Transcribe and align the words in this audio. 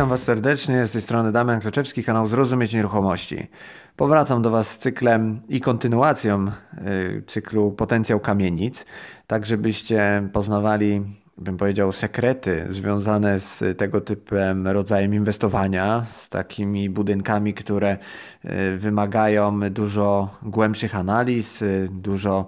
Witam 0.00 0.10
Was 0.10 0.22
serdecznie, 0.22 0.86
z 0.86 0.92
tej 0.92 1.02
strony 1.02 1.32
Damian 1.32 1.60
Kloczewski, 1.60 2.04
kanał 2.04 2.26
Zrozumieć 2.26 2.74
Nieruchomości. 2.74 3.46
Powracam 3.96 4.42
do 4.42 4.50
Was 4.50 4.70
z 4.70 4.78
cyklem 4.78 5.40
i 5.48 5.60
kontynuacją 5.60 6.46
y, 6.46 7.22
cyklu 7.26 7.72
Potencjał 7.72 8.20
Kamienic, 8.20 8.84
tak 9.26 9.46
żebyście 9.46 10.28
poznawali, 10.32 11.02
bym 11.38 11.56
powiedział, 11.56 11.92
sekrety 11.92 12.66
związane 12.68 13.40
z 13.40 13.78
tego 13.78 14.00
typem 14.00 14.68
rodzajem 14.68 15.14
inwestowania, 15.14 16.06
z 16.14 16.28
takimi 16.28 16.90
budynkami, 16.90 17.54
które 17.54 17.96
y, 18.44 18.78
wymagają 18.78 19.60
dużo 19.70 20.38
głębszych 20.42 20.94
analiz, 20.94 21.62
y, 21.62 21.88
dużo 21.92 22.46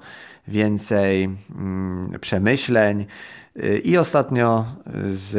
więcej 0.49 1.25
mm, 1.25 2.19
przemyśleń. 2.21 3.07
I 3.85 3.97
ostatnio 3.99 4.65
z 5.13 5.37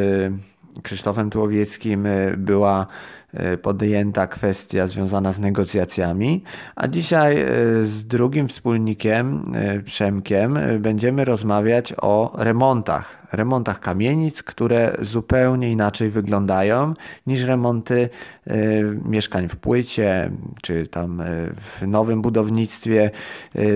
Krzysztofem 0.82 1.30
Tułowieckim 1.30 2.06
e, 2.06 2.36
była 2.36 2.86
e, 3.32 3.56
podjęta 3.56 4.26
kwestia 4.26 4.86
związana 4.86 5.32
z 5.32 5.40
negocjacjami, 5.40 6.42
a 6.76 6.88
dzisiaj 6.88 7.40
e, 7.40 7.46
z 7.84 8.06
drugim 8.06 8.48
wspólnikiem, 8.48 9.52
Przemkiem, 9.84 10.58
będziemy 10.78 11.24
rozmawiać 11.24 11.94
o 12.02 12.34
remontach. 12.38 13.24
Remontach 13.32 13.80
kamienic, 13.80 14.42
które 14.42 14.96
zupełnie 15.02 15.70
inaczej 15.72 16.10
wyglądają 16.10 16.94
niż 17.26 17.42
remonty 17.42 18.08
mieszkań 19.04 19.48
w 19.48 19.56
płycie, 19.56 20.30
czy 20.62 20.86
tam 20.86 21.22
w 21.56 21.86
nowym 21.86 22.22
budownictwie. 22.22 23.10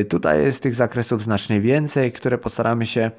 Tutaj 0.09 0.43
jest 0.43 0.63
tych 0.63 0.75
zakresów 0.75 1.23
znacznie 1.23 1.61
więcej, 1.61 2.13
które 2.13 2.39
postaramy 2.39 2.87
się 2.87 3.11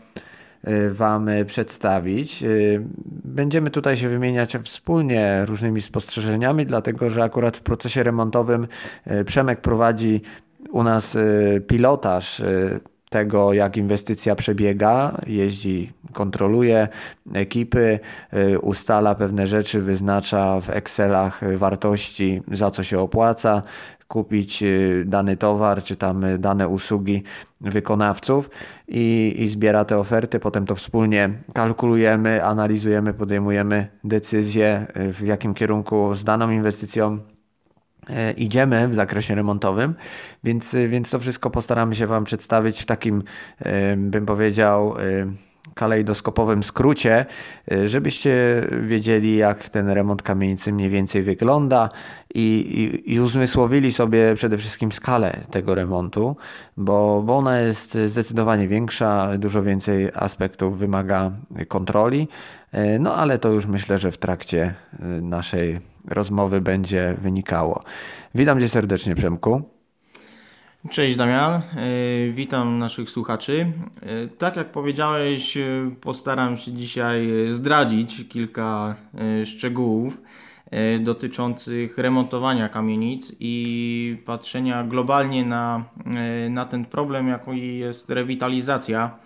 Wam 0.91 1.29
przedstawić. 1.45 2.43
Y, 2.43 2.81
będziemy 3.25 3.71
tutaj 3.71 3.97
się 3.97 4.09
wymieniać 4.09 4.57
wspólnie 4.63 5.45
różnymi 5.45 5.81
spostrzeżeniami, 5.81 6.65
dlatego 6.65 7.09
że 7.09 7.23
akurat 7.23 7.57
w 7.57 7.61
procesie 7.61 8.03
remontowym 8.03 8.67
y, 9.11 9.25
Przemek 9.25 9.61
prowadzi 9.61 10.21
u 10.71 10.83
nas 10.83 11.17
pilotaż 11.67 12.41
tego, 13.09 13.53
jak 13.53 13.77
inwestycja 13.77 14.35
przebiega, 14.35 15.21
jeździ, 15.27 15.91
kontroluje 16.13 16.87
ekipy, 17.33 17.99
ustala 18.61 19.15
pewne 19.15 19.47
rzeczy, 19.47 19.81
wyznacza 19.81 20.61
w 20.61 20.69
Excelach 20.69 21.57
wartości, 21.57 22.41
za 22.51 22.71
co 22.71 22.83
się 22.83 22.99
opłaca, 22.99 23.63
kupić 24.09 24.63
y, 24.63 25.03
dany 25.07 25.37
towar, 25.37 25.83
czy 25.83 25.95
tam 25.95 26.23
y, 26.23 26.37
dane 26.37 26.67
usługi 26.67 27.23
wykonawców 27.61 28.49
i, 28.87 29.35
i 29.37 29.47
zbiera 29.47 29.85
te 29.85 29.97
oferty. 29.97 30.39
Potem 30.39 30.65
to 30.65 30.75
wspólnie 30.75 31.29
kalkulujemy, 31.53 32.45
analizujemy, 32.45 33.13
podejmujemy 33.13 33.87
decyzję, 34.03 34.87
y, 34.97 35.13
w 35.13 35.21
jakim 35.21 35.53
kierunku 35.53 36.15
z 36.15 36.23
daną 36.23 36.49
inwestycją 36.51 37.19
idziemy 38.37 38.87
w 38.87 38.93
zakresie 38.93 39.35
remontowym, 39.35 39.95
więc, 40.43 40.75
więc 40.87 41.09
to 41.09 41.19
wszystko 41.19 41.49
postaramy 41.49 41.95
się 41.95 42.07
Wam 42.07 42.23
przedstawić 42.23 42.81
w 42.81 42.85
takim, 42.85 43.23
bym 43.97 44.25
powiedział, 44.25 44.95
kalejdoskopowym 45.79 46.63
skrócie, 46.63 47.25
y, 47.71 47.89
żebyście 47.89 48.63
wiedzieli, 48.81 49.37
jak 49.37 49.69
ten 49.69 49.89
remont 49.89 50.23
kamienicy 50.23 50.73
mniej 50.73 50.89
więcej 50.89 51.23
wygląda 51.23 51.89
i, 52.35 52.41
i, 53.05 53.13
i 53.13 53.19
uzmysłowili 53.19 53.93
sobie 53.93 54.35
przede 54.35 54.57
wszystkim 54.57 54.91
skalę 54.91 55.37
tego 55.51 55.75
remontu, 55.75 56.35
bo, 56.77 57.23
bo 57.25 57.37
ona 57.37 57.59
jest 57.59 57.97
zdecydowanie 58.05 58.67
większa, 58.67 59.37
dużo 59.37 59.63
więcej 59.63 60.09
aspektów 60.13 60.77
wymaga 60.77 61.31
kontroli. 61.67 62.27
Y, 62.73 62.99
no 62.99 63.15
ale 63.15 63.39
to 63.39 63.49
już 63.49 63.65
myślę, 63.65 63.97
że 63.97 64.11
w 64.11 64.17
trakcie 64.17 64.73
y, 64.93 65.21
naszej 65.21 65.79
rozmowy 66.09 66.61
będzie 66.61 67.15
wynikało. 67.21 67.83
Witam 68.35 68.59
Cię 68.59 68.69
serdecznie, 68.69 69.15
Przemku. 69.15 69.63
Cześć 70.89 71.15
Damian, 71.15 71.53
e, 71.53 71.61
witam 72.31 72.79
naszych 72.79 73.09
słuchaczy. 73.09 73.71
E, 74.01 74.27
tak 74.27 74.55
jak 74.55 74.71
powiedziałeś, 74.71 75.57
e, 75.57 75.91
postaram 76.01 76.57
się 76.57 76.73
dzisiaj 76.73 77.29
zdradzić 77.49 78.27
kilka 78.29 78.95
szczegółów 79.45 80.21
dotyczących 80.99 81.97
remontowania 81.97 82.69
kamienic 82.69 83.31
i 83.39 84.17
patrzenia 84.25 84.83
globalnie 84.83 85.45
na, 85.45 85.83
na 86.49 86.65
ten 86.65 86.85
problem, 86.85 87.27
jaki 87.27 87.77
jest 87.77 88.09
rewitalizacja 88.09 89.17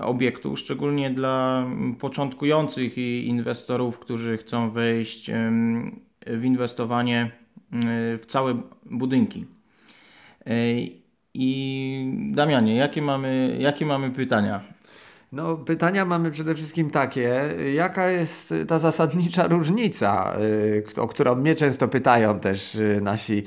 obiektu, 0.00 0.56
szczególnie 0.56 1.10
dla 1.10 1.66
początkujących 2.00 2.98
inwestorów, 2.98 3.98
którzy 3.98 4.36
chcą 4.36 4.70
wejść 4.70 5.30
w 6.26 6.44
inwestowanie 6.44 7.30
w 8.18 8.22
całe 8.26 8.62
budynki. 8.84 9.46
I 11.34 12.12
Damianie, 12.34 12.76
jakie 12.76 13.02
mamy, 13.02 13.56
jakie 13.60 13.86
mamy 13.86 14.10
pytania? 14.10 14.60
No, 15.32 15.56
pytania 15.56 16.04
mamy 16.04 16.30
przede 16.30 16.54
wszystkim 16.54 16.90
takie, 16.90 17.54
jaka 17.74 18.08
jest 18.08 18.54
ta 18.68 18.78
zasadnicza 18.78 19.46
różnica, 19.46 20.36
y, 20.96 21.00
o 21.00 21.08
którą 21.08 21.34
mnie 21.34 21.54
często 21.54 21.88
pytają 21.88 22.40
też 22.40 22.78
nasi 23.00 23.44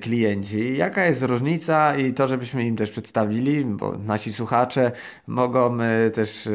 klienci. 0.00 0.76
Jaka 0.76 1.04
jest 1.04 1.22
różnica 1.22 1.96
i 1.96 2.12
to, 2.12 2.28
żebyśmy 2.28 2.66
im 2.66 2.76
też 2.76 2.90
przedstawili, 2.90 3.64
bo 3.64 3.98
nasi 3.98 4.32
słuchacze 4.32 4.92
mogą 5.26 5.78
też 6.14 6.48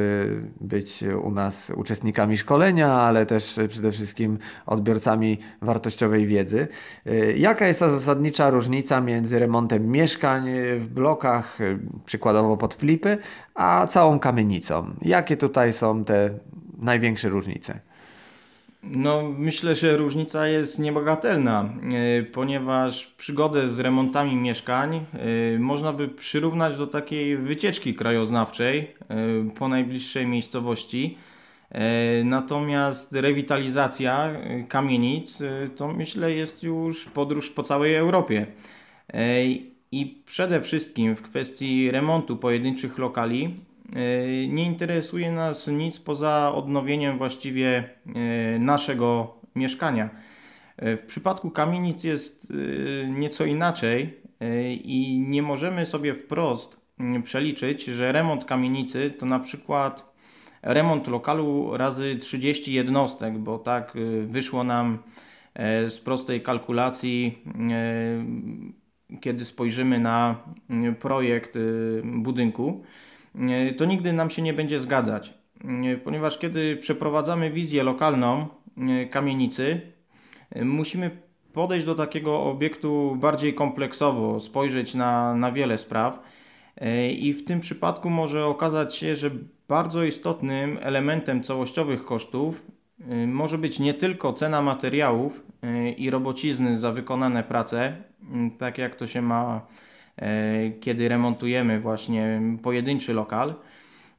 być 0.62 1.04
u 1.24 1.32
nas 1.32 1.72
uczestnikami 1.76 2.38
szkolenia, 2.38 2.94
ale 2.94 3.26
też 3.26 3.60
przede 3.70 3.92
wszystkim 3.92 4.38
odbiorcami 4.66 5.40
wartościowej 5.62 6.28
wiedzy. 6.28 6.68
Jaka 7.36 7.68
jest 7.68 7.80
ta 7.80 7.90
zasadnicza 7.90 8.50
różnica 8.50 9.02
między 9.02 9.40
remontem 9.40 9.88
mieszkań 9.88 10.50
w 10.80 10.88
blokach, 10.88 11.58
przykładowo 12.06 12.58
pod 12.58 12.74
flipy, 12.74 13.18
a 13.56 13.88
całą 13.88 14.20
kamienicą. 14.20 14.96
Jakie 15.02 15.38
tutaj 15.38 15.74
są 15.74 16.06
te 16.06 16.30
największe 16.78 17.30
różnice? 17.30 17.80
No, 18.84 19.34
myślę, 19.38 19.76
że 19.76 19.98
różnica 19.98 20.48
jest 20.48 20.80
niebagatelna, 20.80 21.70
e, 22.20 22.24
ponieważ 22.24 23.08
przygodę 23.08 23.70
z 23.70 23.80
remontami 23.80 24.36
mieszkań 24.36 24.96
e, 24.96 25.60
można 25.60 25.94
by 25.94 26.08
przyrównać 26.08 26.78
do 26.78 26.88
takiej 26.88 27.38
wycieczki 27.38 27.96
krajoznawczej 27.96 28.80
e, 28.80 29.16
po 29.56 29.68
najbliższej 29.68 30.28
miejscowości. 30.28 31.18
Natomiast 32.24 33.14
rewitalizacja 33.14 34.30
kamienic 34.68 35.40
to 35.76 35.88
myślę 35.88 36.32
jest 36.32 36.64
już 36.64 37.06
podróż 37.06 37.50
po 37.50 37.64
całej 37.64 37.96
Europie. 37.96 38.48
I 39.92 40.22
przede 40.26 40.62
wszystkim 40.62 41.16
w 41.16 41.22
kwestii 41.22 41.92
remontu 41.92 42.38
pojedynczych 42.38 42.98
lokali 42.98 43.56
nie 44.50 44.66
interesuje 44.66 45.32
nas 45.32 45.68
nic 45.68 46.00
poza 46.00 46.52
odnowieniem 46.56 47.18
właściwie 47.18 47.84
e, 48.16 48.60
naszego 48.60 49.38
mieszkania. 49.56 50.10
E, 50.78 50.98
w 50.98 51.06
przypadku 51.06 51.52
kamienic 51.52 52.04
jest 52.04 52.54
nieco 53.10 53.46
inaczej 53.46 54.22
i 54.84 55.26
nie 55.28 55.42
możemy 55.42 55.86
sobie 55.86 56.16
wprost 56.16 56.78
mm, 57.00 57.24
przeliczyć, 57.24 57.86
że 57.86 58.12
remont 58.12 58.46
kamienicy 58.46 59.14
to 59.20 59.26
na 59.26 59.40
przykład 59.40 60.14
remont 60.62 61.08
lokalu 61.08 61.78
razy 61.78 62.16
30 62.16 62.74
jednostek, 62.74 63.38
bo 63.38 63.60
tak 63.60 63.94
wyszło 64.26 64.64
nam 64.64 64.98
z 65.90 66.00
prostej 66.00 66.42
kalkulacji 66.42 67.44
kiedy 69.22 69.46
spojrzymy 69.46 70.00
na 70.00 70.36
mm, 70.70 70.96
projekt 70.96 71.58
budynku, 72.04 72.84
to 73.78 73.86
nigdy 73.86 74.14
nam 74.14 74.30
się 74.30 74.42
nie 74.42 74.54
będzie 74.54 74.80
zgadzać, 74.80 75.34
ponieważ 76.04 76.38
kiedy 76.38 76.78
przeprowadzamy 76.78 77.52
wizję 77.52 77.84
lokalną 77.84 78.48
kamienicy, 79.12 79.82
musimy 80.62 81.12
podejść 81.54 81.86
do 81.86 81.96
takiego 81.96 82.44
obiektu 82.44 83.18
bardziej 83.20 83.54
kompleksowo, 83.54 84.40
spojrzeć 84.40 84.94
na, 84.94 85.36
na 85.36 85.52
wiele 85.52 85.78
spraw. 85.78 86.20
I 87.12 87.34
w 87.34 87.46
tym 87.46 87.60
przypadku 87.60 88.10
może 88.10 88.46
okazać 88.46 88.96
się, 88.96 89.16
że 89.16 89.32
bardzo 89.68 90.04
istotnym 90.04 90.78
elementem 90.82 91.44
całościowych 91.44 92.06
kosztów 92.06 92.66
może 93.28 93.58
być 93.58 93.80
nie 93.80 93.94
tylko 93.94 94.34
cena 94.34 94.62
materiałów 94.62 95.44
i 95.98 96.10
robocizny 96.10 96.80
za 96.80 96.92
wykonane 96.92 97.44
prace, 97.44 97.96
tak 98.58 98.78
jak 98.78 98.96
to 98.96 99.08
się 99.08 99.22
ma, 99.22 99.56
e, 99.56 99.91
kiedy 100.80 101.10
remontujemy 101.10 101.80
właśnie 101.80 102.42
pojedynczy 102.64 103.14
lokal. 103.14 103.54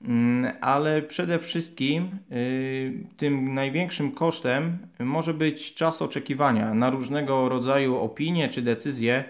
Mm, 0.04 0.52
ale 0.60 1.02
przede 1.02 1.38
wszystkim 1.38 2.18
y, 2.32 3.06
tym 3.16 3.54
największym 3.54 4.12
kosztem 4.12 4.78
może 4.98 5.34
być 5.34 5.74
czas 5.74 6.02
oczekiwania 6.02 6.74
na 6.74 6.90
różnego 6.90 7.48
rodzaju 7.48 7.96
opinie 7.96 8.48
czy 8.48 8.62
decyzje, 8.62 9.24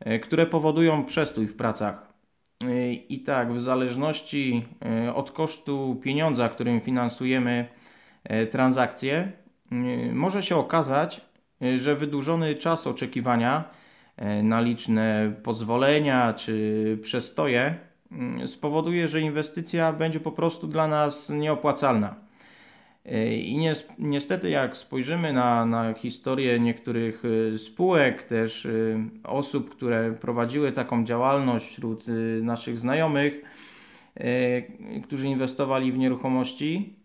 e, 0.00 0.18
które 0.18 0.46
powodują 0.46 1.04
przestój 1.04 1.46
w 1.46 1.56
pracach. 1.56 2.14
I 3.08 3.20
tak, 3.20 3.52
w 3.52 3.60
zależności 3.60 4.64
e, 4.84 5.14
od 5.14 5.30
kosztu 5.30 6.00
pieniądza, 6.02 6.48
którym 6.48 6.80
finansujemy 6.80 7.68
transakcje, 8.50 9.32
Może 10.12 10.42
się 10.42 10.56
okazać, 10.56 11.20
że 11.76 11.96
wydłużony 11.96 12.54
czas 12.54 12.86
oczekiwania 12.86 13.64
na 14.42 14.60
liczne 14.60 15.32
pozwolenia 15.42 16.32
czy 16.32 16.98
przestoje 17.02 17.74
spowoduje, 18.46 19.08
że 19.08 19.20
inwestycja 19.20 19.92
będzie 19.92 20.20
po 20.20 20.32
prostu 20.32 20.66
dla 20.66 20.88
nas 20.88 21.30
nieopłacalna. 21.30 22.14
I 23.30 23.58
niestety, 23.98 24.50
jak 24.50 24.76
spojrzymy 24.76 25.32
na, 25.32 25.66
na 25.66 25.94
historię 25.94 26.60
niektórych 26.60 27.24
y, 27.24 27.58
spółek, 27.58 28.22
też 28.22 28.68
osób, 29.24 29.70
które 29.70 30.12
prowadziły 30.12 30.72
taką 30.72 31.04
działalność 31.04 31.66
wśród 31.66 32.04
naszych 32.42 32.78
znajomych, 32.78 33.42
którzy 35.02 35.28
inwestowali 35.28 35.92
w 35.92 35.98
nieruchomości, 35.98 36.96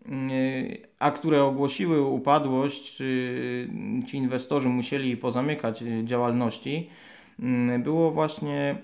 a 0.99 1.11
które 1.11 1.43
ogłosiły 1.43 2.01
upadłość, 2.01 2.95
czy 2.95 3.69
ci 4.07 4.17
inwestorzy 4.17 4.69
musieli 4.69 5.17
pozamykać 5.17 5.83
działalności, 6.03 6.89
było 7.79 8.11
właśnie 8.11 8.75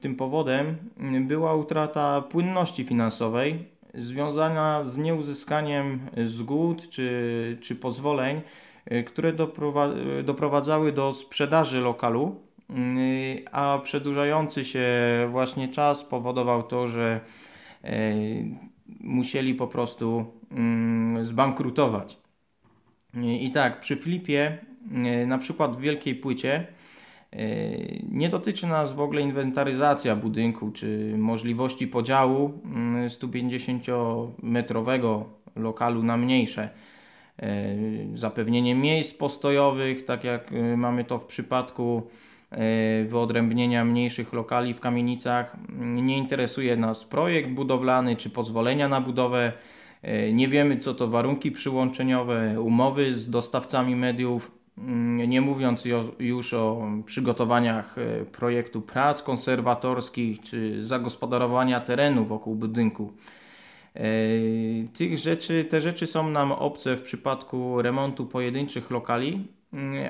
tym 0.00 0.16
powodem 0.16 0.76
była 1.20 1.54
utrata 1.54 2.22
płynności 2.22 2.84
finansowej 2.84 3.74
związana 3.94 4.84
z 4.84 4.98
nieuzyskaniem 4.98 6.00
zgód 6.26 6.88
czy, 6.88 7.58
czy 7.60 7.76
pozwoleń, 7.76 8.40
y, 8.92 9.04
które 9.04 9.32
doprowadzały 10.24 10.92
do 10.92 11.14
sprzedaży 11.14 11.80
lokalu, 11.80 12.36
y, 12.70 13.44
a 13.52 13.78
przedłużający 13.84 14.64
się 14.64 14.88
właśnie 15.30 15.68
czas 15.68 16.04
powodował 16.04 16.62
to, 16.62 16.88
że 16.88 17.20
y, 17.84 18.73
musieli 19.00 19.54
po 19.54 19.66
prostu 19.66 20.24
mm, 20.50 21.24
zbankrutować. 21.24 22.18
I 23.40 23.50
tak, 23.50 23.80
przy 23.80 23.96
flipie, 23.96 24.58
na 25.26 25.38
przykład 25.38 25.76
w 25.76 25.80
wielkiej 25.80 26.14
płycie, 26.14 26.66
Yy, 27.34 28.02
nie 28.10 28.28
dotyczy 28.28 28.66
nas 28.66 28.92
w 28.92 29.00
ogóle 29.00 29.20
inwentaryzacja 29.20 30.16
budynku 30.16 30.70
czy 30.70 31.14
możliwości 31.18 31.86
podziału 31.86 32.60
150-metrowego 33.08 35.14
mm, 35.14 35.24
lokalu 35.56 36.02
na 36.02 36.16
mniejsze. 36.16 36.68
Yy, 37.42 38.18
zapewnienie 38.18 38.74
miejsc 38.74 39.14
postojowych, 39.14 40.04
tak 40.04 40.24
jak 40.24 40.52
yy, 40.52 40.76
mamy 40.76 41.04
to 41.04 41.18
w 41.18 41.26
przypadku 41.26 42.02
wyodrębnienia 43.06 43.84
mniejszych 43.84 44.32
lokali 44.32 44.74
w 44.74 44.80
kamienicach. 44.80 45.56
Nie 45.78 46.18
interesuje 46.18 46.76
nas 46.76 47.04
projekt 47.04 47.50
budowlany 47.50 48.16
czy 48.16 48.30
pozwolenia 48.30 48.88
na 48.88 49.00
budowę. 49.00 49.52
Nie 50.32 50.48
wiemy, 50.48 50.78
co 50.78 50.94
to 50.94 51.08
warunki 51.08 51.50
przyłączeniowe, 51.50 52.60
umowy 52.60 53.14
z 53.16 53.30
dostawcami 53.30 53.96
mediów 53.96 54.50
Mm, 54.78 55.30
nie 55.30 55.40
mówiąc 55.40 55.84
już 56.18 56.54
o 56.54 56.88
przygotowaniach 57.06 57.98
e, 57.98 58.24
projektu 58.24 58.82
prac 58.82 59.22
konserwatorskich 59.22 60.42
czy 60.42 60.86
zagospodarowania 60.86 61.80
terenu 61.80 62.24
wokół 62.24 62.54
budynku. 62.54 63.12
E, 63.94 64.04
tych 64.94 65.18
rzeczy, 65.18 65.64
te 65.64 65.80
rzeczy 65.80 66.06
są 66.06 66.30
nam 66.30 66.52
obce 66.52 66.96
w 66.96 67.02
przypadku 67.02 67.82
remontu 67.82 68.26
pojedynczych 68.26 68.90
lokali, 68.90 69.48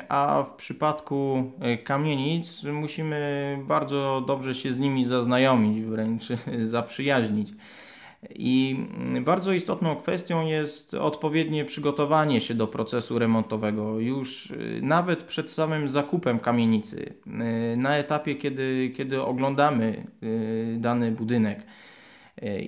a 0.09 0.45
w 0.49 0.55
przypadku 0.55 1.51
e, 1.61 1.79
kamienic 1.79 2.63
musimy 2.65 3.59
bardzo 3.67 4.25
dobrze 4.27 4.55
się 4.55 4.73
z 4.73 4.79
nimi 4.79 5.07
zaznajomić, 5.07 5.85
wręcz 5.85 6.29
zaprzyjaźnić. 6.75 7.53
I 8.35 8.87
bardzo 9.21 9.53
istotną 9.53 9.97
kwestią 9.97 10.47
jest 10.47 10.95
odpowiednie 10.95 11.65
przygotowanie 11.65 12.41
się 12.41 12.55
do 12.55 12.67
procesu 12.67 13.19
remontowego 13.19 14.01
już 14.01 14.51
y, 14.51 14.81
nawet 14.83 15.23
przed 15.23 15.51
samym 15.51 15.89
zakupem 15.89 16.39
kamienicy, 16.39 17.15
y, 17.27 17.77
na 17.77 17.97
etapie, 17.97 18.35
kiedy, 18.35 18.93
kiedy 18.97 19.23
oglądamy 19.23 20.07
dany 20.77 21.13
budynek. 21.13 21.67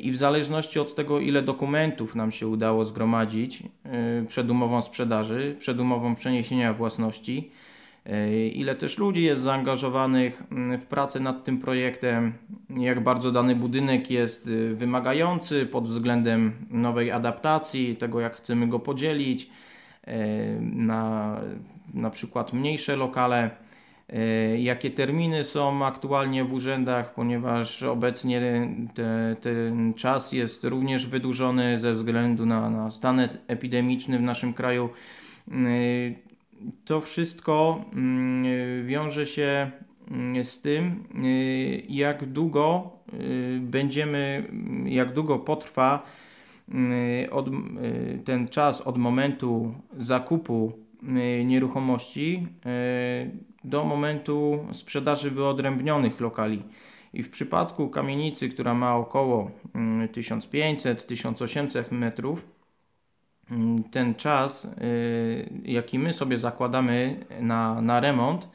I 0.01 0.13
w 0.13 0.17
zależności 0.17 0.79
od 0.79 0.95
tego, 0.95 1.21
ile 1.21 1.43
dokumentów 1.43 2.15
nam 2.15 2.33
się 2.33 2.49
udało 2.49 2.85
zgromadzić 2.85 3.63
przed 4.29 4.51
umową 4.51 4.83
sprzedaży, 4.83 5.57
przed 5.59 5.81
umową 5.81 6.15
przeniesienia 6.15 6.75
własności, 6.75 7.51
E, 8.07 8.47
ile 8.47 8.75
też 8.75 8.99
ludzi 8.99 9.23
jest 9.23 9.43
zaangażowanych 9.43 10.43
mm, 10.53 10.81
w 10.81 10.87
pracę 10.87 11.21
nad 11.21 11.45
tym 11.45 11.59
projektem, 11.59 12.33
jak 12.77 13.03
bardzo 13.03 13.33
dany 13.33 13.55
budynek 13.55 14.11
jest 14.11 14.51
wymagający 14.75 15.67
pod 15.67 15.89
względem 15.89 16.53
nowej 16.71 17.11
adaptacji, 17.11 17.97
tego 17.97 18.21
jak 18.21 18.37
chcemy 18.37 18.69
go 18.69 18.79
podzielić 18.79 19.51
e, 20.05 20.17
na 20.61 21.37
na 21.95 22.11
przykład 22.11 22.53
mniejsze 22.53 22.97
lokale. 22.97 23.51
E, 24.09 24.59
jakie 24.59 24.91
terminy 24.91 25.45
są 25.45 25.85
aktualnie 25.85 26.45
w 26.45 26.53
urzędach, 26.53 27.15
ponieważ 27.15 27.83
obecnie 27.83 28.69
te, 28.95 29.37
ten 29.41 29.95
czas 29.95 30.33
jest 30.33 30.65
również 30.65 31.07
wydłużony 31.07 31.79
ze 31.79 31.95
względu 31.95 32.47
na, 32.47 32.71
na 32.71 32.91
stan 32.91 33.21
epidemiczny 33.47 34.19
w 34.19 34.23
naszym 34.23 34.53
kraju. 34.53 34.89
To 36.85 37.01
wszystko 37.01 37.85
mm, 37.93 38.87
wiąże 38.87 39.27
się 39.27 39.71
mm, 40.11 40.45
z 40.45 40.61
tym, 40.61 41.05
y, 41.25 41.83
jak 41.89 42.27
długo 42.33 42.91
będziemy, 43.61 44.51
jak 44.85 45.13
długo 45.13 45.39
potrwa 45.39 46.07
y, 47.25 47.31
od, 47.31 47.47
ten 48.25 48.49
czas 48.49 48.81
od 48.81 48.99
momentu 48.99 49.75
zakupu 49.99 50.73
nieruchomości 51.45 52.47
do 53.67 53.85
momentu 53.85 54.67
sprzedaży 54.73 55.31
wyodrębnionych 55.31 56.21
lokali. 56.21 56.63
I 57.13 57.23
w 57.23 57.31
przypadku 57.31 57.89
kamienicy, 57.89 58.49
która 58.49 58.75
ma 58.75 58.97
około 58.97 59.51
1500-1800 60.15 61.79
mm, 61.79 62.01
metrów, 62.01 62.57
Mm, 63.51 63.83
ten 63.85 64.15
czas, 64.15 64.65
y, 64.65 65.51
jaki 65.65 65.99
my 65.99 66.13
sobie 66.13 66.39
zakładamy 66.39 67.27
na, 67.41 67.81
na 67.81 68.01
remont, 68.01 68.49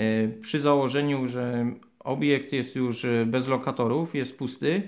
y, 0.00 0.38
przy 0.42 0.60
założeniu, 0.60 1.26
że 1.26 1.66
obiekt 2.00 2.52
jest 2.52 2.76
już 2.76 3.06
bez 3.26 3.48
lokatorów, 3.48 4.14
jest 4.14 4.38
pusty, 4.38 4.82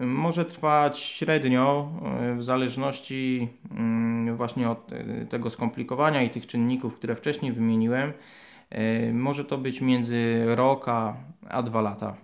może 0.00 0.44
trwać 0.44 0.98
średnio 0.98 1.92
y, 2.32 2.36
w 2.36 2.42
zależności 2.42 3.48
mm, 3.70 4.36
właśnie 4.36 4.70
od 4.70 4.90
tego 5.30 5.50
skomplikowania 5.50 6.22
i 6.22 6.30
tych 6.30 6.46
czynników, 6.46 6.94
które 6.94 7.16
wcześniej 7.16 7.52
wymieniłem. 7.52 8.12
Może 9.12 9.44
to 9.44 9.58
być 9.58 9.80
między 9.80 10.44
rok 10.46 10.88
a, 10.88 11.62
dwa 11.62 11.80
lata, 11.80 12.16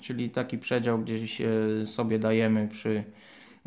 czyli 0.00 0.30
taki 0.30 0.58
przedział 0.58 0.98
gdzieś 0.98 1.42
sobie 1.84 2.18
dajemy 2.18 2.68
przy 2.68 3.04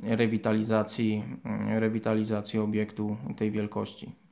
rewitalizacji, 0.04 1.24
rewitalizacji 1.70 2.60
obiektu 2.60 3.18
tej 3.38 3.52
wielkości. 3.52 4.25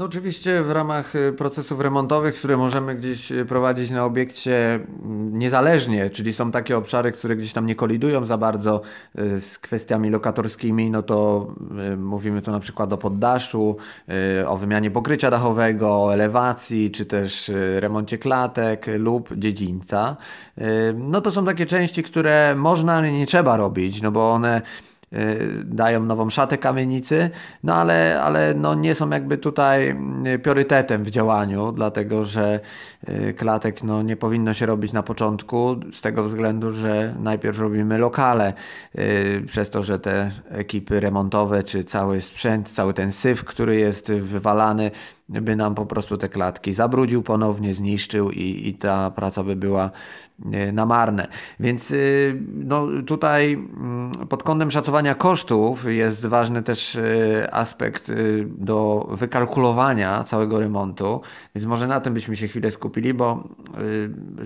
No 0.00 0.06
oczywiście 0.06 0.62
w 0.62 0.70
ramach 0.70 1.16
y, 1.16 1.32
procesów 1.32 1.80
remontowych, 1.80 2.34
które 2.34 2.56
możemy 2.56 2.94
gdzieś 2.94 3.32
y, 3.32 3.44
prowadzić 3.44 3.90
na 3.90 4.04
obiekcie 4.04 4.74
mm, 4.74 5.38
niezależnie, 5.38 6.10
czyli 6.10 6.32
są 6.32 6.50
takie 6.50 6.76
obszary, 6.76 7.12
które 7.12 7.36
gdzieś 7.36 7.52
tam 7.52 7.66
nie 7.66 7.74
kolidują 7.74 8.24
za 8.24 8.38
bardzo 8.38 8.80
y, 9.18 9.40
z 9.40 9.58
kwestiami 9.58 10.10
lokatorskimi, 10.10 10.90
no 10.90 11.02
to 11.02 11.48
mówimy 11.96 12.42
tu 12.42 12.50
na 12.50 12.60
przykład 12.60 12.92
o 12.92 12.98
poddaszu, 12.98 13.76
o 14.46 14.56
wymianie 14.56 14.90
pokrycia 14.90 15.30
dachowego, 15.30 16.04
o 16.04 16.14
elewacji, 16.14 16.90
czy 16.90 17.06
też 17.06 17.50
remoncie 17.78 18.18
klatek 18.18 18.86
lub 18.98 19.36
dziedzińca. 19.36 20.16
No 20.94 21.20
to 21.20 21.30
są 21.30 21.44
takie 21.44 21.66
części, 21.66 22.02
które 22.02 22.54
można, 22.56 22.92
ale 22.92 23.12
nie 23.12 23.26
trzeba 23.26 23.56
robić, 23.56 24.02
no 24.02 24.10
bo 24.10 24.32
one 24.32 24.62
dają 25.64 26.04
nową 26.04 26.30
szatę 26.30 26.58
kamienicy, 26.58 27.30
no 27.62 27.74
ale, 27.74 28.22
ale 28.22 28.54
no 28.54 28.74
nie 28.74 28.94
są 28.94 29.10
jakby 29.10 29.38
tutaj 29.38 29.96
y, 30.26 30.38
priorytetem 30.38 31.04
w 31.04 31.10
działaniu, 31.10 31.72
dlatego 31.72 32.24
że 32.24 32.60
y, 33.08 33.34
klatek 33.34 33.82
no 33.82 34.02
nie 34.02 34.16
powinno 34.16 34.54
się 34.54 34.66
robić 34.66 34.92
na 34.92 35.02
początku 35.02 35.76
z 35.92 36.00
tego 36.00 36.24
względu, 36.24 36.72
że 36.72 37.14
najpierw 37.20 37.58
robimy 37.58 37.98
lokale, 37.98 38.52
przez 39.46 39.70
to, 39.70 39.82
że 39.82 39.98
te 39.98 40.30
ekipy 40.48 41.00
remontowe 41.00 41.62
czy 41.62 41.84
cały 41.84 42.20
sprzęt, 42.20 42.70
cały 42.70 42.94
ten 42.94 43.12
syf, 43.12 43.44
który 43.44 43.76
jest 43.76 44.12
wywalany, 44.12 44.90
by 45.28 45.56
nam 45.56 45.74
po 45.74 45.86
prostu 45.86 46.16
te 46.16 46.28
klatki 46.28 46.72
zabrudził 46.72 47.22
ponownie, 47.22 47.74
zniszczył 47.74 48.30
i, 48.30 48.68
i 48.68 48.74
ta 48.74 49.10
praca 49.10 49.42
by 49.42 49.56
była 49.56 49.90
na 50.72 50.86
marne. 50.86 51.28
Więc 51.60 51.90
y, 51.90 52.40
no, 52.54 52.86
tutaj 53.06 53.52
mm, 53.52 54.12
pod 54.28 54.42
kątem 54.42 54.70
szacowania 54.70 55.14
kosztów 55.14 55.84
jest 55.88 56.26
ważny 56.26 56.62
też 56.62 56.94
y, 56.94 57.48
aspekt 57.52 58.08
y, 58.08 58.46
do 58.58 59.08
wykalkulowania 59.10 60.24
całego 60.24 60.60
remontu, 60.60 61.20
więc 61.54 61.66
może 61.66 61.86
na 61.86 62.00
tym 62.00 62.14
byśmy 62.14 62.36
się 62.36 62.48
chwilę 62.48 62.70
skupili, 62.70 63.14
bo 63.14 63.48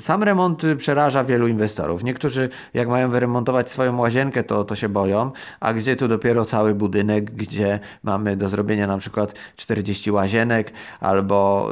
sam 0.01 0.23
remont 0.23 0.63
przeraża 0.79 1.25
wielu 1.25 1.49
inwestorów. 1.49 2.05
Niektórzy 2.05 2.49
jak 2.75 2.89
mają 2.89 3.11
wyremontować 3.11 3.71
swoją 3.71 3.99
łazienkę, 3.99 4.43
to, 4.43 4.65
to 4.65 4.77
się 4.77 4.89
boją, 4.89 5.31
a 5.61 5.73
gdzie 5.73 5.97
tu 5.97 6.09
dopiero 6.09 6.45
cały 6.45 6.75
budynek, 6.75 7.31
gdzie 7.31 7.81
mamy 8.03 8.37
do 8.37 8.49
zrobienia 8.49 8.87
na 8.87 8.99
przykład 8.99 9.35
40 9.57 10.11
łazienek 10.11 10.73
albo 11.01 11.71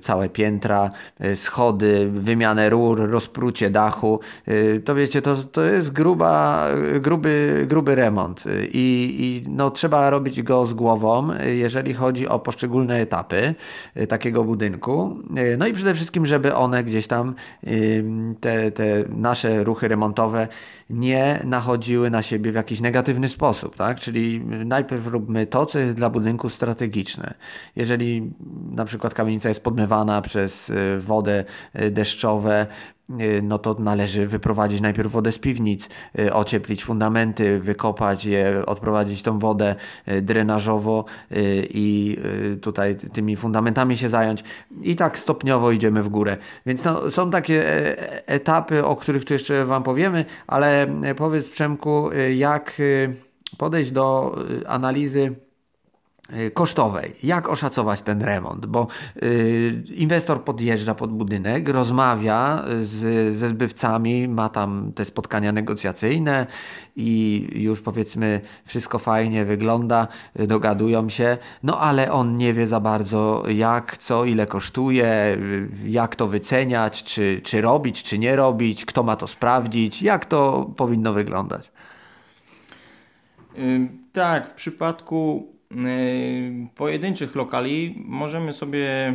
całe 0.00 0.28
piętra, 0.28 0.90
schody, 1.34 2.10
wymianę 2.12 2.70
rur, 2.70 3.10
rozprócenie 3.10 3.49
prucie 3.50 3.70
dachu, 3.70 4.20
y, 4.48 4.82
to 4.84 4.94
wiecie, 4.94 5.22
to, 5.22 5.36
to 5.36 5.62
jest 5.62 5.90
gruba, 5.90 6.66
gruby, 7.00 7.64
gruby 7.68 7.94
remont 7.94 8.44
I, 8.72 9.16
i 9.18 9.50
no, 9.50 9.70
trzeba 9.70 10.10
robić 10.10 10.42
go 10.42 10.66
z 10.66 10.74
głową, 10.74 11.28
jeżeli 11.46 11.94
chodzi 11.94 12.28
o 12.28 12.38
poszczególne 12.38 13.00
etapy 13.00 13.54
y, 13.96 14.06
takiego 14.06 14.44
budynku. 14.44 15.16
Y, 15.38 15.56
no 15.56 15.66
i 15.66 15.72
przede 15.72 15.94
wszystkim, 15.94 16.26
żeby 16.26 16.54
one 16.54 16.84
gdzieś 16.84 17.06
tam, 17.06 17.34
te, 18.40 18.70
te 18.70 18.84
nasze 19.08 19.64
ruchy 19.64 19.88
remontowe 19.88 20.48
nie 20.90 21.40
nachodziły 21.44 22.10
na 22.10 22.22
siebie 22.22 22.52
w 22.52 22.54
jakiś 22.54 22.80
negatywny 22.80 23.28
sposób, 23.28 23.76
tak? 23.76 24.00
Czyli 24.00 24.40
najpierw 24.64 25.06
róbmy 25.06 25.46
to, 25.46 25.66
co 25.66 25.78
jest 25.78 25.96
dla 25.96 26.10
budynku 26.10 26.50
strategiczne. 26.50 27.34
Jeżeli 27.76 28.32
na 28.70 28.84
przykład 28.84 29.14
kamienica 29.14 29.48
jest 29.48 29.62
podmywana 29.62 30.22
przez 30.22 30.72
wodę 31.00 31.44
deszczowe, 31.90 32.66
Y, 32.66 32.99
no 33.42 33.58
to 33.58 33.74
należy 33.78 34.26
wyprowadzić 34.26 34.80
najpierw 34.80 35.12
wodę 35.12 35.32
z 35.32 35.38
piwnic, 35.38 35.88
y, 36.18 36.32
ocieplić 36.32 36.84
fundamenty, 36.84 37.60
wykopać 37.60 38.24
je, 38.24 38.62
odprowadzić 38.66 39.22
tą 39.22 39.38
wodę 39.38 39.74
y, 40.08 40.22
drenażowo 40.22 41.04
i 41.70 42.16
tutaj 42.62 42.96
tymi 43.12 43.36
fundamentami 43.36 43.96
się 43.96 44.08
zająć. 44.08 44.44
I 44.82 44.96
tak 44.96 45.18
stopniowo 45.18 45.70
idziemy 45.70 46.02
w 46.02 46.08
górę. 46.08 46.36
Więc 46.66 46.84
no, 46.84 47.10
są 47.10 47.30
takie 47.30 47.66
e, 47.66 48.28
etapy, 48.28 48.84
o 48.84 48.96
których 48.96 49.24
tu 49.24 49.32
jeszcze 49.32 49.64
Wam 49.64 49.82
powiemy, 49.82 50.24
ale 50.46 50.86
powiedz 51.16 51.48
Przemku, 51.48 52.10
jak 52.36 52.82
podejść 53.58 53.90
do 53.90 54.36
analizy 54.66 55.20
Y, 55.20 55.49
kosztowej. 56.54 57.14
Jak 57.22 57.48
oszacować 57.48 58.02
ten 58.02 58.22
remont? 58.22 58.66
Bo 58.66 58.86
y, 59.22 59.84
inwestor 59.94 60.44
podjeżdża 60.44 60.94
pod 60.94 61.10
budynek, 61.12 61.68
rozmawia 61.68 62.64
z, 62.80 63.36
ze 63.36 63.48
zbywcami, 63.48 64.28
ma 64.28 64.48
tam 64.48 64.92
te 64.94 65.04
spotkania 65.04 65.52
negocjacyjne 65.52 66.46
i 66.96 67.46
już 67.52 67.80
powiedzmy 67.80 68.40
wszystko 68.64 68.98
fajnie 68.98 69.44
wygląda, 69.44 70.08
y, 70.40 70.46
dogadują 70.46 71.08
się, 71.08 71.38
no 71.62 71.80
ale 71.80 72.12
on 72.12 72.36
nie 72.36 72.54
wie 72.54 72.66
za 72.66 72.80
bardzo 72.80 73.44
jak, 73.48 73.96
co, 73.96 74.24
ile 74.24 74.46
kosztuje, 74.46 75.38
jak 75.86 76.16
to 76.16 76.28
wyceniać, 76.28 77.04
czy, 77.04 77.40
czy 77.44 77.60
robić, 77.60 78.02
czy 78.02 78.18
nie 78.18 78.36
robić, 78.36 78.84
kto 78.84 79.02
ma 79.02 79.16
to 79.16 79.26
sprawdzić, 79.26 80.02
jak 80.02 80.26
to 80.26 80.70
powinno 80.76 81.12
wyglądać. 81.12 81.72
Tak, 84.12 84.50
w 84.50 84.54
przypadku 84.54 85.48
Y, 85.54 85.59
pojedynczych 86.74 87.34
lokali 87.34 88.02
możemy 88.06 88.52
sobie 88.52 89.14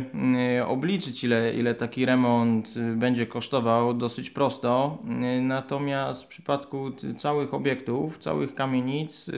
y, 0.58 0.66
obliczyć, 0.66 1.24
ile, 1.24 1.54
ile 1.54 1.74
taki 1.74 2.06
remont 2.06 2.76
y, 2.76 2.96
będzie 2.96 3.26
kosztował 3.26 3.94
dosyć 3.94 4.30
prosto. 4.30 4.98
Natomiast 5.40 6.24
w 6.24 6.26
przypadku 6.26 6.90
całych 7.18 7.54
obiektów, 7.54 8.18
całych 8.18 8.54
kamienic 8.54 9.30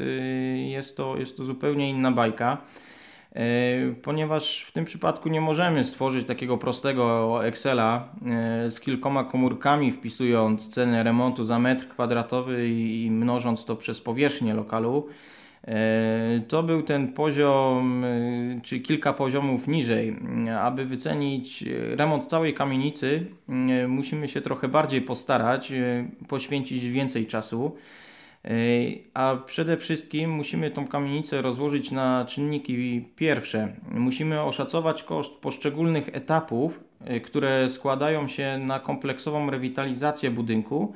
jest 0.69 0.97
to, 0.97 1.17
jest 1.17 1.37
to 1.37 1.45
zupełnie 1.45 1.91
inna 1.91 2.13
bajka. 2.13 2.59
Ponieważ 4.03 4.65
w 4.65 4.73
tym 4.73 4.85
przypadku 4.85 5.29
nie 5.29 5.41
możemy 5.41 5.85
stworzyć 5.85 6.27
takiego 6.27 6.59
prostego 6.59 7.47
Excela 7.47 8.09
z 8.69 8.81
kilkoma 8.81 9.25
komórkami, 9.25 9.93
wpisując 9.93 10.69
cenę 10.69 11.03
remontu 11.03 11.45
za 11.45 11.59
metr 11.59 11.89
kwadratowy 11.89 12.69
i 12.69 13.11
mnożąc 13.11 13.65
to 13.65 13.77
przez 13.77 14.01
powierzchnię 14.01 14.55
lokalu. 14.55 15.09
E, 15.69 16.41
to 16.49 16.63
był 16.63 16.83
ten 16.83 17.13
poziom, 17.13 18.05
e, 18.05 18.61
czy 18.63 18.81
kilka 18.81 19.13
poziomów 19.13 19.69
niżej. 19.69 20.17
Aby 20.61 20.85
wycenić 20.85 21.65
remont 21.97 22.27
całej 22.27 22.55
kamienicy, 22.55 23.27
e, 23.49 23.89
musimy 23.89 24.29
się 24.29 24.41
trochę 24.41 24.69
bardziej 24.69 25.03
postarać, 25.03 25.73
poświęcić 26.29 26.89
więcej 26.89 27.27
czasu. 27.27 27.77
A 29.15 29.37
przede 29.47 29.77
wszystkim 29.77 30.31
musimy 30.31 30.71
tą 30.71 30.87
kamienicę 30.87 31.43
rozłożyć 31.43 31.91
na 31.91 32.25
czynniki 32.29 33.05
pierwsze. 33.17 33.73
Musimy 33.91 34.43
oszacować 34.43 35.03
koszt 35.03 35.33
poszczególnych 35.33 36.09
etapów, 36.13 36.81
które 37.25 37.69
składają 37.69 38.29
się 38.29 38.59
na 38.59 38.81
kompleksową 38.81 39.51
rewitalizację 39.51 40.31
budynku 40.31 40.95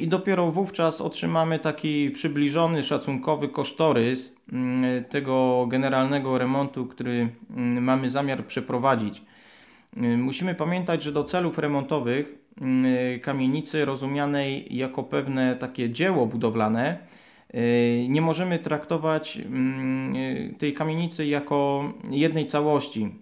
i 0.00 0.08
dopiero 0.08 0.50
wówczas 0.50 1.00
otrzymamy 1.00 1.58
taki 1.58 2.10
przybliżony, 2.10 2.84
szacunkowy 2.84 3.48
kosztorys 3.48 4.34
mm, 4.52 5.04
tego 5.04 5.66
generalnego 5.70 6.38
remontu, 6.38 6.86
który 6.86 7.28
mm, 7.50 7.84
mamy 7.84 8.10
zamiar 8.10 8.46
przeprowadzić. 8.46 9.22
Mm, 9.96 10.22
musimy 10.22 10.54
pamiętać, 10.54 11.02
że 11.02 11.12
do 11.12 11.24
celów 11.24 11.58
remontowych 11.58 12.38
kamienicy 13.22 13.84
rozumianej 13.84 14.76
jako 14.76 15.02
pewne 15.02 15.56
takie 15.56 15.90
dzieło 15.90 16.26
budowlane 16.26 16.98
nie 18.08 18.20
możemy 18.20 18.58
traktować 18.58 19.38
tej 20.58 20.72
kamienicy 20.72 21.26
jako 21.26 21.84
jednej 22.10 22.46
całości. 22.46 23.14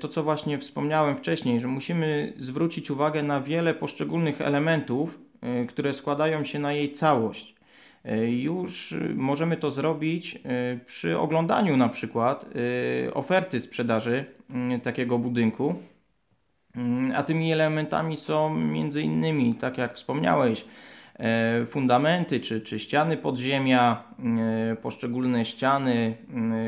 To, 0.00 0.08
co 0.08 0.22
właśnie 0.22 0.58
wspomniałem 0.58 1.16
wcześniej, 1.16 1.60
że 1.60 1.68
musimy 1.68 2.32
zwrócić 2.38 2.90
uwagę 2.90 3.22
na 3.22 3.40
wiele 3.40 3.74
poszczególnych 3.74 4.40
elementów, 4.40 5.18
które 5.68 5.94
składają 5.94 6.44
się 6.44 6.58
na 6.58 6.72
jej 6.72 6.92
całość. 6.92 7.54
E, 8.04 8.30
już 8.30 8.94
możemy 9.14 9.56
to 9.56 9.70
zrobić 9.70 10.36
e, 10.36 10.38
przy 10.86 11.18
oglądaniu 11.18 11.76
na 11.76 11.88
przykład 11.88 12.44
oferty 13.14 13.60
sprzedaży 13.60 14.24
mm, 14.50 14.80
takiego 14.80 15.18
budynku. 15.18 15.74
Mm, 16.76 17.12
a 17.16 17.22
tymi 17.22 17.52
elementami 17.52 18.16
są 18.16 18.54
między 18.54 19.02
innymi, 19.02 19.54
tak 19.54 19.78
jak 19.78 19.94
wspomniałeś, 19.94 20.64
fundamenty 21.70 22.40
czy, 22.40 22.60
czy 22.60 22.78
ściany 22.78 23.16
podziemia, 23.16 24.04
poszczególne 24.82 25.44
ściany 25.44 26.16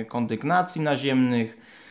kondygnacji 0.09 0.81
naziemnych, 0.81 1.57
E, 1.57 1.86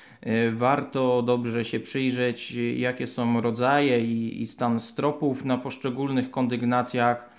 warto 0.53 1.22
dobrze 1.22 1.65
się 1.65 1.79
przyjrzeć, 1.79 2.51
jakie 2.77 3.08
są 3.08 3.41
rodzaje 3.41 4.05
i, 4.05 4.41
i 4.41 4.48
stan 4.48 4.79
stropów 4.79 5.46
na 5.46 5.58
poszczególnych 5.58 6.32
kondygnacjach. 6.32 7.29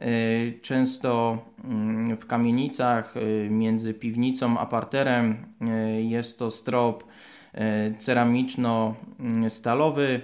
E, 0.00 0.06
często 0.62 1.38
mm, 1.64 2.16
w 2.16 2.26
kamienicach 2.26 3.14
e, 3.16 3.20
między 3.50 3.94
piwnicą 3.94 4.58
a 4.58 4.66
parterem 4.66 5.36
jest 6.02 6.38
to 6.38 6.50
strop 6.50 7.04
ceramiczno-stalowy. 7.98 10.20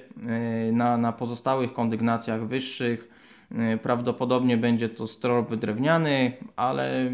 Na, 0.72 0.96
na 0.96 1.12
pozostałych 1.12 1.72
kondygnacjach 1.72 2.46
wyższych 2.46 3.09
prawdopodobnie 3.82 4.56
będzie 4.56 4.88
to 4.88 5.06
strop 5.06 5.54
drewniany, 5.54 6.32
ale 6.56 7.04
y, 7.04 7.12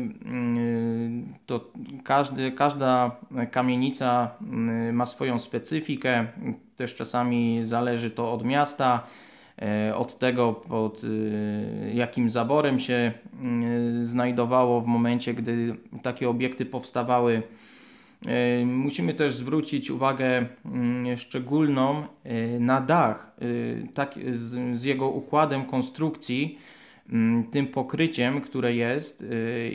to 1.47 1.71
każdy, 2.05 2.52
każda 2.52 3.16
kamienica 3.50 4.31
y, 4.88 4.93
ma 4.93 5.07
swoją 5.07 5.38
specyfikę. 5.38 6.26
Też 6.76 6.95
czasami 6.95 7.61
zależy 7.64 8.11
to 8.11 8.33
od 8.33 8.45
miasta, 8.45 9.02
od 9.95 10.19
tego, 10.19 10.52
pod 10.52 11.02
jakim 11.95 12.31
zaborem 12.31 12.81
się 12.81 13.12
znajdowało 14.02 14.81
w 14.81 14.87
momencie, 14.87 15.35
gdy 15.35 15.76
takie 16.02 16.28
obiekty 16.28 16.66
powstawały. 16.66 17.43
E, 18.26 18.66
musimy 18.66 19.14
też 19.14 19.35
zwrócić 19.35 19.90
uwagę 19.90 20.47
mm, 20.64 21.16
szczególną 21.16 22.06
e, 22.25 22.61
na 22.61 22.80
dach, 22.80 23.37
e, 23.38 23.88
tak, 23.95 24.14
z, 24.33 24.78
z 24.80 24.85
jego 24.85 25.09
układem 25.09 25.64
konstrukcji, 25.64 26.59
mm, 27.12 27.45
tym 27.45 27.66
pokryciem, 27.66 28.40
które 28.40 28.75
jest 28.75 29.25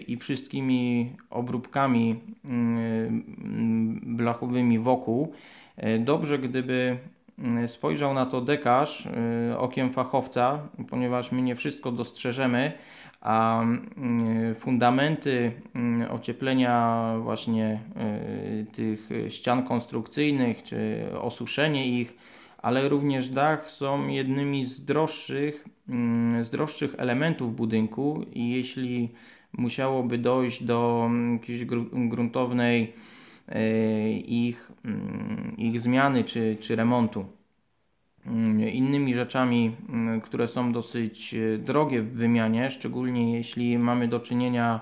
i 0.08 0.17
wszystkimi 0.17 1.12
obróbkami 1.29 2.20
mm, 2.46 4.01
blachowymi 4.03 4.79
wokół. 4.79 5.34
Dobrze, 6.00 6.39
gdyby 6.39 6.98
spojrzał 7.67 8.13
na 8.13 8.25
to 8.25 8.41
dekarz 8.41 9.08
okiem 9.58 9.89
fachowca, 9.89 10.60
ponieważ 10.89 11.31
my 11.31 11.41
nie 11.41 11.55
wszystko 11.55 11.91
dostrzeżemy, 11.91 12.72
a 13.22 13.62
mm, 13.63 14.56
fundamenty 14.56 15.51
mm, 15.75 16.12
ocieplenia 16.12 17.16
właśnie 17.24 17.80
y, 18.62 18.66
tych 18.72 19.10
ścian 19.30 19.63
konstrukcyjnych, 19.63 20.63
czy 20.63 21.06
osuszenie 21.22 21.88
ich, 21.88 22.18
ale 22.58 22.90
również 22.90 23.30
dach 23.30 23.72
są 23.72 24.08
jednymi 24.08 24.66
z 24.66 24.86
droższych, 24.86 25.66
z 26.42 26.50
droższych 26.50 26.96
elementów 26.98 27.56
budynku 27.56 28.25
i 28.34 28.50
jeśli 28.50 29.10
musiałoby 29.54 30.18
dojść 30.18 30.63
do 30.63 31.10
jakiejś 31.34 31.66
gruntownej 31.92 32.94
y, 33.50 34.12
ich, 34.12 34.72
ich 35.58 35.82
zmiany 35.82 36.24
czy, 36.24 36.58
czy 36.60 36.75
remontu, 36.75 37.25
Mm, 37.25 37.40
innymi 38.74 39.13
rzeczami, 39.13 39.75
mm, 39.90 40.22
które 40.22 40.48
są 40.48 40.72
dosyć 40.72 41.34
e, 41.34 41.58
drogie 41.58 42.01
w 42.01 42.13
wymianie, 42.13 42.72
szczególnie 42.72 43.38
jeśli 43.38 43.78
mamy 43.78 44.08
do 44.08 44.20
czynienia 44.20 44.80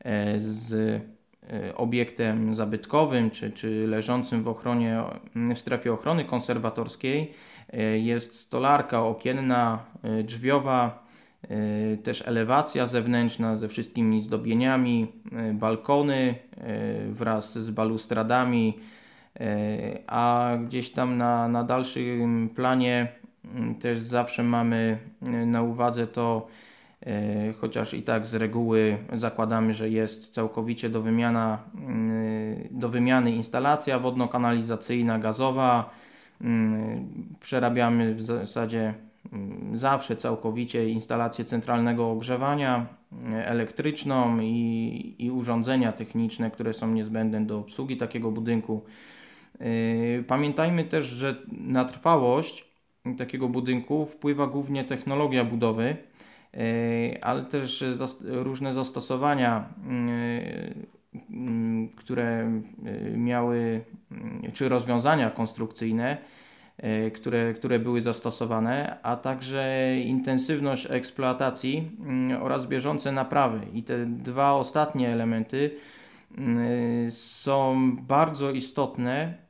e, 0.00 0.38
z 0.40 0.72
e, 0.72 1.74
obiektem 1.76 2.54
zabytkowym 2.54 3.30
czy, 3.30 3.50
czy 3.50 3.86
leżącym 3.86 4.42
w, 4.42 4.48
ochronie, 4.48 5.02
w 5.34 5.58
strefie 5.58 5.92
ochrony 5.92 6.24
konserwatorskiej. 6.24 7.32
Jest 7.94 8.34
stolarka 8.34 9.02
okienna, 9.02 9.84
drzwiowa, 10.24 11.06
też 12.02 12.22
elewacja 12.26 12.86
zewnętrzna 12.86 13.56
ze 13.56 13.68
wszystkimi 13.68 14.22
zdobieniami, 14.22 15.06
balkony 15.52 16.34
wraz 17.10 17.58
z 17.58 17.70
balustradami, 17.70 18.78
a 20.06 20.52
gdzieś 20.66 20.90
tam 20.90 21.18
na, 21.18 21.48
na 21.48 21.64
dalszym 21.64 22.48
planie 22.54 23.08
mm, 23.54 23.74
też 23.74 24.00
zawsze 24.00 24.42
mamy 24.42 24.98
e, 25.22 25.26
na 25.46 25.62
uwadze 25.62 26.06
to, 26.06 26.46
e, 27.06 27.52
chociaż 27.52 27.94
i 27.94 28.02
tak 28.02 28.26
z 28.26 28.34
reguły 28.34 28.98
zakładamy, 29.12 29.74
że 29.74 29.90
jest 29.90 30.34
całkowicie 30.34 30.90
do, 30.90 31.02
wymiana, 31.02 31.58
mm, 31.74 32.68
do 32.70 32.88
wymiany 32.88 33.30
instalacja 33.30 33.98
wodno-kanalizacyjna, 33.98 35.18
gazowa. 35.18 35.90
Mm, 36.40 37.08
przerabiamy 37.40 38.14
w 38.14 38.22
zasadzie 38.22 38.94
zawsze 39.74 40.16
całkowicie 40.16 40.88
instalację 40.88 41.44
centralnego 41.44 42.10
ogrzewania 42.10 42.86
elektryczną 43.44 44.40
i, 44.40 45.14
i 45.18 45.30
urządzenia 45.30 45.92
techniczne, 45.92 46.50
które 46.50 46.74
są 46.74 46.90
niezbędne 46.90 47.40
do 47.40 47.58
obsługi 47.58 47.96
takiego 47.96 48.30
budynku. 48.30 48.82
Yy, 49.60 50.24
pamiętajmy 50.26 50.84
też, 50.84 51.06
że 51.06 51.36
na 51.52 51.84
trwałość 51.84 52.74
takiego 53.18 53.48
budynku 53.48 54.06
wpływa 54.06 54.46
głównie 54.46 54.84
technologia 54.84 55.44
budowy, 55.44 55.96
yy, 56.52 56.60
ale 57.22 57.44
też 57.44 57.84
różne 58.22 58.74
zastosowania, 58.74 59.68
yy, 59.86 60.84
które 61.96 62.60
miały, 63.16 63.84
czy 64.52 64.68
rozwiązania 64.68 65.30
konstrukcyjne, 65.30 66.16
które, 67.14 67.54
które 67.54 67.78
były 67.78 68.00
zastosowane, 68.02 68.98
a 69.02 69.16
także 69.16 69.94
intensywność 70.04 70.86
eksploatacji 70.90 71.90
oraz 72.40 72.66
bieżące 72.66 73.12
naprawy. 73.12 73.60
I 73.72 73.82
te 73.82 74.06
dwa 74.06 74.52
ostatnie 74.52 75.08
elementy 75.08 75.70
są 77.10 77.90
bardzo 77.96 78.50
istotne 78.50 79.43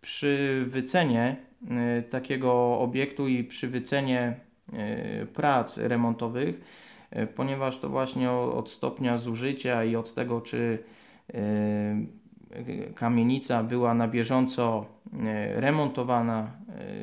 przy 0.00 0.64
wycenie 0.68 1.36
e, 1.70 2.02
takiego 2.02 2.78
obiektu 2.78 3.28
i 3.28 3.44
przy 3.44 3.68
wycenie 3.68 4.36
e, 4.72 5.26
prac 5.26 5.76
remontowych, 5.76 6.60
ponieważ 7.34 7.78
to 7.78 7.88
właśnie 7.88 8.30
od 8.30 8.70
stopnia 8.70 9.18
zużycia 9.18 9.84
i 9.84 9.96
od 9.96 10.14
tego, 10.14 10.40
czy 10.40 10.78
kamienica 12.94 13.62
była 13.62 13.94
na 13.94 14.08
bieżąco 14.08 14.86
remontowana, 15.54 16.50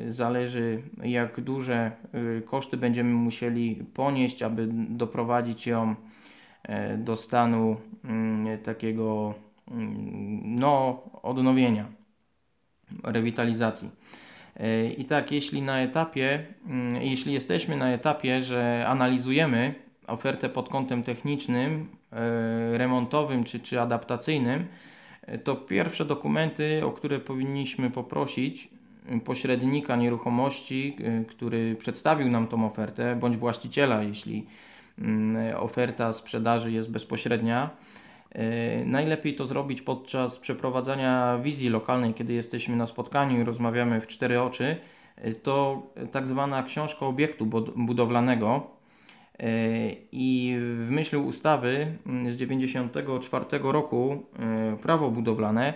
zależy 0.08 0.82
jak 1.02 1.40
duże 1.40 1.92
koszty 2.46 2.76
będziemy 2.76 3.14
musieli 3.14 3.74
ponieść, 3.94 4.42
aby 4.42 4.68
doprowadzić 4.72 5.66
ją 5.66 5.94
do 6.98 7.16
stanu 7.16 7.76
takiego 8.64 9.34
no, 10.44 11.02
odnowienia, 11.22 11.86
rewitalizacji. 13.02 13.90
E, 14.56 14.86
I 14.86 15.04
tak, 15.04 15.32
jeśli 15.32 15.62
na 15.62 15.80
etapie, 15.80 16.46
mm, 16.66 17.02
jeśli 17.02 17.32
jesteśmy 17.32 17.76
na 17.76 17.92
etapie, 17.92 18.42
że 18.42 18.84
analizujemy 18.88 19.74
ofertę 20.06 20.48
pod 20.48 20.68
kątem 20.68 21.02
technicznym, 21.02 21.88
e, 22.12 22.78
remontowym 22.78 23.44
czy, 23.44 23.60
czy 23.60 23.80
adaptacyjnym, 23.80 24.66
e, 25.22 25.38
to 25.38 25.56
pierwsze 25.56 26.04
dokumenty, 26.04 26.86
o 26.86 26.92
które 26.92 27.18
powinniśmy 27.20 27.90
poprosić 27.90 28.68
pośrednika 29.24 29.96
nieruchomości, 29.96 30.96
który 31.28 31.76
przedstawił 31.76 32.28
nam 32.28 32.46
tą 32.46 32.66
ofertę, 32.66 33.16
bądź 33.16 33.36
właściciela, 33.36 34.02
jeśli 34.02 34.46
mm, 34.98 35.56
oferta 35.56 36.12
sprzedaży 36.12 36.72
jest 36.72 36.90
bezpośrednia, 36.90 37.70
najlepiej 38.86 39.34
to 39.34 39.46
zrobić 39.46 39.82
podczas 39.82 40.38
przeprowadzania 40.38 41.38
wizji 41.42 41.68
lokalnej, 41.68 42.14
kiedy 42.14 42.32
jesteśmy 42.32 42.76
na 42.76 42.86
spotkaniu 42.86 43.40
i 43.40 43.44
rozmawiamy 43.44 44.00
w 44.00 44.06
cztery 44.06 44.40
oczy. 44.40 44.76
E, 45.16 45.32
to 45.32 45.82
tak 46.12 46.26
zwana 46.26 46.62
książka 46.62 47.06
obiektu 47.06 47.46
budowlanego. 47.76 48.66
E, 49.38 49.48
I 50.12 50.56
w 50.58 50.90
myśl 50.90 51.16
ustawy 51.16 51.86
z 52.04 52.38
1994 52.38 53.44
roku 53.62 54.22
prawo 54.82 55.10
budowlane, 55.10 55.74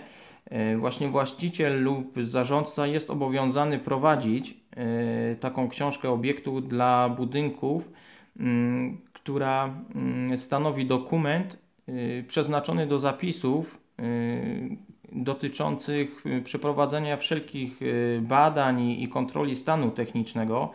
właśnie 0.77 1.07
właściciel 1.07 1.83
lub 1.83 2.13
zarządca 2.23 2.87
jest 2.87 3.09
obowiązany 3.09 3.79
prowadzić 3.79 4.57
taką 5.39 5.69
książkę 5.69 6.09
obiektu 6.09 6.61
dla 6.61 7.09
budynków, 7.09 7.89
która 9.13 9.73
stanowi 10.35 10.85
dokument 10.85 11.57
przeznaczony 12.27 12.87
do 12.87 12.99
zapisów 12.99 13.79
y, 13.99 14.77
dotyczących 15.11 16.25
y, 16.25 16.41
przeprowadzenia 16.41 17.17
wszelkich 17.17 17.79
badań 18.21 18.81
i 18.81 19.07
kontroli 19.07 19.55
stanu 19.55 19.91
technicznego. 19.91 20.73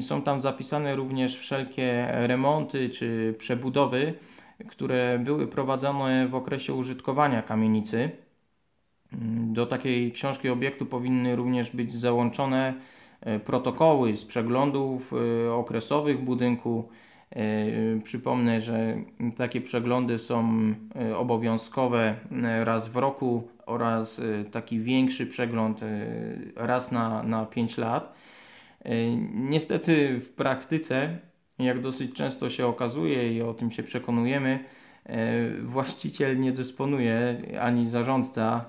Są 0.00 0.22
tam 0.22 0.40
zapisane 0.40 0.96
również 0.96 1.38
wszelkie 1.38 2.08
remonty 2.10 2.90
czy 2.90 3.34
przebudowy, 3.38 4.14
które 4.68 5.18
były 5.18 5.46
prowadzone 5.46 6.28
w 6.28 6.34
okresie 6.34 6.74
użytkowania 6.74 7.42
kamienicy. 7.42 8.10
Do 9.52 9.66
takiej 9.66 10.12
książki 10.12 10.48
obiektu 10.48 10.86
powinny 10.86 11.36
również 11.36 11.70
być 11.70 11.94
załączone 11.94 12.74
protokoły 13.44 14.16
z 14.16 14.24
przeglądów 14.24 15.12
okresowych 15.50 16.24
budynku, 16.24 16.88
E, 16.88 17.11
przypomnę, 18.04 18.60
że 18.60 18.96
takie 19.36 19.60
przeglądy 19.60 20.18
są 20.18 20.58
e, 20.96 21.16
obowiązkowe 21.16 22.14
e, 22.42 22.64
raz 22.64 22.88
w 22.88 22.96
roku 22.96 23.48
oraz 23.66 24.20
taki 24.50 24.80
większy 24.80 25.26
przegląd 25.26 25.80
raz 26.56 26.92
na, 26.92 27.22
na 27.22 27.46
5 27.46 27.78
lat. 27.78 28.14
Niestety 29.34 30.20
w 30.20 30.28
praktyce, 30.28 31.18
jak 31.58 31.80
dosyć 31.80 32.14
często 32.14 32.50
się 32.50 32.66
okazuje 32.66 33.36
i 33.36 33.42
o 33.42 33.54
tym 33.54 33.70
się 33.70 33.82
przekonujemy, 33.82 34.64
właściciel 35.62 36.40
nie 36.40 36.52
dysponuje 36.52 37.42
ani 37.60 37.90
zarządca 37.90 38.64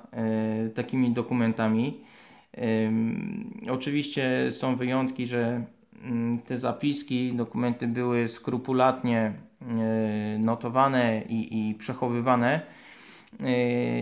takimi 0.76 1.12
dokumentami. 1.12 2.02
Oczywiście 3.69 4.52
są 4.52 4.76
wyjątki, 4.76 5.28
że 5.28 5.65
te 6.46 6.58
zapiski, 6.58 7.34
dokumenty 7.34 7.88
były 7.88 8.28
skrupulatnie 8.28 9.34
e, 9.62 10.38
notowane 10.39 11.22
i, 11.30 11.70
i 11.70 11.76
przechowywane. 11.76 12.62
E, 13.44 13.52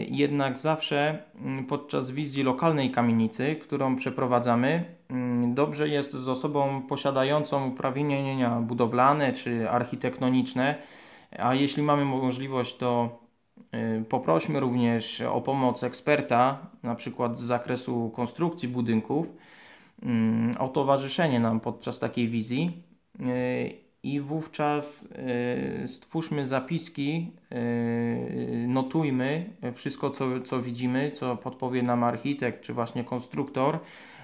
jednak 0.03 0.57
zawsze 0.57 1.23
mm, 1.41 1.65
podczas 1.65 2.11
wizji 2.11 2.43
lokalnej 2.43 2.91
kamienicy, 2.91 3.55
którą 3.55 3.95
przeprowadzamy, 3.95 4.85
mm, 5.09 5.53
dobrze 5.53 5.89
jest 5.89 6.11
z 6.11 6.27
osobą 6.27 6.81
posiadającą 6.81 7.67
uprawnienia 7.67 8.61
budowlane 8.61 9.33
czy 9.33 9.69
architektoniczne, 9.69 10.75
a 11.39 11.55
jeśli 11.55 11.83
mamy 11.83 12.05
możliwość, 12.05 12.77
to 12.77 13.19
e, 13.71 14.03
poprośmy 14.03 14.59
również 14.59 15.21
o 15.21 15.41
pomoc 15.41 15.83
eksperta, 15.83 16.59
na 16.83 16.95
przykład 16.95 17.39
z 17.39 17.41
zakresu 17.41 18.11
konstrukcji 18.15 18.69
budynków 18.69 19.27
Mm, 19.27 19.40
o 20.59 20.67
towarzyszenie 20.67 21.39
nam 21.39 21.59
podczas 21.59 21.99
takiej 21.99 22.27
wizji 22.27 22.83
e, 23.19 23.25
i 24.03 24.19
wówczas 24.19 25.07
e, 25.83 25.87
stwórzmy 25.87 26.47
zapiski, 26.47 27.31
e, 27.51 27.57
notujmy 28.67 29.49
wszystko, 29.73 30.09
co, 30.09 30.41
co 30.41 30.61
widzimy, 30.61 31.11
co 31.11 31.37
podpowie 31.37 31.83
nam 31.83 32.03
architekt 32.03 32.61
czy 32.61 32.73
właśnie 32.73 33.03
konstruktor, 33.03 33.79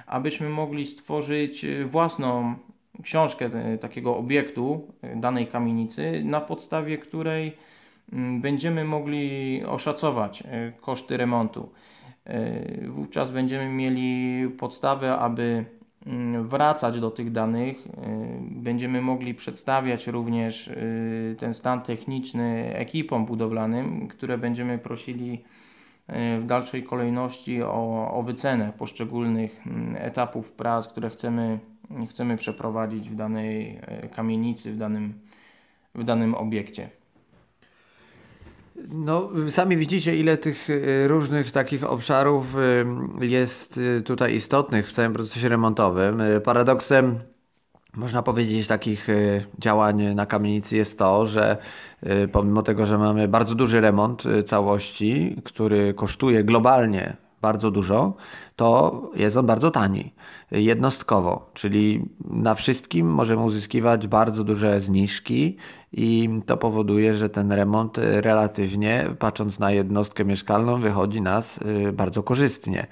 abyśmy 0.07 0.49
mogli 0.49 0.85
stworzyć 0.85 1.65
własną 1.85 2.55
książkę 3.03 3.49
takiego 3.81 4.17
obiektu 4.17 4.87
danej 5.15 5.47
kamienicy, 5.47 6.21
na 6.25 6.41
podstawie 6.41 6.97
której 6.97 7.57
mm, 8.13 8.41
będziemy 8.41 8.85
mogli 8.85 9.63
oszacować 9.65 10.43
koszty 10.81 11.17
remontu. 11.17 11.69
Wówczas 12.87 13.31
będziemy 13.31 13.69
mieli 13.69 14.49
podstawę, 14.49 15.17
aby 15.17 15.65
mm, 16.05 16.47
wracać 16.47 16.99
do 16.99 17.11
tych 17.11 17.31
danych. 17.31 17.87
Będziemy 18.41 19.01
mogli 19.01 19.33
przedstawiać 19.33 20.07
również 20.07 20.69
ten 21.37 21.53
stan 21.53 21.81
techniczny 21.81 22.75
ekipom 22.75 23.25
budowlanym, 23.25 24.07
które 24.07 24.37
będziemy 24.37 24.77
prosili 24.77 25.43
w 26.39 26.43
dalszej 26.45 26.83
kolejności 26.83 27.63
o, 27.63 28.11
o 28.13 28.23
wycenę 28.23 28.73
poszczególnych 28.77 29.67
mm, 29.67 29.95
etapów 29.95 30.51
prac, 30.51 30.87
które 30.87 31.09
chcemy, 31.09 31.59
chcemy 32.09 32.37
przeprowadzić 32.37 33.09
w 33.09 33.15
danej 33.15 33.79
e, 33.81 34.07
kamienicy, 34.07 34.73
w 34.73 34.77
danym, 34.77 35.13
w 35.95 36.03
danym 36.03 36.35
obiekcie. 36.35 36.89
No, 38.89 39.29
sami 39.49 39.77
widzicie, 39.77 40.15
ile 40.15 40.37
tych 40.37 40.69
e, 40.69 41.07
różnych 41.07 41.51
takich 41.51 41.83
obszarów 41.83 42.55
e, 42.55 43.25
jest 43.25 43.79
tutaj 44.05 44.35
istotnych 44.35 44.87
w 44.89 44.93
całym 44.93 45.13
procesie 45.13 45.49
remontowym. 45.49 46.21
Paradoksem 46.43 47.19
można 47.93 48.23
powiedzieć, 48.23 48.67
takich 48.67 49.07
działań 49.59 50.15
na 50.15 50.25
kamienicy 50.25 50.75
jest 50.75 50.97
to, 50.97 51.25
że 51.25 51.57
pomimo 52.31 52.63
tego, 52.63 52.85
że 52.85 52.97
mamy 52.97 53.27
bardzo 53.27 53.55
duży 53.55 53.81
remont 53.81 54.23
całości, 54.45 55.41
który 55.45 55.93
kosztuje 55.93 56.43
globalnie 56.43 57.17
bardzo 57.47 57.71
dużo, 57.71 58.13
to 58.55 59.01
jest 59.15 59.37
on 59.37 59.45
bardzo 59.45 59.71
tani, 59.71 60.13
jednostkowo, 60.51 61.49
czyli 61.53 62.05
na 62.29 62.55
wszystkim 62.55 63.07
możemy 63.07 63.41
uzyskiwać 63.41 64.07
bardzo 64.07 64.43
duże 64.43 64.81
zniżki 64.81 65.57
i 65.93 66.29
to 66.45 66.57
powoduje, 66.57 67.15
że 67.15 67.29
ten 67.29 67.51
remont 67.51 67.97
relatywnie, 67.97 69.05
patrząc 69.19 69.59
na 69.59 69.71
jednostkę 69.71 70.25
mieszkalną, 70.25 70.81
wychodzi 70.81 71.21
nas 71.21 71.59
bardzo 71.93 72.23
korzystnie. 72.23 72.87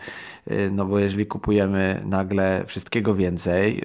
No 0.72 0.86
bo 0.86 1.00
jeżeli 1.00 1.26
kupujemy 1.26 2.02
nagle 2.06 2.64
wszystkiego 2.66 3.16
więcej, 3.16 3.82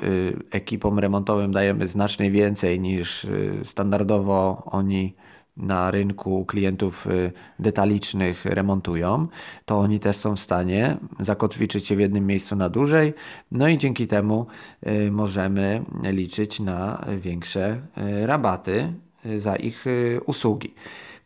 ekipom 0.50 0.98
remontowym 0.98 1.52
dajemy 1.52 1.88
znacznie 1.88 2.30
więcej 2.30 2.80
niż 2.80 3.26
standardowo 3.64 4.62
oni 4.66 5.14
na 5.60 5.90
rynku 5.90 6.44
klientów 6.44 7.06
y, 7.06 7.32
detalicznych 7.58 8.44
remontują, 8.44 9.28
to 9.64 9.78
oni 9.78 10.00
też 10.00 10.16
są 10.16 10.36
w 10.36 10.40
stanie 10.40 10.96
zakotwiczyć 11.20 11.86
się 11.86 11.96
w 11.96 12.00
jednym 12.00 12.26
miejscu 12.26 12.56
na 12.56 12.68
dłużej, 12.68 13.14
no 13.52 13.68
i 13.68 13.78
dzięki 13.78 14.06
temu 14.06 14.46
y, 14.86 15.10
możemy 15.10 15.82
liczyć 16.02 16.60
na 16.60 17.06
większe 17.18 17.80
y, 18.22 18.26
rabaty 18.26 18.92
za 19.36 19.56
ich 19.56 19.84
usługi. 20.26 20.74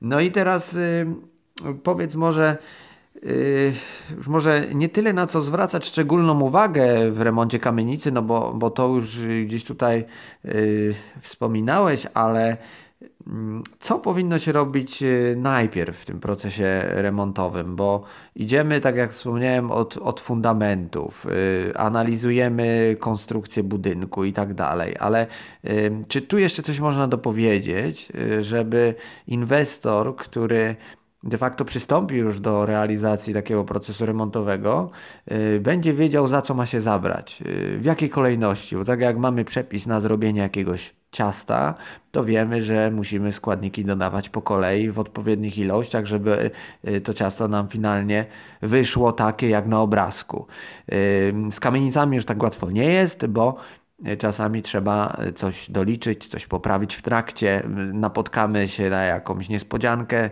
No 0.01 0.21
i 0.21 0.31
teraz 0.31 0.77
powiedz 1.83 2.15
może, 2.15 2.59
może 4.27 4.67
nie 4.75 4.89
tyle 4.89 5.13
na 5.13 5.27
co 5.27 5.43
zwracać 5.43 5.87
szczególną 5.87 6.41
uwagę 6.41 7.11
w 7.11 7.21
remoncie 7.21 7.59
kamienicy, 7.59 8.13
no 8.13 8.23
bo, 8.23 8.55
bo 8.55 8.71
to 8.71 8.89
już 8.89 9.21
gdzieś 9.47 9.65
tutaj 9.65 10.05
wspominałeś, 11.21 12.07
ale 12.15 12.57
co 13.81 13.99
powinno 13.99 14.39
się 14.39 14.53
robić 14.53 15.03
e, 15.03 15.07
najpierw 15.37 15.99
w 15.99 16.05
tym 16.05 16.21
procesie 16.21 16.83
remontowym? 16.87 17.77
Bo 17.77 18.05
idziemy, 18.35 18.81
tak 18.81 18.97
jak 18.97 19.13
wspomniałem, 19.13 19.71
od, 19.71 19.97
od 19.97 20.21
fundamentów, 20.21 21.27
yy, 21.67 21.77
analizujemy 21.77 22.97
konstrukcję 22.99 23.63
budynku 23.63 24.25
i 24.25 24.33
tak 24.33 24.55
dalej, 24.55 24.97
ale 24.99 25.27
yy, 25.65 26.05
czy 26.09 26.23
tu 26.23 26.39
jeszcze 26.39 26.63
coś 26.63 26.81
można 26.81 27.09
dopowiedzieć, 27.09 28.09
yy, 28.15 28.45
żeby 28.45 28.95
inwestor, 29.27 30.17
który 30.17 30.77
de 31.23 31.39
facto 31.39 31.65
przystąpi 31.65 32.15
już 32.15 32.41
do 32.41 32.67
realizacji 32.67 33.35
takiego 33.35 33.65
procesu 33.65 34.07
remontowego, 34.07 34.91
yy, 35.31 35.61
będzie 35.61 35.95
wiedział 35.95 36.29
za 36.29 36.43
co 36.43 36.55
ma 36.55 36.67
się 36.67 36.81
zabrać, 36.81 37.41
yy, 37.41 37.79
w 37.79 37.85
jakiej 37.85 38.11
kolejności, 38.11 38.77
bo 38.77 38.85
tak 38.85 39.01
jak 39.01 39.19
mamy 39.19 39.45
przepis 39.45 39.87
na 39.87 40.01
zrobienie 40.01 40.41
jakiegoś 40.41 40.95
ciasta, 41.15 41.75
to 42.13 42.25
wiemy, 42.25 42.63
że 42.63 42.91
musimy 42.91 43.33
składniki 43.33 43.85
dodawać 43.85 44.29
po 44.29 44.43
kolei 44.43 44.91
w 44.91 44.99
odpowiednich 44.99 45.59
ilościach, 45.59 46.07
żeby 46.07 46.51
y, 46.89 47.01
to 47.01 47.15
ciasto 47.15 47.49
nam 47.49 47.69
finalnie 47.69 48.27
wyszło 48.63 49.13
takie 49.13 49.49
jak 49.49 49.67
na 49.67 49.81
obrazku. 49.81 50.47
Y, 50.93 51.35
z 51.51 51.61
kamienicami 51.61 52.17
już 52.17 52.25
tak 52.25 52.43
łatwo 52.43 52.71
nie 52.71 52.85
jest, 52.85 53.27
bo 53.27 53.57
y, 54.09 54.17
Czasami 54.17 54.63
trzeba 54.63 55.17
coś 55.35 55.71
doliczyć, 55.71 56.27
coś 56.27 56.47
poprawić 56.47 56.95
w 56.95 57.03
trakcie. 57.03 57.63
Napotkamy 57.93 58.69
się 58.69 58.91
na 58.91 59.03
jakąś 59.03 59.49
niespodziankę 59.49 60.31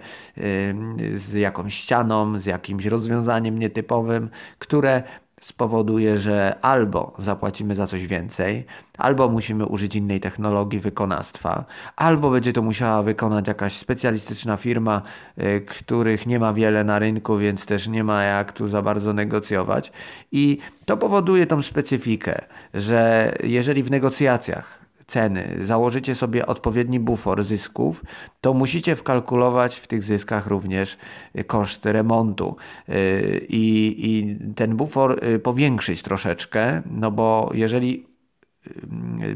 z 1.14 1.32
jakąś 1.32 1.74
ścianą, 1.74 2.38
z 2.38 2.46
jakimś 2.46 2.86
rozwiązaniem 2.86 3.58
nietypowym, 3.58 4.30
które 4.58 5.02
spowoduje, 5.42 6.18
że 6.18 6.56
albo 6.62 7.12
zapłacimy 7.18 7.74
za 7.74 7.86
coś 7.86 8.06
więcej, 8.06 8.64
albo 8.98 9.28
musimy 9.28 9.66
użyć 9.66 9.96
innej 9.96 10.20
technologii 10.20 10.80
wykonawstwa, 10.80 11.64
albo 11.96 12.30
będzie 12.30 12.52
to 12.52 12.62
musiała 12.62 13.02
wykonać 13.02 13.48
jakaś 13.48 13.76
specjalistyczna 13.76 14.56
firma, 14.56 15.02
y, 15.38 15.60
których 15.60 16.26
nie 16.26 16.38
ma 16.38 16.52
wiele 16.52 16.84
na 16.84 16.98
rynku, 16.98 17.38
więc 17.38 17.66
też 17.66 17.88
nie 17.88 18.04
ma 18.04 18.22
jak 18.22 18.52
tu 18.52 18.68
za 18.68 18.82
bardzo 18.82 19.12
negocjować. 19.12 19.92
I 20.32 20.58
to 20.84 20.96
powoduje 20.96 21.46
tą 21.46 21.62
specyfikę, 21.62 22.40
że 22.74 23.32
jeżeli 23.44 23.82
w 23.82 23.90
negocjacjach 23.90 24.81
ceny, 25.12 25.56
założycie 25.62 26.14
sobie 26.14 26.46
odpowiedni 26.46 27.00
bufor 27.00 27.44
zysków, 27.44 28.04
to 28.40 28.54
musicie 28.54 28.96
wkalkulować 28.96 29.76
w 29.76 29.86
tych 29.86 30.02
zyskach 30.02 30.46
również 30.46 30.96
y, 31.38 31.44
koszt 31.44 31.86
remontu. 31.86 32.56
Y, 32.88 33.46
i, 33.48 33.94
i 34.06 34.36
ten 34.54 34.76
bufor 34.76 35.24
y, 35.24 35.38
powiększyć 35.38 36.02
troszeczkę, 36.02 36.82
no 36.90 37.10
bo 37.10 37.50
jeżeli 37.54 38.06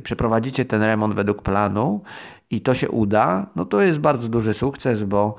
przeprowadzicie 0.03 0.65
ten 0.65 0.83
remont 0.83 1.15
według 1.15 1.43
planu 1.43 2.03
i 2.51 2.61
to 2.61 2.75
się 2.75 2.89
uda, 2.91 3.47
no 3.57 3.65
to 3.65 3.81
jest 3.81 3.99
bardzo 3.99 4.29
duży 4.29 4.55
sukces, 4.55 5.03
bo, 5.03 5.35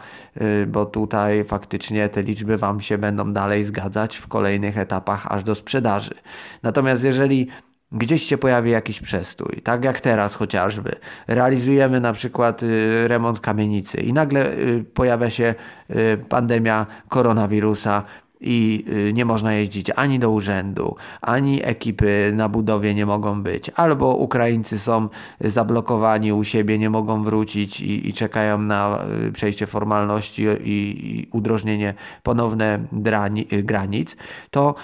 bo 0.67 0.85
tutaj 0.85 1.43
faktycznie 1.43 2.09
te 2.09 2.23
liczby 2.23 2.57
Wam 2.57 2.81
się 2.81 2.97
będą 2.97 3.33
dalej 3.33 3.63
zgadzać 3.63 4.17
w 4.17 4.27
kolejnych 4.27 4.77
etapach 4.77 5.27
aż 5.31 5.43
do 5.43 5.55
sprzedaży. 5.55 6.13
Natomiast 6.63 7.03
jeżeli 7.03 7.47
gdzieś 7.91 8.23
się 8.23 8.37
pojawi 8.37 8.71
jakiś 8.71 9.01
przestój, 9.01 9.61
tak 9.63 9.85
jak 9.85 10.01
teraz 10.01 10.35
chociażby. 10.35 10.95
Realizujemy 11.27 11.99
na 11.99 12.13
przykład 12.13 12.63
y, 12.63 13.07
remont 13.07 13.39
kamienicy 13.39 13.97
i 13.97 14.13
nagle 14.13 14.53
y, 14.53 14.85
pojawia 14.93 15.29
się 15.29 15.55
y, 15.89 16.17
pandemia 16.29 16.85
koronawirusa 17.09 18.03
i 18.41 18.85
nie 19.13 19.25
można 19.25 19.53
jeździć 19.53 19.91
ani 19.95 20.19
do 20.19 20.31
urzędu, 20.31 20.95
ani 21.21 21.65
ekipy 21.65 22.31
na 22.35 22.49
budowie 22.49 22.95
nie 22.95 23.05
mogą 23.05 23.43
być, 23.43 23.71
albo 23.75 24.15
Ukraińcy 24.15 24.79
są 24.79 25.09
zablokowani 25.41 26.33
u 26.33 26.43
siebie, 26.43 26.77
nie 26.77 26.89
mogą 26.89 27.23
wrócić 27.23 27.81
i, 27.81 28.09
i 28.09 28.13
czekają 28.13 28.57
na 28.57 28.99
przejście 29.33 29.67
formalności 29.67 30.43
i, 30.43 31.19
i 31.19 31.29
udrożnienie 31.31 31.93
ponowne 32.23 32.79
drani, 32.91 33.47
granic, 33.63 34.15
to 34.51 34.75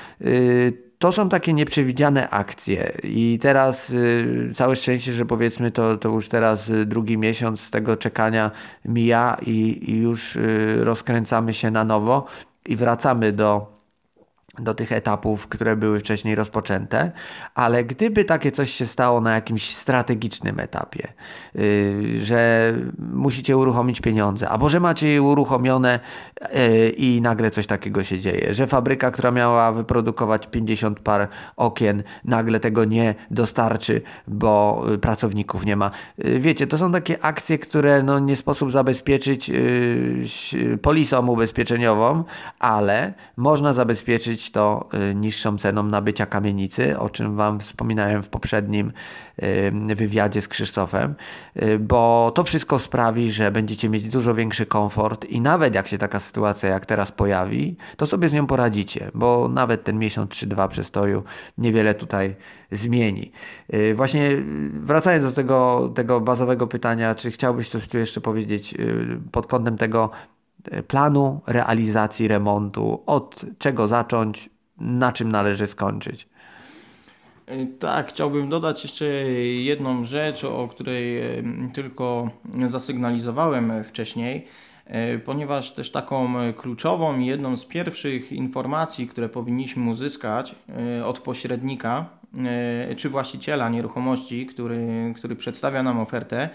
to 1.03 1.11
są 1.11 1.29
takie 1.29 1.53
nieprzewidziane 1.53 2.29
akcje 2.29 2.91
i 3.03 3.39
teraz 3.41 3.89
y, 3.89 4.51
całe 4.55 4.75
szczęście, 4.75 5.13
że 5.13 5.25
powiedzmy 5.25 5.71
to, 5.71 5.97
to 5.97 6.09
już 6.09 6.27
teraz 6.27 6.69
y, 6.69 6.85
drugi 6.85 7.17
miesiąc 7.17 7.69
tego 7.71 7.97
czekania 7.97 8.51
mija 8.85 9.37
i, 9.45 9.91
i 9.91 9.97
już 9.97 10.35
y, 10.35 10.83
rozkręcamy 10.83 11.53
się 11.53 11.71
na 11.71 11.83
nowo 11.83 12.25
i 12.65 12.75
wracamy 12.75 13.31
do 13.31 13.72
do 14.59 14.73
tych 14.73 14.91
etapów, 14.91 15.47
które 15.47 15.75
były 15.75 15.99
wcześniej 15.99 16.35
rozpoczęte, 16.35 17.11
ale 17.55 17.83
gdyby 17.83 18.25
takie 18.25 18.51
coś 18.51 18.71
się 18.71 18.85
stało 18.85 19.21
na 19.21 19.35
jakimś 19.35 19.75
strategicznym 19.75 20.59
etapie, 20.59 21.13
yy, 21.55 22.21
że 22.21 22.73
musicie 23.13 23.57
uruchomić 23.57 24.01
pieniądze, 24.01 24.49
albo 24.49 24.69
że 24.69 24.79
macie 24.79 25.07
je 25.07 25.21
uruchomione 25.21 25.99
yy, 26.41 26.89
i 26.89 27.21
nagle 27.21 27.51
coś 27.51 27.67
takiego 27.67 28.03
się 28.03 28.19
dzieje, 28.19 28.53
że 28.53 28.67
fabryka, 28.67 29.11
która 29.11 29.31
miała 29.31 29.71
wyprodukować 29.71 30.47
50 30.47 30.99
par 30.99 31.27
okien, 31.57 32.03
nagle 32.25 32.59
tego 32.59 32.85
nie 32.85 33.15
dostarczy, 33.31 34.01
bo 34.27 34.83
pracowników 35.01 35.65
nie 35.65 35.75
ma. 35.75 35.91
Yy, 36.17 36.39
wiecie, 36.39 36.67
to 36.67 36.77
są 36.77 36.91
takie 36.91 37.23
akcje, 37.23 37.57
które 37.57 38.03
no, 38.03 38.19
nie 38.19 38.35
sposób 38.35 38.71
zabezpieczyć 38.71 39.49
yy, 39.49 40.77
polisą 40.81 41.27
ubezpieczeniową, 41.27 42.23
ale 42.59 43.13
można 43.37 43.73
zabezpieczyć 43.73 44.42
to 44.51 44.89
niższą 45.15 45.57
ceną 45.57 45.83
nabycia 45.83 46.25
kamienicy, 46.25 46.99
o 46.99 47.09
czym 47.09 47.35
Wam 47.35 47.59
wspominałem 47.59 48.21
w 48.21 48.27
poprzednim 48.29 48.91
wywiadzie 49.95 50.41
z 50.41 50.47
Krzysztofem, 50.47 51.15
bo 51.79 52.31
to 52.35 52.43
wszystko 52.43 52.79
sprawi, 52.79 53.31
że 53.31 53.51
będziecie 53.51 53.89
mieć 53.89 54.09
dużo 54.09 54.35
większy 54.35 54.65
komfort 54.65 55.25
i 55.25 55.41
nawet 55.41 55.75
jak 55.75 55.87
się 55.87 55.97
taka 55.97 56.19
sytuacja 56.19 56.69
jak 56.69 56.85
teraz 56.85 57.11
pojawi, 57.11 57.75
to 57.97 58.05
sobie 58.05 58.29
z 58.29 58.33
nią 58.33 58.47
poradzicie, 58.47 59.11
bo 59.13 59.47
nawet 59.47 59.83
ten 59.83 59.99
miesiąc 59.99 60.31
czy 60.31 60.47
dwa 60.47 60.67
przestoju 60.67 61.23
niewiele 61.57 61.93
tutaj 61.93 62.35
zmieni. 62.71 63.31
Właśnie 63.95 64.29
wracając 64.73 65.25
do 65.25 65.31
tego, 65.31 65.91
tego 65.95 66.21
bazowego 66.21 66.67
pytania, 66.67 67.15
czy 67.15 67.31
chciałbyś 67.31 67.69
coś 67.69 67.87
tu 67.87 67.97
jeszcze 67.97 68.21
powiedzieć 68.21 68.75
pod 69.31 69.47
kątem 69.47 69.77
tego, 69.77 70.09
planu 70.87 71.41
realizacji 71.47 72.27
remontu, 72.27 73.03
od 73.05 73.45
czego 73.57 73.87
zacząć, 73.87 74.49
na 74.77 75.11
czym 75.11 75.31
należy 75.31 75.67
skończyć. 75.67 76.27
E, 77.45 77.65
tak, 77.65 78.09
chciałbym 78.09 78.49
dodać 78.49 78.83
jeszcze 78.83 79.05
jedną 79.05 80.03
rzecz, 80.03 80.43
o 80.43 80.67
której 80.67 81.19
e, 81.19 81.43
tylko 81.73 82.29
zasygnalizowałem 82.65 83.83
wcześniej, 83.83 84.47
ponieważ 85.25 85.71
też 85.71 85.91
taką 85.91 86.33
kluczową 86.57 87.19
i 87.19 87.25
jedną 87.25 87.57
z 87.57 87.65
pierwszych 87.65 88.31
informacji, 88.31 89.07
które 89.07 89.29
powinniśmy 89.29 89.89
uzyskać 89.89 90.55
od 91.05 91.19
pośrednika, 91.19 92.05
czy 92.97 93.09
właściciela 93.09 93.69
nieruchomości, 93.69 94.45
który, 94.45 95.13
który 95.15 95.35
przedstawia 95.35 95.83
nam 95.83 95.99
ofertę, 95.99 96.49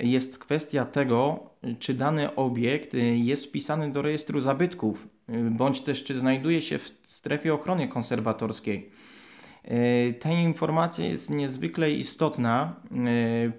jest 0.00 0.38
kwestia 0.38 0.84
tego, 0.84 1.50
czy 1.78 1.94
dany 1.94 2.34
obiekt 2.34 2.94
y, 2.94 3.16
jest 3.16 3.46
wpisany 3.46 3.92
do 3.92 4.02
rejestru 4.02 4.40
zabytków, 4.40 5.08
y, 5.28 5.50
bądź 5.50 5.80
też 5.80 6.04
czy 6.04 6.18
znajduje 6.18 6.62
się 6.62 6.78
w 6.78 6.92
strefie 7.02 7.54
ochrony 7.54 7.88
konserwatorskiej. 7.88 8.90
Ta 10.20 10.30
informacja 10.30 11.06
jest 11.06 11.30
niezwykle 11.30 11.90
istotna, 11.90 12.74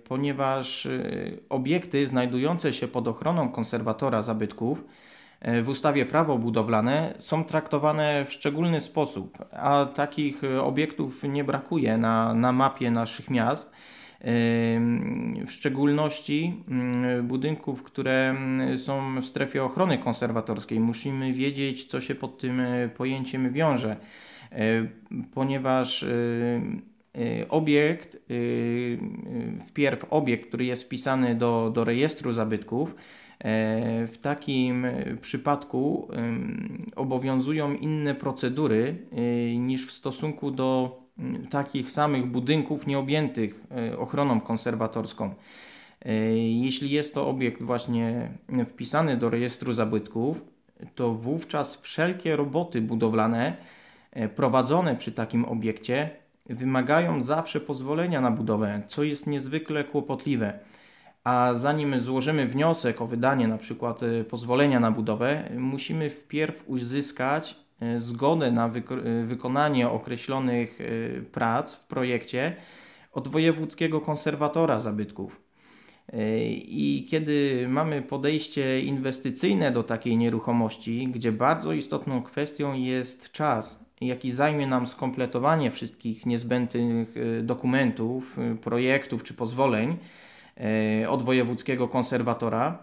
ponieważ 0.04 0.88
obiekty 1.50 2.08
znajdujące 2.08 2.74
się 2.74 2.88
pod 2.88 3.08
ochroną 3.08 3.50
konserwatora 3.50 4.22
zabytków 4.22 4.84
w 5.63 5.69
ustawie 5.69 6.05
prawo 6.05 6.38
budowlane 6.38 7.13
są 7.19 7.43
traktowane 7.43 8.25
w 8.25 8.34
szczególny 8.34 8.81
sposób, 8.81 9.38
a 9.51 9.86
takich 9.86 10.41
obiektów 10.62 11.23
nie 11.23 11.43
brakuje 11.43 11.97
na, 11.97 12.34
na 12.34 12.51
mapie 12.51 12.91
naszych 12.91 13.29
miast 13.29 13.71
w 15.45 15.51
szczególności 15.51 16.63
mm, 16.67 17.27
budynków, 17.27 17.84
które 17.84 18.29
mm, 18.29 18.79
są 18.79 19.21
w 19.21 19.25
strefie 19.25 19.63
ochrony 19.63 19.97
konserwatorskiej. 19.97 20.79
Musimy 20.79 21.34
wiedzieć, 21.34 21.86
co 21.86 22.01
się 22.01 22.15
pod 22.15 22.38
tym 22.38 22.60
e, 22.60 22.89
pojęciem 22.89 23.53
wiąże, 23.53 23.95
e, 24.51 24.58
ponieważ 25.34 26.03
e, 26.03 26.10
obiekt, 27.49 28.17
wpierw 29.67 30.05
obiekt, 30.10 30.47
który 30.47 30.65
jest 30.65 30.84
wpisany 30.84 31.36
do, 31.36 31.71
do 31.73 31.84
rejestru 31.84 32.34
zabytków, 32.34 32.95
w 34.08 34.15
takim 34.21 34.88
przypadku 35.21 36.08
obowiązują 36.95 37.74
inne 37.74 38.15
procedury 38.15 38.95
niż 39.58 39.88
w 39.88 39.91
stosunku 39.91 40.52
do 40.52 41.00
takich 41.50 41.91
samych 41.91 42.26
budynków 42.26 42.88
nieobjętych 42.88 43.63
e, 43.71 43.98
ochroną 44.00 44.41
konserwatorską. 44.41 45.34
E, 46.06 46.13
jeśli 46.38 46.89
jest 46.89 47.13
to 47.13 47.28
obiekt 47.28 47.63
właśnie 47.63 48.32
wpisany 48.65 49.17
do 49.17 49.30
rejestru 49.30 49.74
zabytków, 49.74 50.41
to 50.95 51.13
wówczas 51.13 51.76
wszelkie 51.76 52.36
roboty 52.36 52.82
budowlane 52.82 53.58
e, 54.12 54.30
prowadzone 54.30 54.95
przy 54.95 55.12
takim 55.12 55.45
obiekcie 55.45 56.10
wymagają 56.50 57.24
zawsze 57.24 57.62
pozwolenia 57.62 58.21
na 58.21 58.32
budowę, 58.32 58.82
co 58.88 59.04
jest 59.04 59.28
niezwykle 59.28 59.84
kłopotliwe. 59.84 60.60
A 61.26 61.52
zanim 61.56 62.00
złożymy 62.00 62.48
wniosek 62.48 63.02
o 63.02 63.08
wydanie 63.08 63.48
na 63.48 63.58
przykład 63.58 64.02
pozwolenia 64.30 64.80
na 64.80 64.92
budowę, 64.92 65.50
musimy 65.58 66.10
wpierw 66.10 66.64
uzyskać 66.68 67.66
E, 67.80 68.00
zgodę 68.00 68.52
na 68.52 68.66
e, 68.66 68.72
wykonanie 69.26 69.90
określonych 69.90 70.80
prac 71.32 71.76
w 71.76 71.88
projekcie 71.88 72.56
od 73.14 73.28
wojewódzkiego 73.28 74.02
konserwatora 74.02 74.80
zabytków. 74.80 75.42
I 76.54 77.08
kiedy 77.10 77.66
mamy 77.70 78.02
podejście 78.02 78.82
inwestycyjne 78.82 79.72
do 79.72 79.84
takiej 79.84 80.18
nieruchomości, 80.18 81.08
gdzie 81.08 81.32
bardzo 81.32 81.74
istotną 81.74 82.24
kwestią 82.24 82.74
jest 82.74 83.32
czas, 83.32 83.80
jaki 84.02 84.32
zajmie 84.32 84.68
nam 84.68 84.88
skompletowanie 84.88 85.72
wszystkich 85.72 86.26
niezbędnych 86.26 87.16
dokumentów, 87.44 88.38
projektów 88.62 89.24
czy 89.24 89.34
pozwoleń 89.34 89.98
od 91.08 91.24
wojewódzkiego 91.24 91.88
konserwatora, 91.88 92.78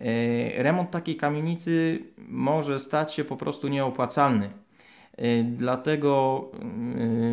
E, 0.00 0.62
remont 0.62 0.90
takiej 0.90 1.16
kamienicy 1.16 1.98
może 2.28 2.78
stać 2.78 3.14
się 3.14 3.24
po 3.24 3.36
prostu 3.36 3.68
nieopłacalny. 3.68 4.50
E, 5.16 5.42
dlatego 5.42 6.44
e, 6.60 6.64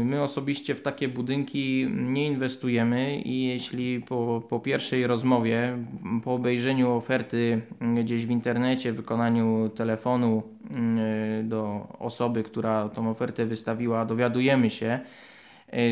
my 0.05 0.21
osobiście 0.21 0.75
w 0.75 0.81
takie 0.81 1.07
budynki 1.07 1.87
nie 1.91 2.27
inwestujemy 2.27 3.21
i 3.21 3.43
jeśli 3.43 4.01
po, 4.01 4.43
po 4.49 4.59
pierwszej 4.59 5.07
rozmowie, 5.07 5.77
po 6.23 6.33
obejrzeniu 6.33 6.91
oferty 6.91 7.61
gdzieś 8.03 8.25
w 8.25 8.29
internecie, 8.29 8.93
wykonaniu 8.93 9.69
telefonu 9.69 10.43
do 11.43 11.87
osoby, 11.99 12.43
która 12.43 12.89
tą 12.89 13.09
ofertę 13.09 13.45
wystawiła, 13.45 14.05
dowiadujemy 14.05 14.69
się, 14.69 14.99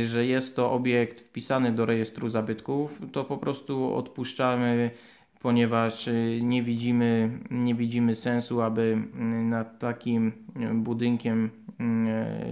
że 0.04 0.26
jest 0.26 0.56
to 0.56 0.72
obiekt 0.72 1.20
wpisany 1.20 1.72
do 1.72 1.86
rejestru 1.86 2.30
zabytków, 2.30 3.02
to 3.12 3.24
po 3.24 3.38
prostu 3.38 3.96
odpuszczamy 3.96 4.92
ponieważ 5.40 6.08
y, 6.08 6.40
nie 6.44 6.63
widzimy, 6.63 7.40
nie 7.52 7.76
widzimy 7.76 8.16
sensu, 8.16 8.62
aby 8.62 8.82
y, 8.82 9.20
nad 9.44 9.80
takim 9.80 10.32
y, 10.72 10.74
budynkiem 10.74 11.50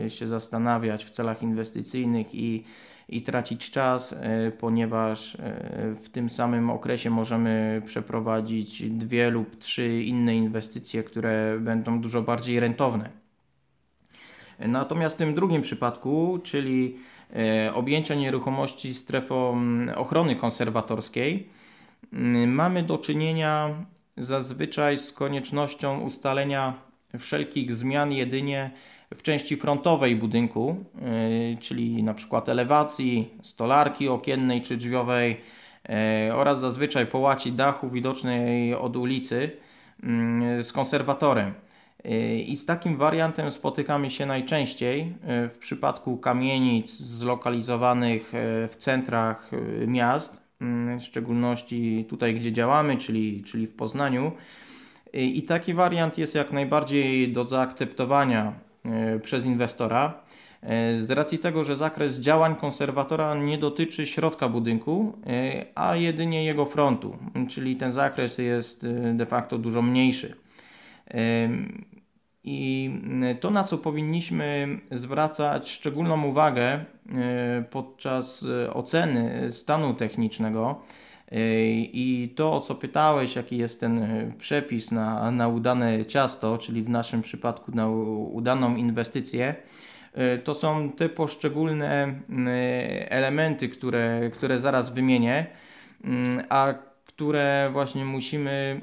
się 0.08 0.28
zastanawiać 0.28 1.06
w 1.06 1.10
celach 1.10 1.44
inwestycyjnych 1.44 2.36
i, 2.36 2.64
i 3.10 3.22
tracić 3.22 3.72
czas, 3.72 4.16
ponieważ 4.60 5.38
w 6.04 6.10
tym 6.10 6.30
samym 6.30 6.70
okresie 6.70 7.10
możemy 7.10 7.82
przeprowadzić 7.86 8.90
dwie 8.90 9.30
lub 9.30 9.56
trzy 9.56 10.02
inne 10.02 10.36
inwestycje, 10.36 11.04
które 11.04 11.60
będą 11.60 12.02
dużo 12.02 12.22
bardziej 12.22 12.60
rentowne. 12.60 13.10
Natomiast 14.60 15.16
w 15.16 15.18
tym 15.18 15.36
drugim 15.36 15.62
przypadku, 15.62 16.40
czyli 16.44 16.98
objęcia 17.74 18.16
nieruchomości 18.16 18.94
strefą 18.94 19.54
mm, 19.54 19.98
ochrony 19.98 20.36
konserwatorskiej, 20.36 21.50
Mm, 22.14 22.54
mamy 22.54 22.84
do 22.84 22.98
czynienia 22.98 23.70
zazwyczaj 24.18 24.98
z 24.98 25.12
koniecznością 25.12 26.00
ustalenia 26.00 26.74
wszelkich 27.20 27.76
zmian 27.76 28.12
jedynie 28.12 28.72
w 29.14 29.24
części 29.24 29.58
frontowej 29.58 30.16
budynku, 30.16 30.86
y, 31.54 31.58
czyli 31.60 32.04
na 32.04 32.14
przykład 32.14 32.50
elewacji, 32.50 33.30
stolarki 33.44 34.10
okiennej 34.10 34.62
czy 34.62 34.78
drzwiowej 34.78 35.42
y, 36.30 36.34
oraz 36.34 36.60
zazwyczaj 36.60 37.08
połaci 37.08 37.52
dachu 37.52 37.90
widocznej 37.90 38.76
od 38.76 38.98
ulicy 38.98 39.52
y, 40.60 40.64
z 40.64 40.72
konserwatorem. 40.72 41.54
I 42.46 42.58
z 42.58 42.66
takim 42.66 42.98
wariantem 42.98 43.52
spotykamy 43.52 44.12
się 44.12 44.26
najczęściej 44.26 45.16
w 45.50 45.56
przypadku 45.60 46.18
kamienic 46.18 46.92
zlokalizowanych 46.92 48.32
w 48.70 48.76
centrach 48.80 49.52
miast, 49.88 50.46
Mm, 50.62 51.00
w 51.00 51.04
szczególności 51.04 52.06
tutaj, 52.10 52.36
gdzie 52.36 52.52
działamy, 52.52 52.98
czyli, 52.98 53.44
czyli 53.44 53.68
w 53.68 53.74
Poznaniu. 53.74 54.32
I 55.14 55.44
taki 55.44 55.74
wariant 55.74 56.18
jest 56.18 56.36
jak 56.36 56.52
najbardziej 56.52 57.32
do 57.32 57.46
zaakceptowania 57.46 58.54
e, 58.86 59.20
przez 59.20 59.46
inwestora. 59.46 60.22
E, 60.62 60.96
z 60.96 61.12
racji 61.12 61.40
tego, 61.40 61.64
że 61.64 61.76
zakres 61.76 62.20
działań 62.20 62.56
konserwatora 62.56 63.36
nie 63.36 63.58
dotyczy 63.58 64.08
środka 64.08 64.50
budynku, 64.50 65.18
e, 65.28 65.66
a 65.76 65.96
jedynie 65.96 66.46
jego 66.46 66.66
frontu, 66.66 67.18
czyli 67.50 67.76
ten 67.76 67.92
zakres 67.92 68.38
jest 68.38 68.86
de 69.14 69.26
facto 69.26 69.58
dużo 69.58 69.82
mniejszy. 69.82 70.36
I 72.48 72.92
mm, 73.04 73.38
to, 73.38 73.50
na 73.50 73.64
co 73.64 73.78
powinniśmy 73.78 74.68
zwracać 74.92 75.70
szczególną 75.70 76.24
uwagę 76.24 76.64
e, 76.64 76.86
podczas 77.70 78.46
e, 78.66 78.74
oceny 78.74 79.52
stanu 79.52 79.94
technicznego, 79.94 80.82
e, 81.32 81.38
i 81.80 82.34
to, 82.36 82.54
o 82.54 82.60
co 82.60 82.76
pytałeś, 82.76 83.36
jaki 83.36 83.58
jest 83.58 83.80
ten 83.80 84.02
przepis 84.38 84.92
na, 84.92 85.32
na 85.32 85.48
udane 85.48 86.06
ciasto, 86.06 86.58
czyli 86.58 86.84
w 86.84 86.90
naszym 86.90 87.22
przypadku 87.22 87.72
na 87.72 87.90
udaną 88.32 88.76
inwestycję, 88.76 89.56
to 90.44 90.54
są 90.54 90.90
te 90.92 91.10
poszczególne 91.10 92.04
mm, 92.04 92.48
elementy, 93.10 93.70
które, 93.70 94.32
które 94.34 94.60
zaraz 94.60 94.90
wymienię, 94.90 95.46
mm, 96.04 96.44
a 96.50 96.74
które 97.06 97.70
właśnie 97.74 98.06
musimy 98.06 98.82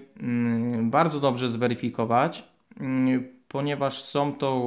bardzo 0.82 1.20
dobrze 1.20 1.50
zweryfikować 1.50 2.44
ponieważ 3.52 4.02
są 4.04 4.32
to 4.32 4.60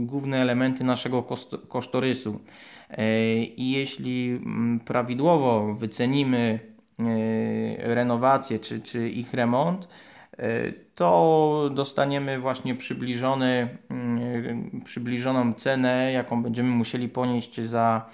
główne 0.00 0.40
elementy 0.40 0.84
naszego 0.84 1.24
kosztorysu. 1.68 2.40
I 3.56 3.72
jeśli 3.72 4.30
mm, 4.30 4.80
prawidłowo 4.80 5.74
wycenimy 5.74 6.58
renowację 7.78 8.58
czy, 8.58 8.80
czy 8.80 9.10
ich 9.10 9.34
remont, 9.34 9.88
to 10.94 11.70
dostaniemy 11.74 12.40
właśnie 12.40 12.74
przybliżony, 12.74 13.78
mm, 13.90 14.80
przybliżoną 14.84 15.54
cenę, 15.54 16.12
jaką 16.12 16.42
będziemy 16.42 16.70
musieli 16.70 17.08
ponieść 17.08 17.60
za, 17.60 18.10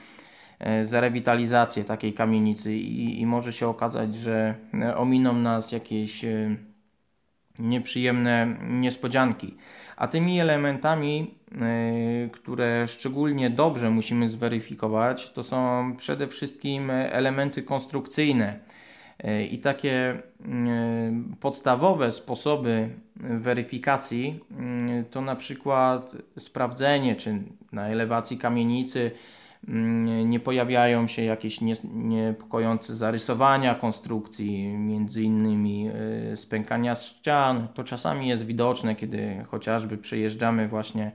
e, 0.58 0.86
za 0.86 1.00
rewitalizację 1.00 1.84
takiej 1.84 2.12
kamienicy 2.12 2.74
I, 2.74 3.20
i 3.20 3.26
może 3.26 3.52
się 3.52 3.68
okazać, 3.68 4.14
że 4.14 4.54
ominą 4.96 5.32
nas 5.32 5.72
jakieś 5.72 6.24
e, 6.24 6.56
nieprzyjemne 7.58 8.56
niespodzianki. 8.68 9.56
A 9.98 10.08
tymi 10.08 10.40
elementami, 10.40 11.34
e, 11.52 12.28
które 12.32 12.88
szczególnie 12.88 13.50
dobrze 13.50 13.90
musimy 13.90 14.28
zweryfikować, 14.28 15.30
to 15.30 15.42
są 15.42 15.92
przede 15.96 16.28
wszystkim 16.28 16.90
elementy 16.90 17.62
konstrukcyjne. 17.62 18.58
I 19.50 19.58
takie 19.58 20.22
mm, 20.44 21.37
podstawowe 21.40 22.12
sposoby 22.12 22.88
weryfikacji 23.16 24.40
to 25.11 25.20
na 25.20 25.37
przykład 25.37 26.16
sprawdzenie, 26.38 27.16
czy 27.16 27.42
na 27.72 27.88
elewacji 27.88 28.38
kamienicy 28.38 29.11
nie 30.24 30.40
pojawiają 30.40 31.07
się 31.07 31.22
jakieś 31.22 31.59
niepokojące 31.94 32.94
zarysowania 32.94 33.74
konstrukcji, 33.74 34.66
między 34.68 35.22
innymi 35.22 35.90
y, 36.33 36.37
spękania 36.37 36.94
ścian. 36.94 37.68
To 37.74 37.85
czasami 37.85 38.28
jest 38.28 38.46
widoczne, 38.46 38.94
kiedy 38.94 39.44
chociażby 39.48 39.98
przejeżdżamy 39.98 40.68
właśnie 40.68 41.12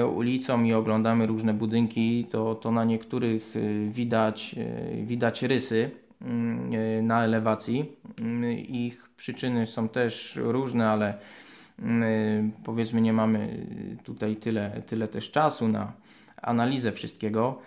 y, 0.00 0.06
ulicą 0.06 0.62
i 0.62 0.72
oglądamy 0.72 1.26
różne 1.26 1.54
budynki, 1.54 2.26
to, 2.30 2.54
to 2.54 2.70
na 2.70 2.84
niektórych 2.84 3.56
y, 3.56 3.88
widać, 3.92 4.54
widać 5.04 5.42
rysy 5.42 5.90
Mm, 6.22 6.74
e, 6.74 7.02
na 7.02 7.24
elewacji. 7.24 7.92
Mm, 8.20 8.58
ich 8.58 9.10
przyczyny 9.16 9.66
są 9.66 9.88
też 9.88 10.38
różne, 10.42 10.88
ale 10.90 11.18
mm, 11.78 12.02
e, 12.02 12.50
powiedzmy 12.64 13.00
nie 13.00 13.12
mamy 13.12 13.66
tutaj 14.04 14.36
tyle, 14.36 14.82
tyle 14.86 15.08
też 15.08 15.30
czasu 15.30 15.68
na 15.68 15.92
analizę 16.42 16.92
wszystkiego. 16.92 17.58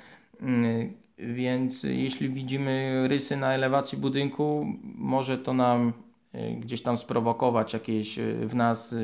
Więc 1.18 1.84
jeśli 1.84 2.30
widzimy 2.30 3.04
rysy 3.08 3.38
na 3.38 3.54
elewacji 3.54 3.98
budynku, 3.98 4.66
może 4.96 5.38
to 5.38 5.54
nam 5.54 5.94
e, 6.34 6.52
gdzieś 6.52 6.82
tam 6.82 6.98
sprowokować 6.98 7.74
jakieś 7.74 8.20
w 8.48 8.56
nas 8.56 8.96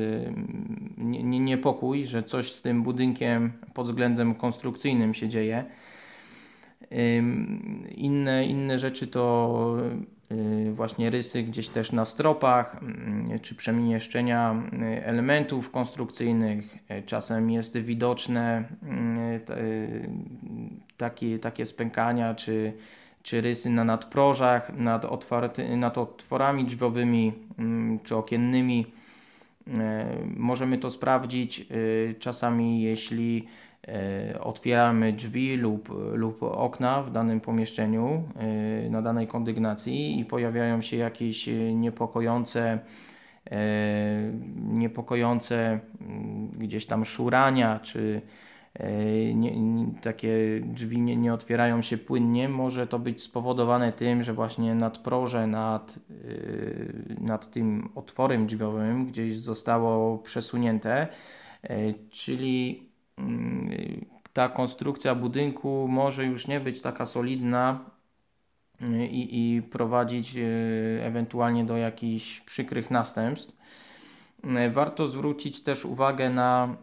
niepokój, 1.22 2.06
że 2.06 2.22
coś 2.22 2.52
z 2.52 2.62
tym 2.62 2.82
budynkiem 2.82 3.52
pod 3.74 3.86
względem 3.86 4.34
konstrukcyjnym 4.34 5.14
się 5.14 5.28
dzieje. 5.28 5.64
Inne, 7.94 8.46
inne 8.46 8.78
rzeczy 8.78 9.06
to 9.06 9.76
y, 9.80 10.17
właśnie 10.72 11.10
rysy 11.10 11.42
gdzieś 11.42 11.68
też 11.68 11.92
na 11.92 12.04
stropach, 12.04 12.82
mm, 12.82 13.40
czy 13.40 13.54
przemieszczenia 13.54 14.62
y, 14.72 15.04
elementów 15.04 15.70
konstrukcyjnych. 15.70 16.78
E, 16.88 17.02
czasem 17.02 17.50
jest 17.50 17.76
widoczne 17.76 18.64
y, 19.50 20.10
takie, 20.96 21.38
takie 21.38 21.66
spękania, 21.66 22.34
czy, 22.34 22.72
czy 23.22 23.40
rysy 23.40 23.70
na 23.70 23.84
nadprożach, 23.84 24.72
nad, 24.76 25.04
otwarty, 25.04 25.76
nad 25.76 25.98
otworami 25.98 26.64
drzwiowymi, 26.64 27.32
mm, 27.58 27.98
czy 28.04 28.16
okiennymi. 28.16 28.86
Możemy 30.36 30.78
to 30.78 30.90
sprawdzić 30.90 31.66
czasami, 32.18 32.82
jeśli 32.82 33.48
otwieramy 34.40 35.12
drzwi 35.12 35.56
lub, 35.56 35.88
lub 36.12 36.42
okna 36.42 37.02
w 37.02 37.12
danym 37.12 37.40
pomieszczeniu, 37.40 38.22
e, 38.86 38.90
na 38.90 39.02
danej 39.02 39.26
kondygnacji 39.26 40.20
i 40.20 40.24
pojawiają 40.24 40.82
się 40.82 40.96
jakieś 40.96 41.48
niepokojące, 41.74 42.78
e, 43.50 43.58
niepokojące 44.56 45.80
mm, 46.00 46.48
gdzieś 46.48 46.86
tam 46.86 47.04
szurania, 47.04 47.80
czy 47.82 48.22
nie, 49.34 49.52
takie 50.02 50.60
drzwi 50.64 51.00
nie, 51.00 51.16
nie 51.16 51.34
otwierają 51.34 51.82
się 51.82 51.98
płynnie, 51.98 52.48
może 52.48 52.86
to 52.86 52.98
być 52.98 53.22
spowodowane 53.22 53.92
tym, 53.92 54.22
że 54.22 54.32
właśnie 54.34 54.74
nadproże 54.74 55.46
nad, 55.46 55.98
nad 57.20 57.50
tym 57.50 57.88
otworem 57.94 58.46
drzwiowym 58.46 59.06
gdzieś 59.06 59.36
zostało 59.36 60.18
przesunięte, 60.18 61.08
czyli 62.10 62.87
ta 64.32 64.48
konstrukcja 64.48 65.14
budynku 65.14 65.86
może 65.88 66.24
już 66.24 66.46
nie 66.46 66.60
być 66.60 66.80
taka 66.80 67.06
solidna 67.06 67.80
y, 68.82 69.06
i, 69.06 69.56
i 69.56 69.62
prowadzić 69.62 70.36
y, 70.36 71.00
ewentualnie 71.02 71.64
do 71.64 71.76
jakichś 71.76 72.40
przykrych 72.40 72.90
następstw. 72.90 73.56
Y, 74.66 74.70
warto 74.70 75.08
zwrócić 75.08 75.62
też 75.62 75.84
uwagę 75.84 76.30
na 76.30 76.76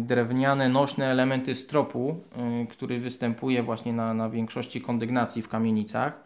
drewniane 0.00 0.68
nośne 0.68 1.06
elementy 1.06 1.54
stropu, 1.54 2.24
który 2.70 3.00
występuje 3.00 3.62
właśnie 3.62 3.92
na, 3.92 4.14
na 4.14 4.30
większości 4.30 4.80
kondygnacji 4.80 5.42
w 5.42 5.48
kamienicach. 5.48 6.24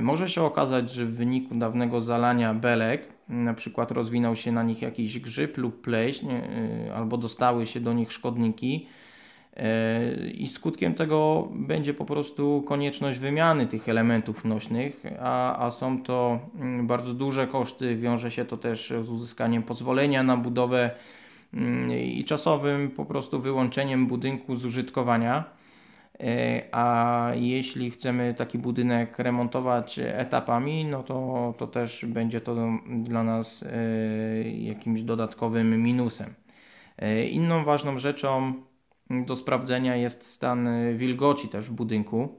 Może 0.00 0.28
się 0.28 0.42
okazać, 0.42 0.90
że 0.90 1.06
w 1.06 1.16
wyniku 1.16 1.54
dawnego 1.54 2.00
zalania 2.00 2.54
belek 2.54 3.13
na 3.28 3.54
przykład 3.54 3.90
rozwinął 3.90 4.36
się 4.36 4.52
na 4.52 4.62
nich 4.62 4.82
jakiś 4.82 5.20
grzyb 5.20 5.58
lub 5.58 5.80
pleśń, 5.80 6.30
e, 6.30 6.94
albo 6.94 7.16
dostały 7.16 7.66
się 7.66 7.80
do 7.80 7.92
nich 7.92 8.12
szkodniki. 8.12 8.86
E, 9.56 10.30
I 10.30 10.48
skutkiem 10.48 10.94
tego 10.94 11.48
będzie 11.54 11.94
po 11.94 12.04
prostu 12.04 12.64
konieczność 12.68 13.18
wymiany 13.18 13.66
tych 13.66 13.88
elementów 13.88 14.44
nośnych, 14.44 15.02
a, 15.20 15.66
a 15.66 15.70
są 15.70 16.02
to 16.02 16.38
mm, 16.60 16.86
bardzo 16.86 17.14
duże 17.14 17.46
koszty. 17.46 17.96
Wiąże 17.96 18.30
się 18.30 18.44
to 18.44 18.56
też 18.56 18.92
z 19.02 19.08
uzyskaniem 19.08 19.62
pozwolenia 19.62 20.22
na 20.22 20.36
budowę 20.36 20.90
mm, 21.54 21.90
i 21.92 22.24
czasowym 22.24 22.90
po 22.90 23.04
prostu 23.04 23.40
wyłączeniem 23.40 24.06
budynku 24.06 24.56
z 24.56 24.64
użytkowania. 24.64 25.44
E, 26.20 26.62
a 26.72 27.30
jeśli 27.34 27.90
chcemy 27.90 28.34
taki 28.34 28.58
budynek 28.58 29.18
remontować 29.18 29.98
etapami, 30.02 30.84
no 30.84 31.02
to, 31.02 31.54
to 31.58 31.66
też 31.66 32.04
będzie 32.04 32.40
to 32.40 32.56
dla 32.86 33.24
nas 33.24 33.62
e, 33.62 34.50
jakimś 34.50 35.02
dodatkowym 35.02 35.82
minusem. 35.82 36.34
E, 36.98 37.24
inną 37.24 37.64
ważną 37.64 37.98
rzeczą 37.98 38.52
do 39.10 39.36
sprawdzenia 39.36 39.96
jest 39.96 40.30
stan 40.30 40.68
wilgoci 40.96 41.48
też 41.48 41.70
w 41.70 41.72
budynku. 41.72 42.38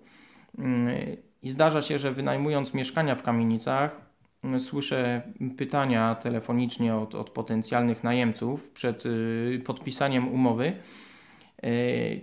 I 1.41 1.49
zdarza 1.49 1.81
się, 1.81 1.99
że 1.99 2.11
wynajmując 2.11 2.73
mieszkania 2.73 3.15
w 3.15 3.23
kamienicach, 3.23 4.01
słyszę 4.59 5.21
pytania 5.57 6.15
telefonicznie 6.15 6.95
od, 6.95 7.15
od 7.15 7.29
potencjalnych 7.29 8.03
najemców 8.03 8.71
przed 8.71 9.03
podpisaniem 9.65 10.27
umowy 10.27 10.73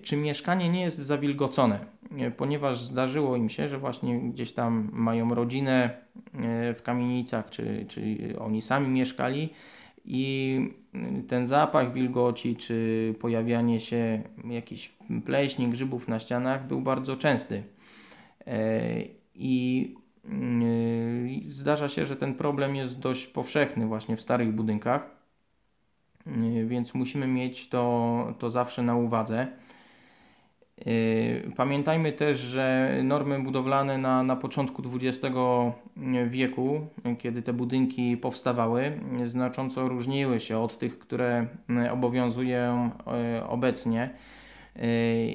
czy 0.02 0.16
mieszkanie 0.16 0.68
nie 0.68 0.80
jest 0.80 0.98
zawilgocone, 0.98 1.78
e, 2.18 2.30
ponieważ 2.30 2.84
zdarzyło 2.84 3.36
im 3.36 3.48
się, 3.48 3.68
że 3.68 3.78
właśnie 3.78 4.20
gdzieś 4.20 4.52
tam 4.52 4.88
mają 4.92 5.34
rodzinę 5.34 5.84
e, 5.84 6.74
w 6.74 6.82
kamienicach, 6.82 7.50
czy, 7.50 7.86
czy 7.88 8.18
oni 8.38 8.62
sami 8.62 8.88
mieszkali 8.88 9.48
i 10.04 10.70
ten 11.28 11.46
zapach 11.46 11.92
wilgoci, 11.92 12.56
czy 12.56 13.14
pojawianie 13.20 13.80
się 13.80 14.22
jakichś 14.50 14.92
pleśni, 15.24 15.68
grzybów 15.68 16.08
na 16.08 16.18
ścianach 16.18 16.66
był 16.66 16.80
bardzo 16.80 17.16
częsty. 17.16 17.62
I 19.34 19.94
zdarza 21.48 21.88
się, 21.88 22.06
że 22.06 22.16
ten 22.16 22.34
problem 22.34 22.76
jest 22.76 22.98
dość 22.98 23.26
powszechny 23.26 23.86
właśnie 23.86 24.16
w 24.16 24.20
starych 24.20 24.52
budynkach 24.52 25.21
więc 26.66 26.94
musimy 26.94 27.26
mieć 27.26 27.68
to, 27.68 28.34
to 28.38 28.50
zawsze 28.50 28.82
na 28.82 28.96
uwadze. 28.96 29.46
Y, 30.86 31.52
pamiętajmy 31.56 32.12
też, 32.12 32.38
że 32.38 32.96
normy 33.04 33.42
budowlane 33.42 33.98
na, 33.98 34.22
na 34.22 34.36
początku 34.36 34.82
XX 34.94 35.36
wieku, 36.26 36.86
kiedy 37.18 37.42
te 37.42 37.52
budynki 37.52 38.16
powstawały, 38.16 39.00
znacząco 39.24 39.88
różniły 39.88 40.40
się 40.40 40.58
od 40.58 40.78
tych, 40.78 40.98
które 40.98 41.46
obowiązują 41.92 42.90
y, 43.38 43.44
obecnie. 43.44 44.10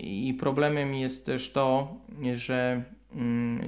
I 0.02 0.38
problemem 0.39 0.93
jest 0.95 1.26
też 1.26 1.52
to, 1.52 1.95
że 2.34 2.84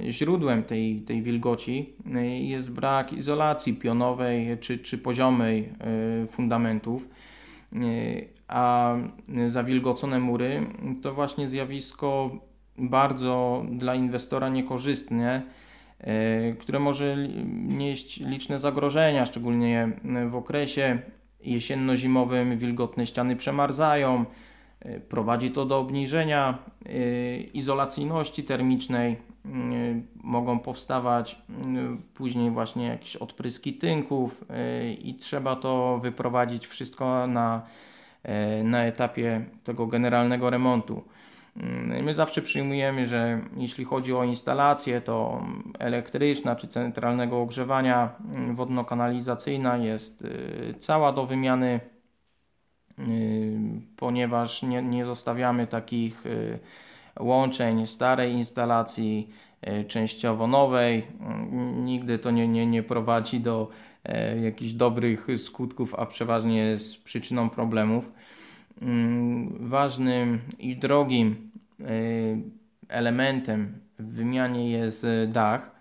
źródłem 0.08 0.62
tej, 0.62 1.00
tej 1.00 1.22
wilgoci 1.22 1.92
y, 2.16 2.26
jest 2.28 2.70
brak 2.70 3.12
izolacji 3.12 3.74
pionowej 3.74 4.58
czy, 4.60 4.78
czy 4.78 4.98
poziomej 4.98 5.68
y, 6.24 6.26
fundamentów, 6.26 7.08
y, 7.72 8.28
a 8.48 8.94
zawilgocone 9.46 10.20
mury 10.20 10.66
to 11.02 11.14
właśnie 11.14 11.48
zjawisko 11.48 12.30
bardzo 12.78 13.64
dla 13.70 13.94
inwestora 13.94 14.48
niekorzystne, 14.48 15.42
które 16.58 16.78
może 16.78 17.16
nieść 17.52 18.20
liczne 18.20 18.58
zagrożenia, 18.58 19.26
szczególnie 19.26 19.88
w 20.30 20.34
okresie 20.34 20.98
jesienno-zimowym 21.40 22.58
wilgotne 22.58 23.06
ściany 23.06 23.36
przemarzają. 23.36 24.24
Prowadzi 25.08 25.50
to 25.50 25.64
do 25.64 25.78
obniżenia 25.78 26.58
izolacyjności 27.54 28.44
termicznej. 28.44 29.16
Mogą 30.14 30.58
powstawać 30.58 31.42
później 32.14 32.50
właśnie 32.50 32.86
jakieś 32.86 33.16
odpryski 33.16 33.74
tynków 33.74 34.44
i 34.98 35.14
trzeba 35.14 35.56
to 35.56 35.98
wyprowadzić 36.02 36.66
wszystko 36.66 37.26
na, 37.26 37.62
na 38.64 38.84
etapie 38.84 39.44
tego 39.64 39.86
generalnego 39.86 40.50
remontu. 40.50 41.02
My 42.02 42.14
zawsze 42.14 42.42
przyjmujemy, 42.42 43.06
że 43.06 43.40
jeśli 43.56 43.84
chodzi 43.84 44.14
o 44.14 44.24
instalację, 44.24 45.00
to 45.00 45.46
elektryczna 45.78 46.56
czy 46.56 46.68
centralnego 46.68 47.42
ogrzewania 47.42 48.14
wodno-kanalizacyjna 48.54 49.76
jest 49.76 50.22
y, 50.22 50.74
cała 50.78 51.12
do 51.12 51.26
wymiany, 51.26 51.80
y, 51.84 51.99
ponieważ 53.96 54.62
nie, 54.62 54.82
nie 54.82 55.04
zostawiamy 55.04 55.66
takich 55.66 56.26
y, 56.26 56.58
łączeń 57.20 57.86
starej 57.86 58.32
instalacji, 58.32 59.30
częściowo 59.88 60.46
nowej. 60.46 61.06
Mm, 61.20 61.84
nigdy 61.84 62.18
to 62.18 62.30
nie, 62.30 62.48
nie, 62.48 62.66
nie 62.66 62.82
prowadzi 62.82 63.40
do 63.40 63.68
e, 64.04 64.40
jakichś 64.40 64.72
dobrych 64.72 65.26
skutków, 65.38 65.94
a 65.94 66.06
przeważnie 66.06 66.58
jest 66.58 67.04
przyczyną 67.04 67.50
problemów. 67.50 68.12
Ważnym 69.60 70.40
i 70.58 70.76
drogim 70.76 71.50
Y, 71.80 72.42
elementem 72.88 73.80
w 73.98 74.14
wymianie 74.14 74.70
jest 74.70 75.06
dach. 75.28 75.80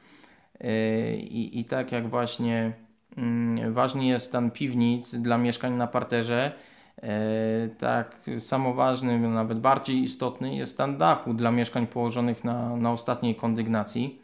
Y, 0.64 1.18
I, 1.18 1.60
I 1.60 1.66
tak 1.66 1.92
jak 1.92 2.10
właśnie 2.10 2.72
mm, 3.18 3.74
ważny 3.74 4.06
jest 4.06 4.26
stan 4.26 4.52
piwnic 4.52 5.16
dla 5.16 5.38
mieszkań 5.38 5.74
na 5.74 5.88
parterze, 5.88 6.52
y, 6.52 6.60
tak 7.80 8.16
samo 8.40 8.74
ważny, 8.74 9.20
nawet 9.20 9.60
bardziej 9.60 10.04
istotny 10.04 10.56
jest 10.56 10.72
stan 10.72 10.98
dachu 10.98 11.34
dla 11.34 11.52
mieszkań 11.52 11.88
położonych 11.88 12.44
na, 12.44 12.76
na 12.76 12.92
ostatniej 12.92 13.36
kondygnacji. 13.36 14.20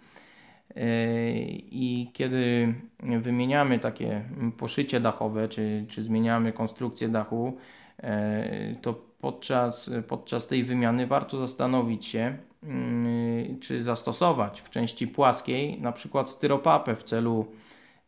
I 1.72 2.10
kiedy 2.14 2.74
wymieniamy 3.00 3.80
takie 3.80 4.22
poszycie 4.58 5.00
dachowe, 5.00 5.48
czy, 5.48 5.86
czy 5.90 6.04
zmieniamy 6.04 6.54
konstrukcję 6.54 7.10
dachu, 7.10 7.58
to 8.82 8.94
podczas, 9.22 9.92
podczas 10.08 10.48
tej 10.48 10.64
wymiany 10.64 11.08
warto 11.08 11.38
zastanowić 11.38 12.06
się, 12.06 12.38
mm, 12.64 13.60
czy 13.60 13.84
zastosować 13.84 14.62
w 14.62 14.70
części 14.70 15.08
płaskiej 15.08 15.82
na 15.82 15.92
przykład 15.92 16.30
styropapę 16.30 16.96
w 16.96 17.04
celu 17.04 17.46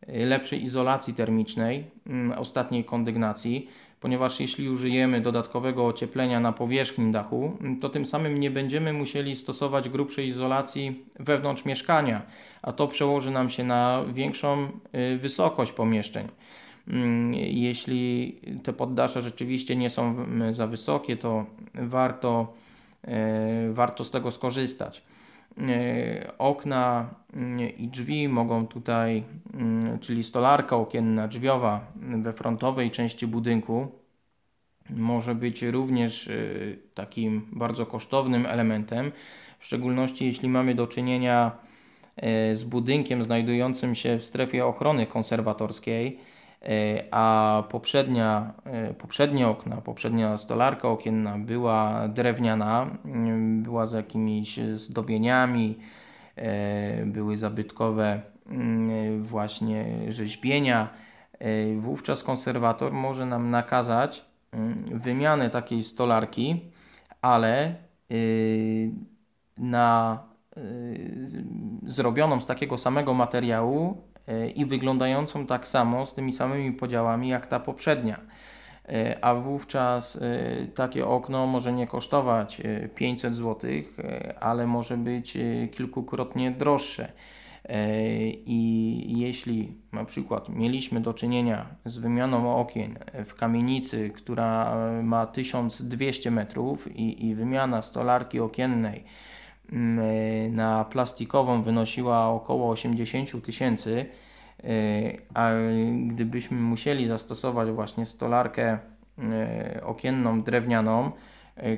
lepszej 0.06 0.64
izolacji 0.64 1.14
termicznej 1.14 1.84
mm, 2.06 2.38
ostatniej 2.38 2.84
kondygnacji, 2.84 3.68
ponieważ 4.00 4.40
jeśli 4.40 4.68
użyjemy 4.68 5.20
dodatkowego 5.20 5.86
ocieplenia 5.86 6.40
na 6.40 6.52
powierzchni 6.52 7.12
dachu, 7.12 7.56
mm, 7.60 7.80
to 7.80 7.88
tym 7.88 8.06
samym 8.06 8.40
nie 8.40 8.50
będziemy 8.50 8.92
musieli 8.92 9.36
stosować 9.36 9.88
grubszej 9.88 10.28
izolacji 10.28 11.04
wewnątrz 11.20 11.64
mieszkania, 11.64 12.22
a 12.62 12.72
to 12.72 12.88
przełoży 12.88 13.30
nam 13.30 13.50
się 13.50 13.64
na 13.64 14.04
większą 14.12 14.68
y, 15.14 15.18
wysokość 15.18 15.72
pomieszczeń. 15.72 16.28
Mm, 16.88 17.34
jeśli 17.34 18.34
te 18.62 18.72
poddasze 18.72 19.22
rzeczywiście 19.22 19.76
nie 19.76 19.90
są 19.90 20.26
za 20.50 20.66
wysokie, 20.66 21.16
to 21.16 21.46
warto, 21.74 22.52
e, 23.04 23.72
warto 23.72 24.04
z 24.04 24.10
tego 24.10 24.30
skorzystać. 24.30 25.02
E, 25.60 26.32
okna 26.38 27.10
mm, 27.34 27.60
i 27.76 27.88
drzwi 27.88 28.28
mogą 28.28 28.66
tutaj, 28.66 29.24
mm, 29.54 29.98
czyli 29.98 30.24
stolarka 30.24 30.76
okienna 30.76 31.28
drzwiowa 31.28 31.92
we 31.96 32.32
frontowej 32.32 32.90
części 32.90 33.26
budynku, 33.26 33.88
może 34.90 35.34
być 35.34 35.62
również 35.62 36.28
e, 36.28 36.32
takim 36.94 37.46
bardzo 37.52 37.86
kosztownym 37.86 38.46
elementem, 38.46 39.12
w 39.58 39.66
szczególności 39.66 40.26
jeśli 40.26 40.48
mamy 40.48 40.74
do 40.74 40.86
czynienia 40.86 41.52
z 42.52 42.64
budynkiem 42.64 43.24
znajdującym 43.24 43.94
się 43.94 44.18
w 44.18 44.24
strefie 44.24 44.66
ochrony 44.66 45.06
konserwatorskiej. 45.06 46.18
E, 46.18 46.37
a 47.10 47.62
poprzednia, 47.68 48.54
e, 48.64 48.94
poprzednie 48.94 49.48
okna, 49.48 49.76
poprzednia 49.76 50.38
stolarka 50.38 50.88
okienna 50.88 51.38
była 51.38 52.08
drewniana, 52.08 52.90
mm, 53.04 53.62
była 53.62 53.86
z 53.86 53.92
jakimiś 53.92 54.60
zdobieniami, 54.74 55.78
e, 56.36 57.06
były 57.06 57.36
zabytkowe 57.36 58.20
mm, 58.46 59.24
właśnie 59.24 60.12
rzeźbienia. 60.12 60.88
Wówczas 61.80 62.22
konserwator 62.22 62.92
może 62.92 63.26
nam 63.26 63.50
nakazać 63.50 64.24
mm, 64.52 64.84
wymianę 64.98 65.50
takiej 65.50 65.82
stolarki, 65.82 66.60
ale 67.22 67.74
na 69.58 70.18
zrobioną 71.86 72.40
z 72.40 72.46
takiego 72.46 72.78
samego 72.78 73.14
materiału 73.14 74.02
i 74.54 74.66
wyglądającą 74.66 75.46
tak 75.46 75.68
samo 75.68 76.06
z 76.06 76.14
tymi 76.14 76.32
samymi 76.32 76.72
podziałami 76.72 77.28
jak 77.28 77.46
ta 77.46 77.60
poprzednia. 77.60 78.20
E, 78.88 79.24
a 79.24 79.34
wówczas 79.34 80.16
e, 80.16 80.66
takie 80.74 81.06
okno 81.06 81.46
może 81.46 81.72
nie 81.72 81.86
kosztować 81.86 82.62
500 82.94 83.34
zł, 83.34 83.70
ale 84.40 84.66
może 84.66 84.96
być 84.96 85.36
e, 85.36 85.68
kilkukrotnie 85.68 86.50
droższe. 86.50 87.12
I 88.46 89.14
jeśli 89.18 89.72
na 89.92 90.04
przykład 90.04 90.48
mieliśmy 90.48 91.00
do 91.00 91.14
czynienia 91.14 91.66
z 91.84 91.98
wymianą 91.98 92.56
okien 92.56 92.98
w 93.26 93.34
kamienicy, 93.34 94.10
która 94.14 94.76
ma 95.02 95.26
1200 95.26 96.30
metrów 96.30 96.96
i, 96.96 97.26
i 97.26 97.34
wymiana 97.34 97.82
stolarki 97.82 98.40
okiennej 98.40 98.98
e, 98.98 99.04
na 100.50 100.84
plastikową 100.84 101.62
wynosiła 101.62 102.28
około 102.28 102.70
80 102.70 103.44
tysięcy, 103.44 104.06
e, 104.64 104.66
a 105.34 105.50
gdybyśmy 106.06 106.60
musieli 106.60 107.08
zastosować 107.08 107.70
właśnie 107.70 108.06
stolarkę 108.06 108.78
e, 109.18 109.80
okienną 109.84 110.42
drewnianą, 110.42 111.10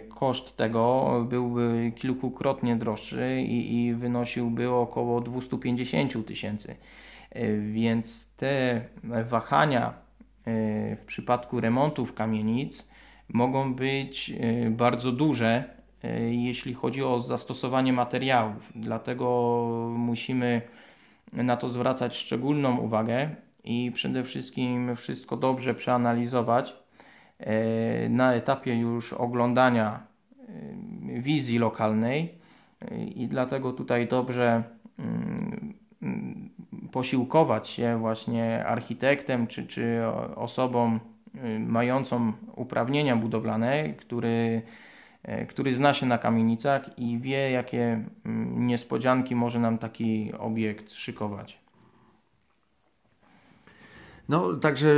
koszt 0.08 0.56
tego 0.56 1.10
byłby 1.28 1.92
kilkukrotnie 1.96 2.76
droższy 2.76 3.40
i, 3.40 3.76
i 3.76 3.94
wynosiłby 3.94 4.70
około 4.70 5.20
250 5.20 6.26
tysięcy. 6.26 6.76
Więc 7.72 8.28
te 8.36 8.80
wahania 9.04 9.94
w 10.96 11.04
przypadku 11.06 11.60
remontów 11.60 12.14
kamienic 12.14 12.86
mogą 13.28 13.74
być 13.74 14.32
bardzo 14.70 15.12
duże 15.12 15.79
jeśli 16.30 16.74
chodzi 16.74 17.02
o 17.02 17.20
zastosowanie 17.20 17.92
materiałów. 17.92 18.72
Dlatego 18.74 19.94
musimy 19.96 20.62
na 21.32 21.56
to 21.56 21.68
zwracać 21.68 22.16
szczególną 22.16 22.76
uwagę 22.76 23.30
i 23.64 23.92
przede 23.94 24.24
wszystkim 24.24 24.96
wszystko 24.96 25.36
dobrze 25.36 25.74
przeanalizować 25.74 26.76
e, 27.38 28.08
na 28.08 28.34
etapie 28.34 28.76
już 28.76 29.12
oglądania 29.12 30.00
e, 30.38 31.20
wizji 31.20 31.58
lokalnej 31.58 32.40
i 33.14 33.28
dlatego 33.28 33.72
tutaj 33.72 34.08
dobrze 34.08 34.62
mm, 34.98 35.74
posiłkować 36.92 37.68
się 37.68 37.98
właśnie 37.98 38.66
architektem 38.66 39.46
czy, 39.46 39.66
czy 39.66 40.00
osobą 40.36 40.98
mającą 41.58 42.32
uprawnienia 42.56 43.16
budowlane, 43.16 43.92
który 43.92 44.62
E, 44.62 44.89
który 45.48 45.74
zna 45.74 45.94
się 45.94 46.06
na 46.06 46.18
kamienicach 46.18 46.98
i 46.98 47.18
wie, 47.18 47.50
jakie 47.50 48.04
mm, 48.24 48.66
niespodzianki 48.66 49.36
może 49.36 49.58
nam 49.58 49.78
taki 49.78 50.32
obiekt 50.38 50.92
szykować. 50.92 51.60
No, 54.30 54.54
także 54.54 54.88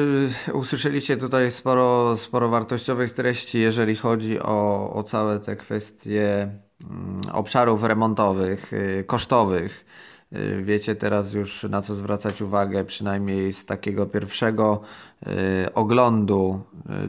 usłyszeliście 0.53 1.17
tutaj 1.17 1.51
sporo, 1.51 2.17
sporo 2.17 2.49
wartościowych 2.49 3.11
treści, 3.11 3.59
jeżeli 3.61 3.97
chodzi 3.97 4.41
o, 4.41 4.93
o 4.95 5.03
całe 5.03 5.41
te 5.41 5.57
kwestie 5.57 6.49
mm, 6.91 7.21
obszarów 7.33 7.83
remontowych, 7.85 8.73
y, 8.73 9.05
kosztowych. 9.07 9.85
Y, 10.33 10.63
wiecie 10.63 10.95
teraz 10.95 11.33
już 11.33 11.63
na 11.63 11.83
co 11.83 11.95
zwracać 11.95 12.43
uwagę, 12.43 12.85
przynajmniej 12.85 13.53
z 13.53 13.65
takiego 13.65 14.07
pierwszego 14.07 14.81
y, 15.23 15.75
oglądu 15.75 16.61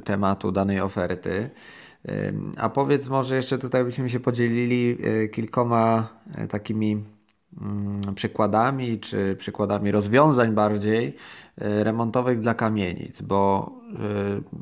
tematu 0.03 0.51
danej 0.51 0.81
oferty. 0.81 1.49
A 2.57 2.69
powiedz 2.69 3.09
może 3.09 3.35
jeszcze 3.35 3.57
tutaj 3.57 3.83
byśmy 3.83 4.09
się 4.09 4.19
podzielili 4.19 4.97
e, 5.03 5.27
kilkoma 5.27 6.07
e, 6.35 6.47
takimi 6.47 7.03
mm, 7.61 8.15
przykładami, 8.15 8.99
czy 8.99 9.35
przykładami 9.39 9.91
rozwiązań 9.91 10.53
bardziej 10.53 11.15
e, 11.57 11.83
remontowych 11.83 12.39
dla 12.39 12.53
kamienic, 12.53 13.21
bo 13.21 13.71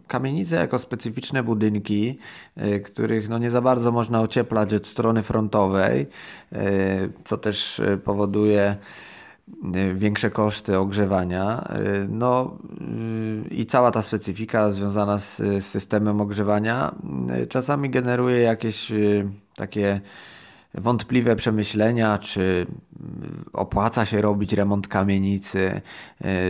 kamienice 0.08 0.56
jako 0.56 0.80
specyficzne 0.80 1.44
budynki, 1.44 2.20
których 2.86 3.30
no 3.30 3.38
nie 3.38 3.52
za 3.52 3.62
bardzo 3.62 3.92
można 3.92 4.22
ocieplać 4.22 4.74
od 4.74 4.88
strony 4.88 5.24
frontowej, 5.24 6.08
co 7.26 7.38
też 7.38 7.82
powoduje 8.04 8.78
większe 9.96 10.30
koszty 10.30 10.78
ogrzewania, 10.80 11.68
no 12.10 12.58
i 13.52 13.66
cała 13.66 13.92
ta 13.92 14.02
specyfika 14.02 14.72
związana 14.72 15.20
z, 15.20 15.42
systemem 15.66 16.22
ogrzewania 16.22 16.96
y, 17.44 17.48
czasami 17.48 17.90
generuje 17.90 18.42
jakieś 18.42 18.92
y, 18.92 19.30
takie 19.56 20.02
wątpliwe 20.74 21.36
przemyślenia, 21.36 22.18
czy 22.18 22.68
opłaca 23.54 24.06
się 24.06 24.22
robić 24.22 24.54
remont 24.54 24.88
kamienicy, 24.88 25.82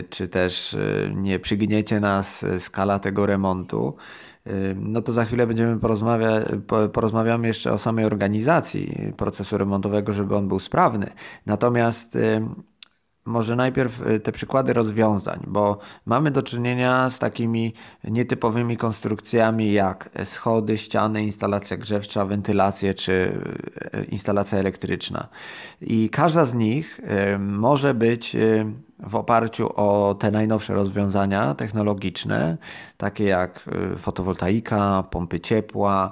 czy 0.09 0.27
też 0.27 0.77
nie 1.15 1.39
przygniecie 1.39 1.99
nas 1.99 2.45
skala 2.59 2.99
tego 2.99 3.25
remontu. 3.25 3.95
No 4.75 5.01
to 5.01 5.11
za 5.11 5.25
chwilę 5.25 5.47
będziemy 5.47 5.79
porozmawiać, 5.79 6.45
porozmawiamy 6.93 7.47
jeszcze 7.47 7.73
o 7.73 7.77
samej 7.77 8.05
organizacji 8.05 9.13
procesu 9.17 9.57
remontowego, 9.57 10.13
żeby 10.13 10.35
on 10.35 10.47
był 10.47 10.59
sprawny. 10.59 11.07
Natomiast 11.45 12.17
może 13.26 13.55
najpierw 13.55 14.07
y, 14.07 14.19
te 14.19 14.32
przykłady 14.32 14.74
rozwiązań, 14.74 15.39
bo 15.47 15.78
mamy 16.05 16.32
do 16.32 16.43
czynienia 16.43 17.09
z 17.09 17.19
takimi 17.19 17.74
nietypowymi 18.03 18.78
konstrukcjami 18.78 19.72
jak 19.72 20.09
schody, 20.24 20.78
ściany, 20.78 21.24
instalacja 21.24 21.78
grzewcza, 21.78 22.26
wentylacje 22.26 22.93
czy 22.93 23.11
y, 23.95 24.03
instalacja 24.03 24.57
elektryczna. 24.57 25.28
I 25.82 26.09
każda 26.09 26.45
z 26.45 26.53
nich 26.53 26.99
y, 27.36 27.39
może 27.39 27.93
być 27.93 28.38
w 28.99 29.15
oparciu 29.15 29.69
o 29.76 30.15
te 30.19 30.32
najnowsze 30.32 30.74
rozwiązania 30.74 31.55
technologiczne, 31.55 32.57
takie 32.97 33.24
jak 33.24 33.69
fotowoltaika, 33.97 35.03
pompy 35.11 35.39
ciepła, 35.39 36.11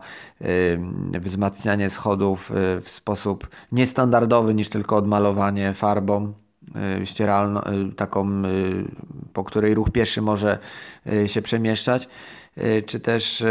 wzmacnianie 1.22 1.90
schodów 1.90 2.52
w 2.56 2.90
sposób 2.90 3.48
niestandardowy 3.72 4.54
niż 4.54 4.70
tylko 4.70 4.96
odmalowanie 4.96 5.74
farbą 5.74 6.34
Y, 6.34 6.49
ścieralną, 7.06 7.62
y, 7.62 7.96
taką, 7.96 8.46
y, 8.46 8.86
po 9.34 9.44
której 9.44 9.74
ruch 9.74 9.92
pieszy 9.92 10.22
może 10.22 10.60
się 11.26 11.42
przemieszczać, 11.42 12.10
czy 12.86 13.00
też 13.00 13.44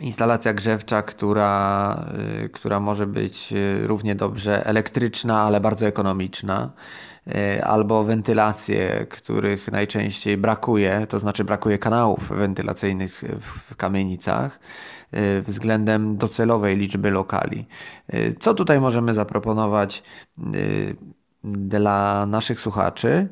instalacja 0.00 0.54
grzewcza, 0.54 1.02
która, 1.02 2.04
która 2.52 2.80
może 2.80 3.06
być 3.06 3.54
równie 3.82 4.14
dobrze 4.14 4.66
elektryczna, 4.66 5.40
ale 5.40 5.60
bardzo 5.60 5.86
ekonomiczna, 5.86 6.72
albo 7.62 8.04
wentylacje, 8.04 9.06
których 9.10 9.72
najczęściej 9.72 10.36
brakuje, 10.36 11.06
to 11.08 11.18
znaczy 11.18 11.44
brakuje 11.44 11.78
kanałów 11.78 12.28
wentylacyjnych 12.28 13.24
w 13.40 13.76
kamienicach 13.76 14.60
względem 15.46 16.16
docelowej 16.16 16.76
liczby 16.76 17.10
lokali. 17.10 17.66
Co 18.40 18.54
tutaj 18.54 18.80
możemy 18.80 19.14
zaproponować 19.14 20.02
dla 21.44 22.26
naszych 22.26 22.60
słuchaczy, 22.60 23.28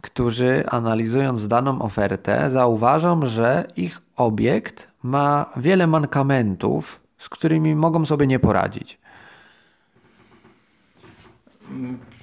którzy 0.00 0.64
analizując 0.68 1.48
daną 1.48 1.82
ofertę 1.82 2.50
zauważą, 2.50 3.26
że 3.26 3.66
ich 3.76 4.00
obiekt 4.16 4.88
ma 5.02 5.52
wiele 5.56 5.86
mankamentów, 5.86 7.00
z 7.18 7.28
którymi 7.28 7.74
mogą 7.74 8.06
sobie 8.06 8.26
nie 8.26 8.38
poradzić. 8.38 8.98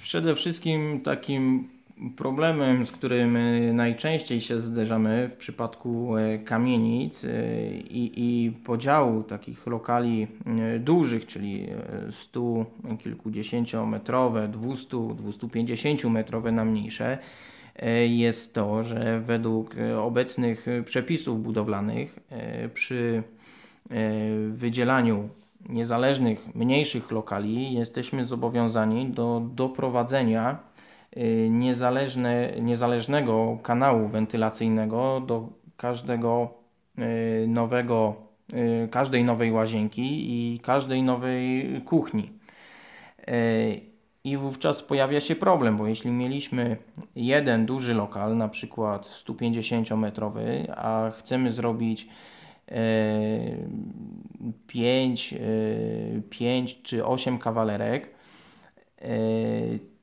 Przede 0.02 0.36
wszystkim 0.36 1.02
takim 1.02 1.70
Problemem, 2.16 2.86
z 2.86 2.92
którym 2.92 3.36
e, 3.36 3.74
najczęściej 3.74 4.42
się 4.42 4.60
zderzamy 4.60 5.30
w 5.30 5.36
przypadku 5.36 6.18
e, 6.18 6.40
kamienic 6.40 7.24
e, 7.24 7.30
i, 7.72 8.12
i 8.16 8.52
podziału 8.52 9.24
takich 9.24 9.68
lokali 9.68 10.28
dużych, 10.80 11.26
czyli 11.26 11.68
100 12.12 12.66
kilkudziesięciometrowe, 13.00 14.48
200, 14.48 14.98
250 15.16 16.04
metrowe 16.04 16.52
na 16.52 16.66
mniejsze, 16.66 17.18
jest 18.08 18.54
to, 18.54 18.84
że 18.84 19.20
według 19.20 19.76
obecnych 19.98 20.66
przepisów 20.86 21.44
budowlanych 21.44 22.20
przy 22.74 23.24
wydzielaniu 24.50 25.30
niezależnych, 25.70 26.56
mniejszych 26.56 27.12
lokali 27.12 27.74
jesteśmy 27.74 28.26
zobowiązani 28.26 29.10
do 29.10 29.42
doprowadzenia 29.56 30.58
niezależne, 31.50 32.54
niezależnego 32.62 33.58
kanału 33.64 34.08
wentylacyjnego 34.08 35.22
do 35.28 35.50
każdego 35.78 36.54
y, 37.00 37.48
nowego, 37.48 38.16
y, 38.54 38.88
każdej 38.92 39.24
nowej 39.24 39.52
łazienki 39.52 40.04
i 40.04 40.60
każdej 40.60 41.04
nowej 41.04 41.66
kuchni. 41.86 42.32
I 44.24 44.38
wówczas 44.38 44.84
pojawia 44.84 45.22
się 45.22 45.36
problem, 45.36 45.78
bo 45.78 45.88
jeśli 45.88 46.12
mieliśmy 46.12 46.78
jeden 47.16 47.66
duży 47.66 47.94
lokal, 47.94 48.38
na 48.38 48.50
przykład 48.50 49.08
150-metrowy, 49.28 50.72
a 50.76 51.12
chcemy 51.18 51.52
zrobić 51.52 52.08
5, 54.68 55.36
5 56.30 56.82
czy 56.82 57.06
8 57.06 57.38
kawalerek, 57.38 58.10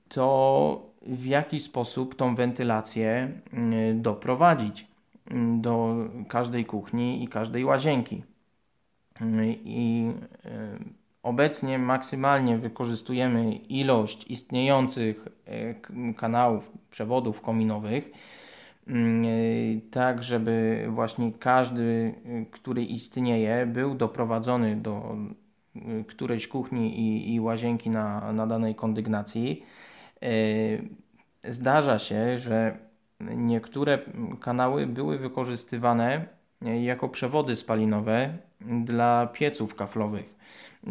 to 0.08 0.91
w 1.06 1.24
jaki 1.24 1.60
sposób 1.60 2.14
tą 2.14 2.34
wentylację 2.34 3.32
mm, 3.52 4.02
doprowadzić 4.02 4.86
mm, 5.30 5.60
do 5.60 5.96
każdej 6.28 6.64
kuchni 6.64 7.24
i 7.24 7.28
każdej 7.28 7.64
łazienki. 7.64 8.22
Mm, 9.20 9.44
I 9.64 10.12
y, 10.44 10.48
obecnie 11.22 11.78
maksymalnie 11.78 12.58
wykorzystujemy 12.58 13.54
ilość 13.54 14.30
istniejących 14.30 15.28
y, 15.48 16.14
kanałów, 16.14 16.72
przewodów 16.90 17.40
kominowych, 17.40 18.10
y, 18.88 19.80
tak 19.90 20.22
żeby 20.22 20.86
właśnie 20.90 21.32
każdy, 21.32 22.14
który 22.50 22.84
istnieje, 22.84 23.66
był 23.66 23.94
doprowadzony 23.94 24.76
do 24.76 25.16
którejś 26.06 26.48
kuchni 26.48 27.00
i, 27.00 27.34
i 27.34 27.40
łazienki 27.40 27.90
na, 27.90 28.32
na 28.32 28.46
danej 28.46 28.74
kondygnacji 28.74 29.62
E, 29.62 29.91
zdarza 31.44 31.98
się, 31.98 32.38
że 32.38 32.78
niektóre 33.20 33.98
kanały 34.40 34.86
były 34.86 35.18
wykorzystywane 35.18 36.26
jako 36.82 37.08
przewody 37.08 37.56
spalinowe 37.56 38.38
dla 38.84 39.26
pieców 39.26 39.74
kaflowych. 39.74 40.34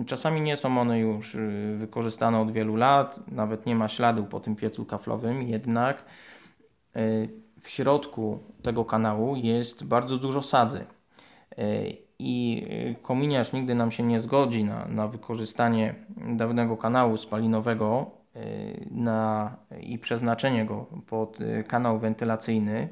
Czasami 0.06 0.42
nie 0.42 0.58
są 0.58 0.80
one 0.80 1.00
już 1.00 1.36
y, 1.36 1.76
wykorzystane 1.80 2.40
od 2.40 2.52
wielu 2.52 2.76
lat, 2.76 3.20
nawet 3.32 3.66
nie 3.66 3.76
ma 3.76 3.88
śladu 3.88 4.24
po 4.24 4.40
tym 4.40 4.56
piecu 4.56 4.86
kaflowym, 4.86 5.44
jednak 5.44 6.06
y, 6.96 7.30
w 7.62 7.70
środku 7.70 8.40
tego 8.62 8.86
kanału 8.86 9.36
jest 9.36 9.84
bardzo 9.84 10.18
dużo 10.18 10.42
sadzy. 10.42 10.86
I 12.20 12.66
kominiarz 13.02 13.54
nigdy 13.54 13.76
nam 13.76 13.92
się 13.92 14.04
nie 14.04 14.22
zgodzi 14.22 14.64
na, 14.64 14.88
na 14.88 15.08
wykorzystanie 15.08 15.96
dawnego 16.36 16.78
kanału 16.78 17.18
spalinowego 17.18 18.12
na, 18.92 19.52
i 19.82 20.00
przeznaczenie 20.00 20.66
go 20.66 20.86
pod 21.08 21.42
y, 21.42 21.64
kanał 21.68 22.00
wentylacyjny, 22.00 22.90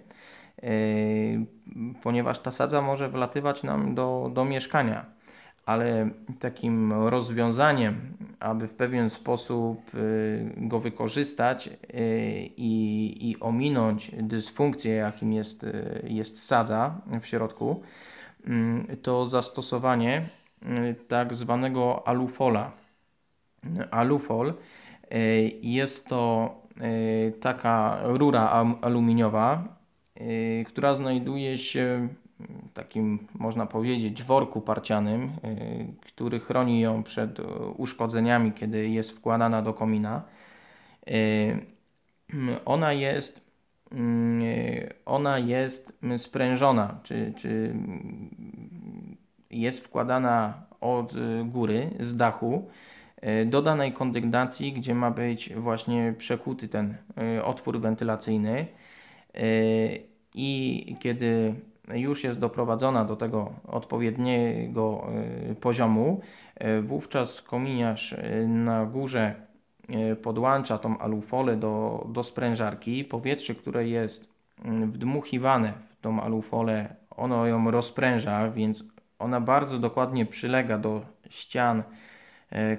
y, 0.64 1.46
ponieważ 2.04 2.40
ta 2.40 2.52
sadza 2.52 2.82
może 2.82 3.10
wlatywać 3.10 3.64
nam 3.64 3.96
do, 3.96 4.32
do 4.34 4.46
mieszkania. 4.46 5.06
Ale 5.66 6.10
takim 6.40 6.94
rozwiązaniem, 6.94 8.18
aby 8.40 8.68
w 8.68 8.74
pewien 8.74 9.10
sposób 9.10 9.92
go 10.58 10.80
wykorzystać 10.80 11.70
i, 12.58 13.18
i 13.30 13.40
ominąć 13.40 14.12
dysfunkcję, 14.18 14.94
jakim 14.94 15.34
jest, 15.34 15.66
jest 16.04 16.46
sadza 16.46 17.02
w 17.22 17.26
środku, 17.26 17.82
to 19.02 19.26
zastosowanie 19.26 20.26
tak 21.08 21.34
zwanego 21.34 22.08
alufola. 22.08 22.72
Alufol 23.92 24.54
jest 25.62 26.05
to 26.05 26.55
e, 26.82 27.32
taka 27.32 27.99
rura 28.03 28.68
aluminiowa, 28.82 29.64
e, 30.16 30.64
która 30.64 30.95
znajduje 30.95 31.57
się 31.57 32.07
w 32.39 32.74
takim, 32.74 33.28
można 33.34 33.66
powiedzieć, 33.66 34.24
worku 34.24 34.62
parcianym, 34.62 35.32
który 36.01 36.39
chroni 36.39 36.80
ją 36.80 37.03
przed 37.03 37.38
uszkodzeniami, 37.78 38.51
kiedy 38.51 38.89
jest 38.89 39.12
wkładana 39.12 39.62
do 39.62 39.74
komina. 39.74 40.22
Ona 42.66 42.93
jest, 42.93 43.41
mm, 43.91 44.43
ona 45.05 45.39
jest 45.39 45.93
sprężona, 46.18 46.99
czy, 47.03 47.34
czy 47.38 47.76
jest 49.49 49.80
wkładana 49.80 50.53
od 50.82 51.14
góry, 51.45 51.89
z 51.99 52.18
dachu 52.18 52.64
E, 52.64 52.89
do 53.45 53.61
danej 53.61 53.93
kondygnacji, 53.93 54.74
gdzie 54.74 54.95
ma 54.95 55.11
być 55.11 55.53
właśnie 55.55 56.13
przekuty 56.17 56.67
ten 56.67 56.97
e, 57.17 57.45
otwór 57.45 57.80
wentylacyjny 57.80 58.67
e, 59.34 59.39
i 60.34 60.95
kiedy 60.99 61.53
już 61.93 62.24
jest 62.24 62.39
doprowadzona 62.39 63.05
do 63.05 63.15
tego 63.15 63.53
odpowiedniego 63.67 65.07
poziomu, 65.61 66.22
wówczas 66.82 67.41
kominiarz 67.41 68.15
na 68.47 68.86
górze 68.86 69.36
podłącza 70.22 70.78
tą 70.78 70.97
alufolę 70.97 71.57
do, 71.57 72.05
do 72.09 72.24
sprężarki. 72.24 73.05
Powietrze, 73.05 73.55
które 73.55 73.88
jest 73.88 74.30
mm, 74.65 74.91
wdmuchiwane 74.91 75.74
w 75.89 76.01
tą 76.01 76.22
alufolę, 76.22 76.95
ono 77.09 77.45
ją 77.45 77.72
rozpręża, 77.72 78.51
więc 78.51 78.84
ona 79.20 79.41
bardzo 79.41 79.80
dokładnie 79.80 80.26
przylega 80.26 80.78
do 80.78 81.01
ścian 81.30 81.80
e, 81.80 81.84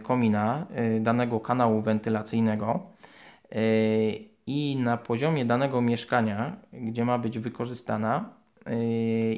komina 0.03 0.67
e, 0.75 1.01
danego 1.01 1.41
kanału 1.41 1.81
wentylacyjnego 1.83 2.81
e, 3.53 3.61
i 4.47 4.77
na 4.77 4.97
poziomie 4.97 5.45
danego 5.45 5.81
mieszkania, 5.81 6.57
gdzie 6.73 7.05
ma 7.05 7.19
być 7.19 7.39
wykorzystana, 7.39 8.41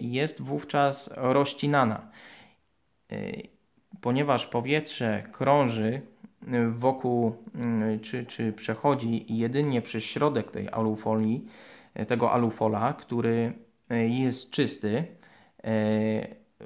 jest 0.01 0.43
wówczas 0.43 1.11
rozcinana. 1.17 2.11
Ponieważ 4.01 4.47
powietrze 4.47 5.23
krąży 5.33 6.01
wokół, 6.71 7.37
mm, 7.55 8.01
czy, 8.01 8.27
czy 8.27 8.53
przechodzi 8.53 9.37
jedynie 9.39 9.83
przez 9.83 10.05
środek 10.05 10.51
tej 10.51 10.69
alufolii, 10.69 11.47
tego 12.09 12.33
alufola, 12.33 12.93
który 12.93 13.53
jest 14.09 14.51
czysty, 14.51 15.05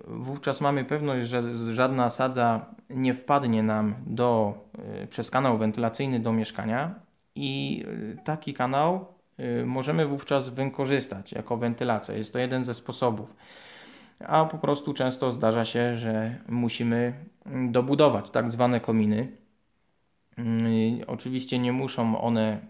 wówczas 0.07 0.61
mamy 0.61 0.85
pewność, 0.85 1.29
że 1.29 1.75
żadna 1.75 2.11
sadza 2.11 2.67
nie 2.91 3.15
wpadnie 3.15 3.63
nam 3.63 3.95
do, 4.07 4.55
e, 4.79 5.07
przez 5.07 5.31
kanał 5.31 5.59
wentylacyjny 5.59 6.21
do 6.21 6.33
mieszkania 6.33 6.95
i 7.35 7.85
e, 8.15 8.25
taki 8.25 8.55
kanał 8.55 9.07
e, 9.39 9.67
możemy 9.67 10.07
wówczas 10.07 10.49
wykorzystać 10.49 11.33
jako 11.33 11.57
wentylacja. 11.57 12.15
Jest 12.15 12.33
to 12.33 12.39
jeden 12.39 12.65
ze 12.65 12.75
sposobów. 12.75 13.37
A 14.27 14.45
po 14.45 14.59
prostu 14.59 14.95
często 14.95 15.33
zdarza 15.33 15.65
się, 15.65 15.97
że 15.99 16.39
musimy 16.49 17.13
mm, 17.47 17.73
dobudować 17.73 18.31
tak 18.31 18.51
zwane 18.51 18.81
kominy. 18.81 19.29
Mm, 20.39 20.65
oczywiście 21.07 21.59
nie 21.59 21.73
muszą 21.73 22.21
one 22.21 22.61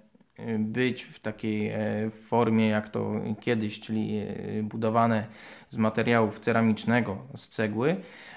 być 0.59 1.03
w 1.03 1.21
takiej 1.21 1.69
e, 1.69 2.11
formie 2.11 2.69
jak 2.69 2.89
to 2.89 3.13
kiedyś, 3.41 3.81
czyli 3.81 4.19
e, 4.19 4.63
budowane 4.63 5.27
z 5.69 5.77
materiałów 5.77 6.41
ceramicznego, 6.41 7.19
z 7.37 7.49
cegły. 7.49 7.97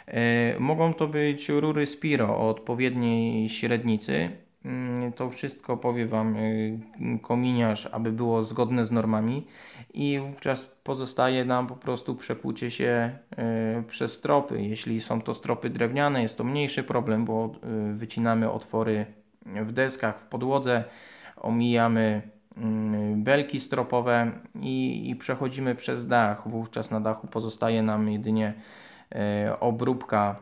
E, 0.10 0.60
mogą 0.60 0.94
to 0.94 1.08
być 1.08 1.50
rury 1.50 1.86
Spiro 1.86 2.28
o 2.28 2.50
odpowiedniej 2.50 3.50
średnicy. 3.50 4.30
Mm, 4.66 5.14
to 5.14 5.30
wszystko 5.30 5.78
powie 5.78 6.06
Wam 6.06 6.36
kominiarz, 7.22 7.86
aby 7.86 8.12
było 8.12 8.44
zgodne 8.44 8.86
z 8.86 8.92
normami 8.92 9.48
i 9.94 10.20
wówczas 10.20 10.66
pozostaje 10.66 11.46
nam 11.46 11.68
po 11.68 11.76
prostu 11.76 12.16
przekłucie 12.16 12.72
się 12.72 13.18
przez 13.88 14.14
stropy. 14.14 14.62
Jeśli 14.62 15.02
są 15.02 15.22
to 15.22 15.34
stropy 15.34 15.70
drewniane, 15.70 16.22
jest 16.22 16.38
to 16.38 16.44
mniejszy 16.44 16.84
problem, 16.84 17.26
bo 17.26 17.52
wycinamy 17.94 18.52
otwory 18.52 19.06
w 19.46 19.72
deskach, 19.72 20.22
w 20.22 20.26
podłodze, 20.26 20.84
omijamy 21.38 22.22
mm, 22.58 23.24
belki 23.24 23.60
stropowe 23.60 24.32
i, 24.62 25.10
i 25.10 25.16
przechodzimy 25.16 25.76
przez 25.76 26.08
dach. 26.08 26.48
Wówczas 26.48 26.92
na 26.92 27.02
dachu 27.02 27.28
pozostaje 27.28 27.84
nam 27.84 28.12
jedynie 28.12 28.48
e, 28.48 28.89
obróbka 29.60 30.36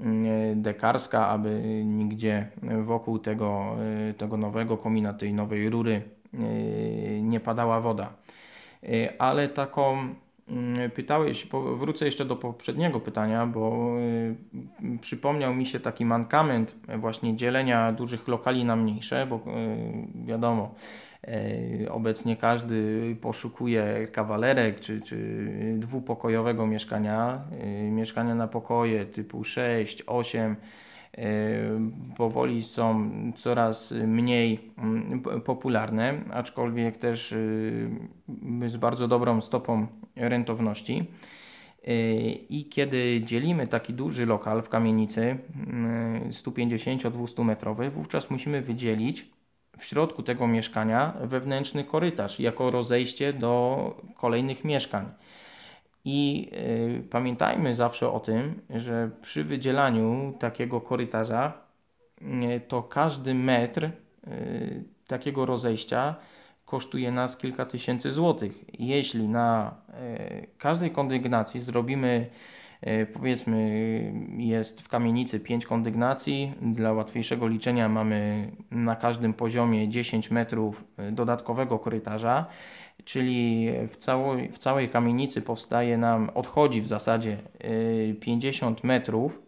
mm, 0.00 0.62
dekarska, 0.62 1.28
aby 1.28 1.82
nigdzie 1.84 2.48
wokół 2.84 3.18
tego, 3.18 3.76
e, 4.10 4.14
tego 4.14 4.36
nowego 4.36 4.76
komina, 4.76 5.12
tej 5.12 5.32
nowej 5.32 5.70
rury 5.70 6.02
e, 6.34 6.38
nie 7.22 7.40
padała 7.40 7.80
woda. 7.80 8.12
Ale 9.18 9.48
taką 9.48 9.98
mm, 10.48 10.90
pytałeś, 10.90 11.46
wrócę 11.76 12.04
jeszcze 12.04 12.24
do 12.24 12.36
poprzedniego 12.36 13.00
pytania, 13.00 13.46
bo 13.46 13.92
przypomniał 15.00 15.54
mi 15.54 15.66
się 15.66 15.80
taki 15.80 16.04
mankament 16.04 16.76
właśnie 16.98 17.36
dzielenia 17.36 17.92
dużych 17.92 18.28
lokali 18.28 18.64
na 18.64 18.76
mniejsze, 18.76 19.26
bo 19.26 19.40
wiadomo, 20.24 20.74
obecnie 21.90 22.36
każdy 22.36 23.16
poszukuje 23.20 24.08
kawalerek 24.12 24.80
czy, 24.80 25.00
czy 25.00 25.40
dwupokojowego 25.78 26.66
mieszkania, 26.66 27.44
mieszkania 27.90 28.34
na 28.34 28.48
pokoje 28.48 29.06
typu 29.06 29.44
6, 29.44 30.02
8 30.06 30.56
powoli 32.16 32.62
są 32.62 33.10
coraz 33.36 33.94
mniej 34.06 34.70
popularne, 35.44 36.14
aczkolwiek 36.30 36.96
też 36.96 37.34
z 38.66 38.76
bardzo 38.76 39.08
dobrą 39.08 39.40
stopą 39.40 39.86
rentowności. 40.16 41.04
I 42.48 42.68
kiedy 42.70 43.20
dzielimy 43.24 43.66
taki 43.66 43.94
duży 43.94 44.26
lokal 44.26 44.62
w 44.62 44.68
kamienicy 44.68 45.38
150-200 46.30 47.44
metrowy, 47.44 47.90
wówczas 47.90 48.30
musimy 48.30 48.62
wydzielić 48.62 49.35
w 49.78 49.84
środku 49.84 50.22
tego 50.22 50.46
mieszkania 50.46 51.12
wewnętrzny 51.20 51.84
korytarz 51.84 52.40
jako 52.40 52.70
rozejście 52.70 53.32
do 53.32 53.94
kolejnych 54.16 54.64
mieszkań. 54.64 55.10
I 56.04 56.50
y, 57.00 57.08
pamiętajmy 57.10 57.74
zawsze 57.74 58.12
o 58.12 58.20
tym, 58.20 58.60
że 58.70 59.10
przy 59.22 59.44
wydzielaniu 59.44 60.34
takiego 60.38 60.80
korytarza 60.80 61.52
y, 62.22 62.60
to 62.68 62.82
każdy 62.82 63.34
metr 63.34 63.84
y, 63.84 64.84
takiego 65.06 65.46
rozejścia 65.46 66.14
kosztuje 66.64 67.12
nas 67.12 67.36
kilka 67.36 67.66
tysięcy 67.66 68.12
złotych. 68.12 68.64
Jeśli 68.78 69.28
na 69.28 69.74
każdej 70.58 70.90
kondygnacji 70.90 71.60
zrobimy 71.60 72.30
powiedzmy 73.12 74.12
jest 74.38 74.80
w 74.80 74.88
kamienicy 74.88 75.40
5 75.40 75.66
kondygnacji, 75.66 76.52
dla 76.62 76.92
łatwiejszego 76.92 77.48
liczenia 77.48 77.88
mamy 77.88 78.50
na 78.70 78.96
każdym 78.96 79.34
poziomie 79.34 79.88
10 79.88 80.30
metrów 80.30 80.84
dodatkowego 81.12 81.78
korytarza 81.78 82.46
czyli 83.04 83.68
w, 83.88 83.96
całej, 83.96 84.52
w 84.52 84.58
całej 84.58 84.88
kamienicy 84.88 85.42
powstaje 85.42 85.98
nam, 85.98 86.30
odchodzi 86.34 86.80
w 86.82 86.86
zasadzie 86.86 87.36
50 88.20 88.78
y, 88.78 88.86
metrów, 88.86 89.42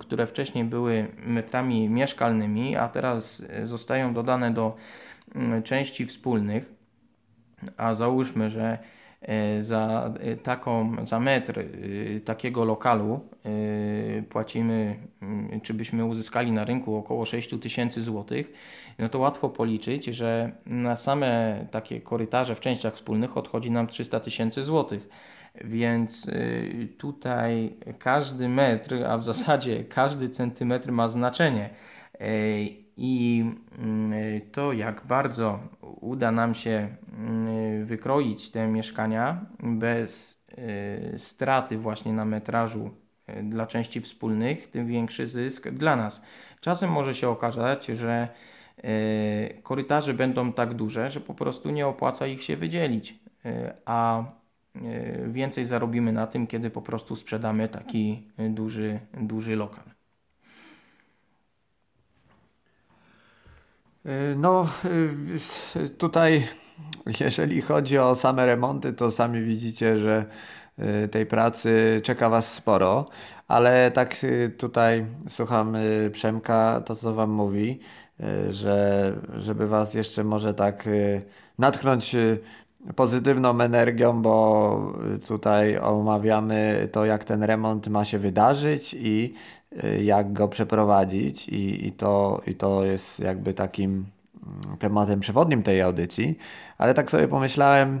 które 0.00 0.26
wcześniej 0.26 0.64
były 0.64 1.06
metrami 1.26 1.88
mieszkalnymi, 1.88 2.76
a 2.76 2.88
teraz 2.88 3.42
zostają 3.64 4.14
dodane 4.14 4.50
do 4.50 4.76
części 5.64 6.06
wspólnych. 6.06 6.72
A 7.76 7.94
załóżmy, 7.94 8.50
że 8.50 8.78
za 9.60 10.14
taką, 10.42 10.96
za 11.06 11.20
metr 11.20 11.64
takiego 12.24 12.64
lokalu 12.64 13.20
płacimy, 14.28 14.96
mm, 15.22 15.60
czy 15.60 15.74
byśmy 15.74 16.04
uzyskali 16.04 16.52
na 16.52 16.64
rynku 16.64 16.96
około 16.96 17.24
6 17.24 17.58
tysięcy 17.60 18.02
złotych, 18.02 18.52
no 18.98 19.08
to 19.08 19.18
łatwo 19.18 19.48
policzyć, 19.48 20.04
że 20.04 20.52
na 20.66 20.96
same 20.96 21.60
takie 21.70 22.00
korytarze 22.00 22.54
w 22.54 22.60
częściach 22.60 22.94
wspólnych 22.94 23.36
odchodzi 23.36 23.70
nam 23.70 23.86
300 23.86 24.20
tysięcy 24.20 24.64
złotych. 24.64 25.08
Więc 25.64 26.26
tutaj 26.98 27.76
każdy 27.98 28.48
metr, 28.48 29.04
a 29.04 29.18
w 29.18 29.24
zasadzie 29.24 29.84
każdy 29.84 30.28
centymetr 30.28 30.92
ma 30.92 31.08
znaczenie. 31.08 31.70
Y, 32.98 33.02
I 33.02 33.44
y, 34.12 34.50
to, 34.52 34.72
jak 34.72 35.06
bardzo 35.06 35.60
uda 36.00 36.32
nam 36.32 36.54
się 36.54 36.88
wykroić 37.84 38.50
te 38.50 38.66
mieszkania 38.68 39.46
bez 39.62 40.42
straty 41.16 41.78
właśnie 41.78 42.12
na 42.12 42.24
metrażu 42.24 42.90
dla 43.42 43.66
części 43.66 44.00
wspólnych, 44.00 44.68
tym 44.68 44.86
większy 44.86 45.26
zysk 45.26 45.68
dla 45.68 45.96
nas. 45.96 46.22
Czasem 46.60 46.90
może 46.90 47.14
się 47.14 47.28
okazać, 47.28 47.86
że 47.86 48.28
E, 48.84 49.62
korytarze 49.62 50.14
będą 50.14 50.52
tak 50.52 50.74
duże, 50.74 51.10
że 51.10 51.20
po 51.20 51.34
prostu 51.34 51.70
nie 51.70 51.86
opłaca 51.86 52.26
ich 52.26 52.42
się 52.42 52.56
wydzielić, 52.56 53.18
a 53.84 54.24
więcej 55.28 55.66
zarobimy 55.66 56.12
na 56.12 56.26
tym, 56.26 56.46
kiedy 56.46 56.70
po 56.70 56.82
prostu 56.82 57.16
sprzedamy 57.16 57.68
taki 57.68 58.28
duży, 58.50 59.00
duży 59.20 59.56
lokal. 59.56 59.95
No, 64.36 64.66
tutaj, 65.98 66.48
jeżeli 67.20 67.62
chodzi 67.62 67.98
o 67.98 68.14
same 68.14 68.46
remonty, 68.46 68.92
to 68.92 69.10
sami 69.10 69.42
widzicie, 69.42 69.98
że 69.98 70.24
tej 71.10 71.26
pracy 71.26 72.00
czeka 72.04 72.28
Was 72.28 72.54
sporo, 72.54 73.08
ale 73.48 73.90
tak 73.90 74.16
tutaj 74.58 75.06
słucham 75.28 75.76
Przemka, 76.12 76.82
to 76.86 76.96
co 76.96 77.14
Wam 77.14 77.30
mówi. 77.30 77.80
Że, 78.50 79.12
żeby 79.36 79.66
Was 79.66 79.94
jeszcze 79.94 80.24
może 80.24 80.54
tak 80.54 80.88
natknąć 81.58 82.16
pozytywną 82.96 83.60
energią, 83.60 84.22
bo 84.22 84.92
tutaj 85.28 85.78
omawiamy 85.78 86.88
to, 86.92 87.04
jak 87.04 87.24
ten 87.24 87.42
remont 87.42 87.88
ma 87.88 88.04
się 88.04 88.18
wydarzyć 88.18 88.96
i 88.98 89.34
jak 90.02 90.32
go 90.32 90.48
przeprowadzić, 90.48 91.48
i, 91.48 91.86
i, 91.86 91.92
to, 91.92 92.40
i 92.46 92.54
to 92.54 92.84
jest 92.84 93.20
jakby 93.20 93.54
takim 93.54 93.90
mm, 93.90 94.76
tematem 94.78 95.20
przewodnim 95.20 95.62
tej 95.62 95.82
audycji. 95.82 96.38
Ale 96.78 96.94
tak 96.94 97.10
sobie 97.10 97.28
pomyślałem, 97.28 98.00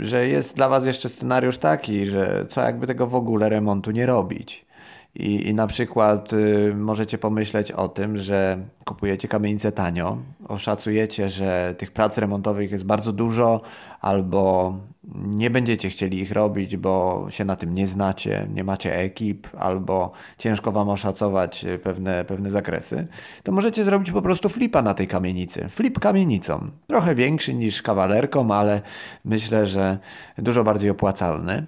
że 0.00 0.28
jest 0.28 0.56
dla 0.56 0.68
Was 0.68 0.86
jeszcze 0.86 1.08
scenariusz 1.08 1.58
taki, 1.58 2.06
że 2.06 2.46
co 2.48 2.60
jakby 2.60 2.86
tego 2.86 3.06
w 3.06 3.14
ogóle 3.14 3.48
remontu 3.48 3.90
nie 3.90 4.06
robić. 4.06 4.66
I, 5.14 5.48
i 5.48 5.54
na 5.54 5.66
przykład 5.66 6.32
y, 6.32 6.72
możecie 6.76 7.18
pomyśleć 7.18 7.72
o 7.72 7.88
tym, 7.88 8.18
że 8.18 8.58
kupujecie 8.84 9.28
kamienicę 9.28 9.72
tanio, 9.72 10.18
oszacujecie, 10.48 11.30
że 11.30 11.74
tych 11.78 11.90
prac 11.90 12.18
remontowych 12.18 12.70
jest 12.70 12.84
bardzo 12.84 13.12
dużo, 13.12 13.60
albo 14.00 14.74
nie 15.14 15.50
będziecie 15.50 15.90
chcieli 15.90 16.20
ich 16.20 16.32
robić, 16.32 16.76
bo 16.76 17.26
się 17.30 17.44
na 17.44 17.56
tym 17.56 17.74
nie 17.74 17.86
znacie, 17.86 18.48
nie 18.54 18.64
macie 18.64 18.96
ekip, 18.96 19.48
albo 19.58 20.12
ciężko 20.38 20.72
Wam 20.72 20.88
oszacować 20.88 21.66
pewne, 21.82 22.24
pewne 22.24 22.50
zakresy, 22.50 23.06
to 23.42 23.52
możecie 23.52 23.84
zrobić 23.84 24.10
po 24.10 24.22
prostu 24.22 24.48
flipa 24.48 24.82
na 24.82 24.94
tej 24.94 25.08
kamienicy. 25.08 25.68
Flip 25.68 25.98
kamienicą. 25.98 26.70
Trochę 26.86 27.14
większy 27.14 27.54
niż 27.54 27.82
kawalerką, 27.82 28.50
ale 28.50 28.82
myślę, 29.24 29.66
że 29.66 29.98
dużo 30.38 30.64
bardziej 30.64 30.90
opłacalny. 30.90 31.66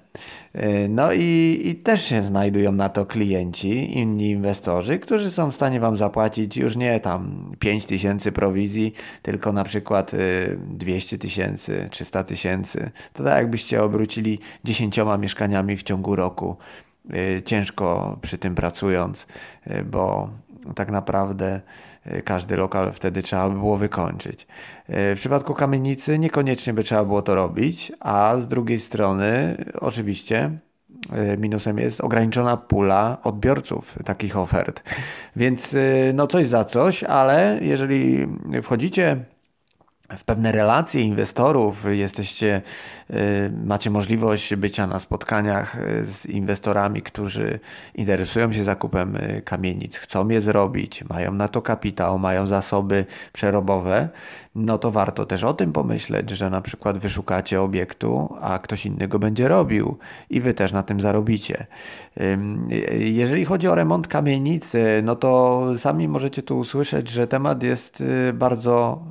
No 0.88 1.12
i, 1.12 1.60
i, 1.64 1.74
też 1.74 2.04
się 2.04 2.22
znajdują 2.22 2.72
na 2.72 2.88
to 2.88 3.06
klienci, 3.06 3.98
inni 3.98 4.30
inwestorzy, 4.30 4.98
którzy 4.98 5.30
są 5.30 5.50
w 5.50 5.54
stanie 5.54 5.80
Wam 5.80 5.96
zapłacić 5.96 6.56
już 6.56 6.76
nie 6.76 7.00
tam 7.04 7.52
5 7.58 7.84
tysięcy 7.84 8.32
prowizji, 8.32 8.94
tylko 9.22 9.52
na 9.52 9.64
przykład 9.64 10.12
200 10.56 11.18
tysięcy, 11.18 11.88
300 11.90 12.24
tysięcy. 12.24 12.90
To 13.12 13.24
tak 13.24 13.36
jakbyście 13.36 13.82
obrócili 13.82 14.38
dziesięcioma 14.64 15.18
mieszkaniami 15.18 15.76
w 15.76 15.82
ciągu 15.82 16.16
roku, 16.16 16.56
y, 17.14 17.42
ciężko 17.44 18.18
przy 18.22 18.38
tym 18.38 18.54
pracując, 18.54 19.26
y, 19.66 19.84
bo 19.84 20.30
tak 20.74 20.90
naprawdę 20.90 21.60
y, 22.06 22.22
każdy 22.22 22.56
lokal 22.56 22.92
wtedy 22.92 23.22
trzeba 23.22 23.48
by 23.48 23.54
było 23.54 23.76
wykończyć. 23.76 24.46
W 24.88 25.14
przypadku 25.16 25.54
kamienicy 25.54 26.18
niekoniecznie 26.18 26.72
by 26.72 26.84
trzeba 26.84 27.04
było 27.04 27.22
to 27.22 27.34
robić, 27.34 27.92
a 28.00 28.36
z 28.36 28.48
drugiej 28.48 28.80
strony 28.80 29.56
oczywiście 29.80 30.50
minusem 31.38 31.78
jest 31.78 32.00
ograniczona 32.00 32.56
pula 32.56 33.18
odbiorców 33.22 33.98
takich 34.04 34.36
ofert. 34.36 34.82
Więc 35.36 35.76
no 36.14 36.26
coś 36.26 36.46
za 36.46 36.64
coś, 36.64 37.04
ale 37.04 37.58
jeżeli 37.62 38.28
wchodzicie 38.62 39.24
w 40.16 40.24
pewne 40.24 40.52
relacje 40.52 41.02
inwestorów, 41.02 41.84
jesteście, 41.90 42.62
y, 43.10 43.52
macie 43.64 43.90
możliwość 43.90 44.54
bycia 44.54 44.86
na 44.86 45.00
spotkaniach 45.00 45.76
z 46.02 46.26
inwestorami, 46.26 47.02
którzy 47.02 47.60
interesują 47.94 48.52
się 48.52 48.64
zakupem 48.64 49.18
kamienic, 49.44 49.96
chcą 49.96 50.28
je 50.28 50.42
zrobić, 50.42 51.04
mają 51.04 51.34
na 51.34 51.48
to 51.48 51.62
kapitał, 51.62 52.18
mają 52.18 52.46
zasoby 52.46 53.06
przerobowe, 53.32 54.08
no 54.54 54.78
to 54.78 54.90
warto 54.90 55.26
też 55.26 55.44
o 55.44 55.54
tym 55.54 55.72
pomyśleć, 55.72 56.30
że 56.30 56.50
na 56.50 56.60
przykład 56.60 56.98
wyszukacie 56.98 57.62
obiektu, 57.62 58.34
a 58.40 58.58
ktoś 58.58 58.86
inny 58.86 59.08
go 59.08 59.18
będzie 59.18 59.48
robił 59.48 59.98
i 60.30 60.40
wy 60.40 60.54
też 60.54 60.72
na 60.72 60.82
tym 60.82 61.00
zarobicie. 61.00 61.66
Jeżeli 62.98 63.44
chodzi 63.44 63.68
o 63.68 63.74
remont 63.74 64.08
kamienicy, 64.08 65.02
no 65.04 65.16
to 65.16 65.62
sami 65.78 66.08
możecie 66.08 66.42
tu 66.42 66.58
usłyszeć, 66.58 67.08
że 67.08 67.26
temat 67.26 67.62
jest 67.62 68.00
y, 68.00 68.32
bardzo 68.32 69.02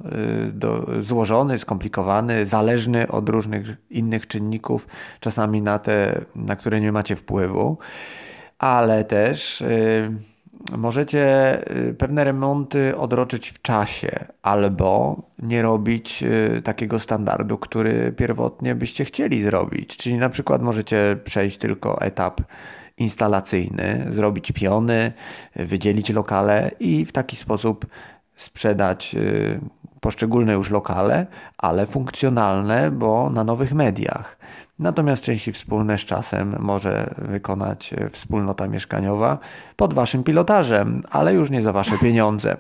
y, 1.00 1.04
złożony, 1.04 1.60
skomplikowany, 1.60 2.46
zależny 2.46 3.08
od 3.08 3.30
różnych 3.30 3.78
innych 3.90 4.28
czynników, 4.28 4.88
czasami 5.20 5.62
na 5.62 5.80
te, 5.80 6.22
na 6.36 6.56
które 6.56 6.82
nie 6.82 6.92
macie 6.92 7.16
wpływu, 7.16 7.78
ale 8.60 9.04
też 9.04 9.62
y, 9.62 10.33
możecie 10.72 11.58
y, 11.90 11.94
pewne 11.94 12.24
remonty 12.24 12.98
odroczyć 12.98 13.50
w 13.50 13.62
czasie 13.62 14.26
albo 14.42 15.22
nie 15.40 15.62
robić 15.62 16.24
y, 16.24 16.62
takiego 16.62 17.00
standardu, 17.00 17.58
który 17.58 18.14
pierwotnie 18.18 18.76
byście 18.76 19.06
chcieli 19.06 19.44
zrobić. 19.44 19.98
Czyli 19.98 20.18
na 20.18 20.30
przykład 20.30 20.62
możecie 20.62 21.18
przejść 21.24 21.58
tylko 21.58 22.02
etap 22.02 22.42
instalacyjny, 22.98 24.08
zrobić 24.10 24.52
piony, 24.52 25.14
wydzielić 25.56 26.10
lokale 26.10 26.72
i 26.80 27.06
w 27.06 27.12
taki 27.12 27.36
sposób 27.36 27.86
sprzedać 28.36 29.16
y, 29.16 29.60
poszczególne 30.00 30.54
już 30.54 30.70
lokale, 30.70 31.28
ale 31.58 31.86
funkcjonalne, 31.86 32.92
bo 32.92 33.30
na 33.30 33.44
nowych 33.44 33.74
mediach. 33.74 34.38
Natomiast 34.80 35.24
części 35.24 35.52
wspólne 35.52 35.98
z 35.98 36.02
czasem 36.02 36.56
może 36.60 37.14
wykonać 37.18 37.94
e, 37.94 38.10
wspólnota 38.10 38.68
mieszkaniowa 38.68 39.38
pod 39.76 39.94
waszym 39.94 40.24
pilotażem, 40.24 41.04
ale 41.10 41.34
już 41.34 41.50
nie 41.50 41.62
za 41.62 41.74
wasze 41.74 41.98
pieniądze. 41.98 42.58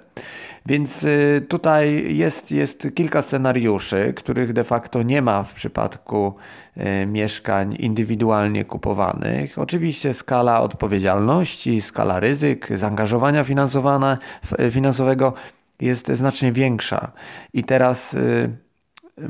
Więc 0.65 1.03
e, 1.03 1.41
tutaj 1.41 2.15
jest, 2.17 2.51
jest 2.51 2.87
kilka 2.95 3.21
scenariuszy, 3.21 4.13
których 4.15 4.53
de 4.53 4.63
facto 4.63 5.03
nie 5.03 5.21
ma 5.21 5.43
w 5.43 5.53
przypadku 5.53 6.35
e, 6.75 7.05
mieszkań 7.05 7.75
indywidualnie 7.79 8.65
kupowanych. 8.65 9.59
Oczywiście 9.59 10.13
skala 10.13 10.61
odpowiedzialności, 10.61 11.81
skala 11.81 12.19
ryzyk, 12.19 12.77
zaangażowania 12.77 13.43
finansowego 14.71 15.33
jest 15.79 16.07
znacznie 16.07 16.51
większa. 16.51 17.11
I 17.53 17.63
teraz 17.63 18.15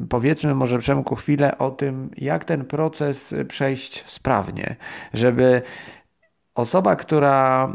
powiedzmy 0.09 0.55
może 0.55 0.79
Przemku 0.79 1.15
chwilę 1.15 1.57
o 1.57 1.71
tym, 1.71 2.09
jak 2.17 2.43
ten 2.43 2.65
proces 2.65 3.33
przejść 3.47 4.03
sprawnie, 4.07 4.75
żeby 5.13 5.61
osoba, 6.55 6.95
która 6.95 7.67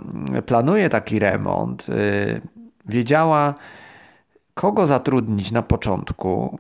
planuje 0.47 0.89
taki 0.89 1.19
remont, 1.19 1.89
y, 1.89 2.41
wiedziała, 2.87 3.55
kogo 4.55 4.87
zatrudnić 4.87 5.53
na 5.53 5.63
początku, 5.63 6.59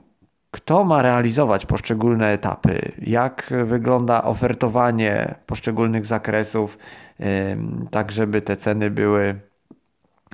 kto 0.50 0.84
ma 0.84 1.02
realizować 1.02 1.66
poszczególne 1.66 2.32
etapy, 2.32 2.92
jak 2.98 3.52
wygląda 3.64 4.22
ofertowanie 4.22 5.34
poszczególnych 5.46 6.06
zakresów, 6.06 6.78
tak 7.90 8.12
żeby 8.12 8.42
te 8.42 8.56
ceny 8.56 8.90
były 8.90 9.40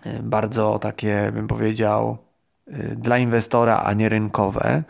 y, 0.07 0.23
bardzo 0.23 0.79
takie, 0.79 1.31
bym 1.35 1.47
powiedział, 1.47 2.19
dla 2.97 3.19
inwestora, 3.19 3.83
a 3.85 3.93
nie 3.93 4.09
rynkowe. 4.09 4.83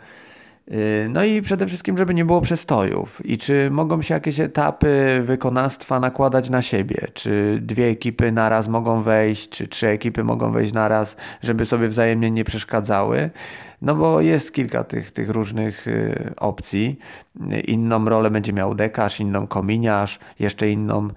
Y, 0.71 1.07
no 1.09 1.23
i 1.23 1.41
przede 1.41 1.67
wszystkim, 1.67 1.97
żeby 1.97 2.13
nie 2.13 2.25
było 2.25 2.41
przestojów. 2.41 3.25
I 3.25 3.37
czy 3.37 3.69
mogą 3.71 4.01
się 4.01 4.13
jakieś 4.13 4.39
etapy 4.39 5.21
wykonawstwa 5.25 5.99
nakładać 5.99 6.49
na 6.49 6.61
siebie? 6.61 7.07
Czy 7.13 7.59
dwie 7.61 7.87
ekipy 7.87 8.31
naraz 8.31 8.67
mogą 8.67 9.03
wejść, 9.03 9.49
czy 9.49 9.67
trzy 9.67 9.87
ekipy 9.87 10.23
mogą 10.23 10.51
wejść 10.51 10.73
naraz, 10.73 11.15
żeby 11.41 11.65
sobie 11.65 11.87
wzajemnie 11.87 12.31
nie 12.31 12.43
przeszkadzały? 12.43 13.29
No 13.85 13.95
bo 13.95 14.21
jest 14.21 14.53
kilka 14.53 14.83
tych, 14.83 15.11
tych 15.11 15.29
różnych 15.29 15.87
y, 15.87 16.33
opcji. 16.37 16.99
Inną 17.67 18.05
rolę 18.05 18.31
będzie 18.31 18.53
miał 18.53 18.75
dekarz, 18.75 19.19
inną 19.19 19.47
kominiarz, 19.47 20.19
jeszcze 20.39 20.69
inną 20.69 21.07
y, 21.07 21.13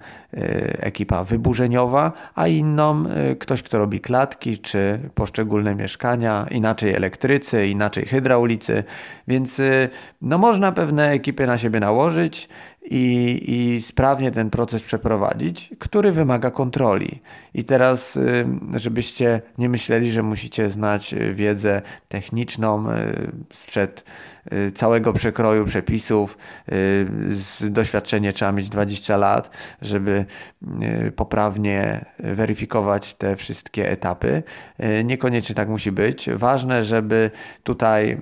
ekipa 0.79 1.23
wyburzeniowa, 1.23 2.11
a 2.35 2.47
inną 2.47 3.05
y, 3.05 3.35
ktoś, 3.35 3.63
kto 3.63 3.77
robi 3.77 3.99
klatki 3.99 4.57
czy 4.57 4.99
poszczególne 5.15 5.75
mieszkania, 5.75 6.45
inaczej 6.51 6.93
elektrycy, 6.93 7.67
inaczej 7.67 8.05
hydraulicy, 8.05 8.83
więc 9.27 9.61
no 10.21 10.37
można 10.37 10.71
pewne 10.71 11.09
ekipy 11.09 11.47
na 11.47 11.57
siebie 11.57 11.79
nałożyć 11.79 12.49
i, 12.81 13.39
i 13.47 13.81
sprawnie 13.81 14.31
ten 14.31 14.49
proces 14.49 14.83
przeprowadzić, 14.83 15.69
który 15.79 16.11
wymaga 16.11 16.51
kontroli. 16.51 17.21
I 17.53 17.63
teraz, 17.63 18.19
żebyście 18.75 19.41
nie 19.57 19.69
myśleli, 19.69 20.11
że 20.11 20.23
musicie 20.23 20.69
znać 20.69 21.13
y, 21.13 21.33
wiedzę 21.33 21.81
techniczną 22.07 22.91
y, 22.91 23.31
sprzed 23.53 24.03
całego 24.75 25.13
przekroju 25.13 25.65
przepisów. 25.65 26.37
Y, 27.61 27.69
doświadczenie 27.69 28.33
trzeba 28.33 28.51
mieć 28.51 28.69
20 28.69 29.17
lat, 29.17 29.49
żeby 29.81 30.25
y, 31.07 31.11
poprawnie 31.11 32.05
weryfikować 32.19 33.13
te 33.13 33.35
wszystkie 33.35 33.91
etapy. 33.91 34.43
Niekoniecznie 35.03 35.55
tak 35.55 35.69
musi 35.69 35.91
być. 35.91 36.29
Ważne, 36.29 36.83
żeby 36.83 37.31
tutaj 37.63 38.21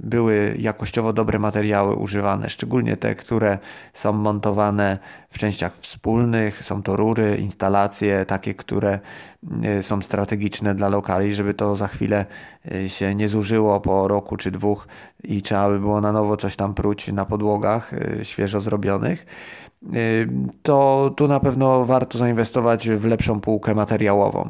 były 0.00 0.56
jakościowo 0.58 1.12
dobre 1.12 1.38
materiały 1.38 1.94
używane, 1.94 2.48
szczególnie 2.48 2.96
te, 2.96 3.14
które 3.14 3.58
są 3.94 4.12
montowane 4.12 4.98
w 5.30 5.38
częściach 5.38 5.76
wspólnych. 5.76 6.64
Są 6.64 6.82
to 6.82 6.96
rury, 6.96 7.36
instalacje, 7.40 8.24
takie, 8.26 8.54
które 8.54 8.98
Y, 8.98 9.31
są 9.82 10.02
strategiczne 10.02 10.74
dla 10.74 10.88
lokali, 10.88 11.34
żeby 11.34 11.54
to 11.54 11.76
za 11.76 11.88
chwilę 11.88 12.26
y, 12.72 12.88
się 12.88 13.14
nie 13.14 13.28
zużyło 13.28 13.80
po 13.80 14.08
roku 14.08 14.36
czy 14.36 14.50
dwóch 14.50 14.86
i 15.24 15.42
trzeba 15.42 15.68
by 15.68 15.80
było 15.80 16.00
na 16.00 16.12
nowo 16.12 16.36
coś 16.36 16.56
tam 16.56 16.74
pruć 16.74 17.08
na 17.08 17.24
podłogach 17.24 17.92
y, 17.92 18.24
świeżo 18.24 18.60
zrobionych 18.60 19.26
to 20.62 21.10
tu 21.16 21.28
na 21.28 21.40
pewno 21.40 21.84
warto 21.84 22.18
zainwestować 22.18 22.88
w 22.88 23.04
lepszą 23.04 23.40
półkę 23.40 23.74
materiałową. 23.74 24.48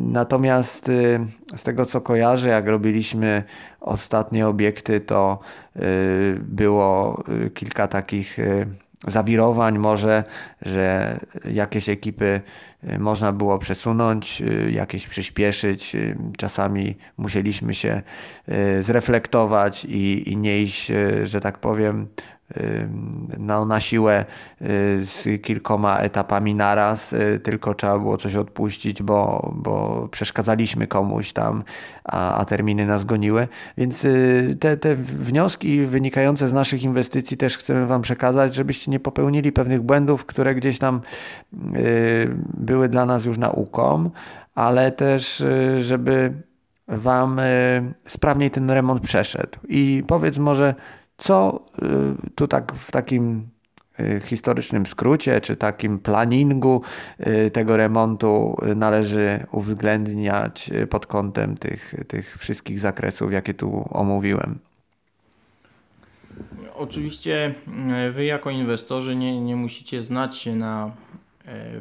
Natomiast 0.00 0.90
z 1.56 1.62
tego 1.62 1.86
co 1.86 2.00
kojarzę, 2.00 2.48
jak 2.48 2.68
robiliśmy 2.68 3.44
ostatnie 3.80 4.48
obiekty, 4.48 5.00
to 5.00 5.38
było 6.38 7.22
kilka 7.54 7.88
takich 7.88 8.38
zawirowań 9.06 9.78
może, 9.78 10.24
że 10.62 11.18
jakieś 11.52 11.88
ekipy 11.88 12.40
można 12.98 13.32
było 13.32 13.58
przesunąć, 13.58 14.42
jakieś 14.70 15.06
przyspieszyć. 15.06 15.96
Czasami 16.36 16.96
musieliśmy 17.16 17.74
się 17.74 18.02
zreflektować 18.80 19.84
i, 19.84 20.32
i 20.32 20.36
nie 20.36 20.62
iść, 20.62 20.92
że 21.24 21.40
tak 21.40 21.58
powiem, 21.58 22.08
no, 23.38 23.64
na 23.64 23.80
siłę 23.80 24.24
y, 24.62 24.64
z 25.04 25.42
kilkoma 25.42 25.98
etapami 25.98 26.54
naraz, 26.54 27.12
y, 27.12 27.40
tylko 27.42 27.74
trzeba 27.74 27.98
było 27.98 28.16
coś 28.16 28.36
odpuścić, 28.36 29.02
bo, 29.02 29.50
bo 29.56 30.08
przeszkadzaliśmy 30.10 30.86
komuś 30.86 31.32
tam, 31.32 31.64
a, 32.04 32.38
a 32.38 32.44
terminy 32.44 32.86
nas 32.86 33.04
goniły. 33.04 33.48
Więc 33.76 34.04
y, 34.04 34.56
te, 34.60 34.76
te 34.76 34.96
wnioski 34.96 35.86
wynikające 35.86 36.48
z 36.48 36.52
naszych 36.52 36.82
inwestycji 36.82 37.36
też 37.36 37.58
chcemy 37.58 37.86
Wam 37.86 38.02
przekazać, 38.02 38.54
żebyście 38.54 38.90
nie 38.90 39.00
popełnili 39.00 39.52
pewnych 39.52 39.82
błędów, 39.82 40.26
które 40.26 40.54
gdzieś 40.54 40.78
tam 40.78 41.00
były 42.54 42.88
dla 42.88 43.06
nas 43.06 43.24
już 43.24 43.38
nauką, 43.38 44.10
ale 44.54 44.92
też, 44.92 45.44
żeby 45.80 46.32
Wam 46.88 47.40
sprawniej 48.06 48.50
ten 48.50 48.70
remont 48.70 49.02
przeszedł. 49.02 49.58
I 49.68 50.02
powiedz 50.06 50.38
może, 50.38 50.74
co 51.18 51.60
y, 51.82 52.30
tu 52.34 52.48
tak 52.48 52.72
w 52.72 52.90
takim 52.90 53.48
y, 54.00 54.20
historycznym 54.24 54.86
skrócie, 54.86 55.40
czy 55.40 55.56
takim 55.56 55.98
planingu 55.98 56.82
y, 57.26 57.50
tego 57.50 57.76
remontu 57.76 58.56
należy 58.76 59.46
uwzględniać 59.52 60.70
pod 60.90 61.06
kątem 61.06 61.56
tych, 61.56 61.94
tych 62.08 62.36
wszystkich 62.38 62.78
zakresów, 62.78 63.32
jakie 63.32 63.54
tu 63.54 63.88
omówiłem? 63.90 64.58
Oczywiście 66.74 67.54
Wy 68.12 68.24
jako 68.24 68.50
inwestorzy 68.50 69.16
nie, 69.16 69.40
nie 69.40 69.56
musicie 69.56 70.02
znać 70.02 70.36
się 70.36 70.56
na 70.56 70.90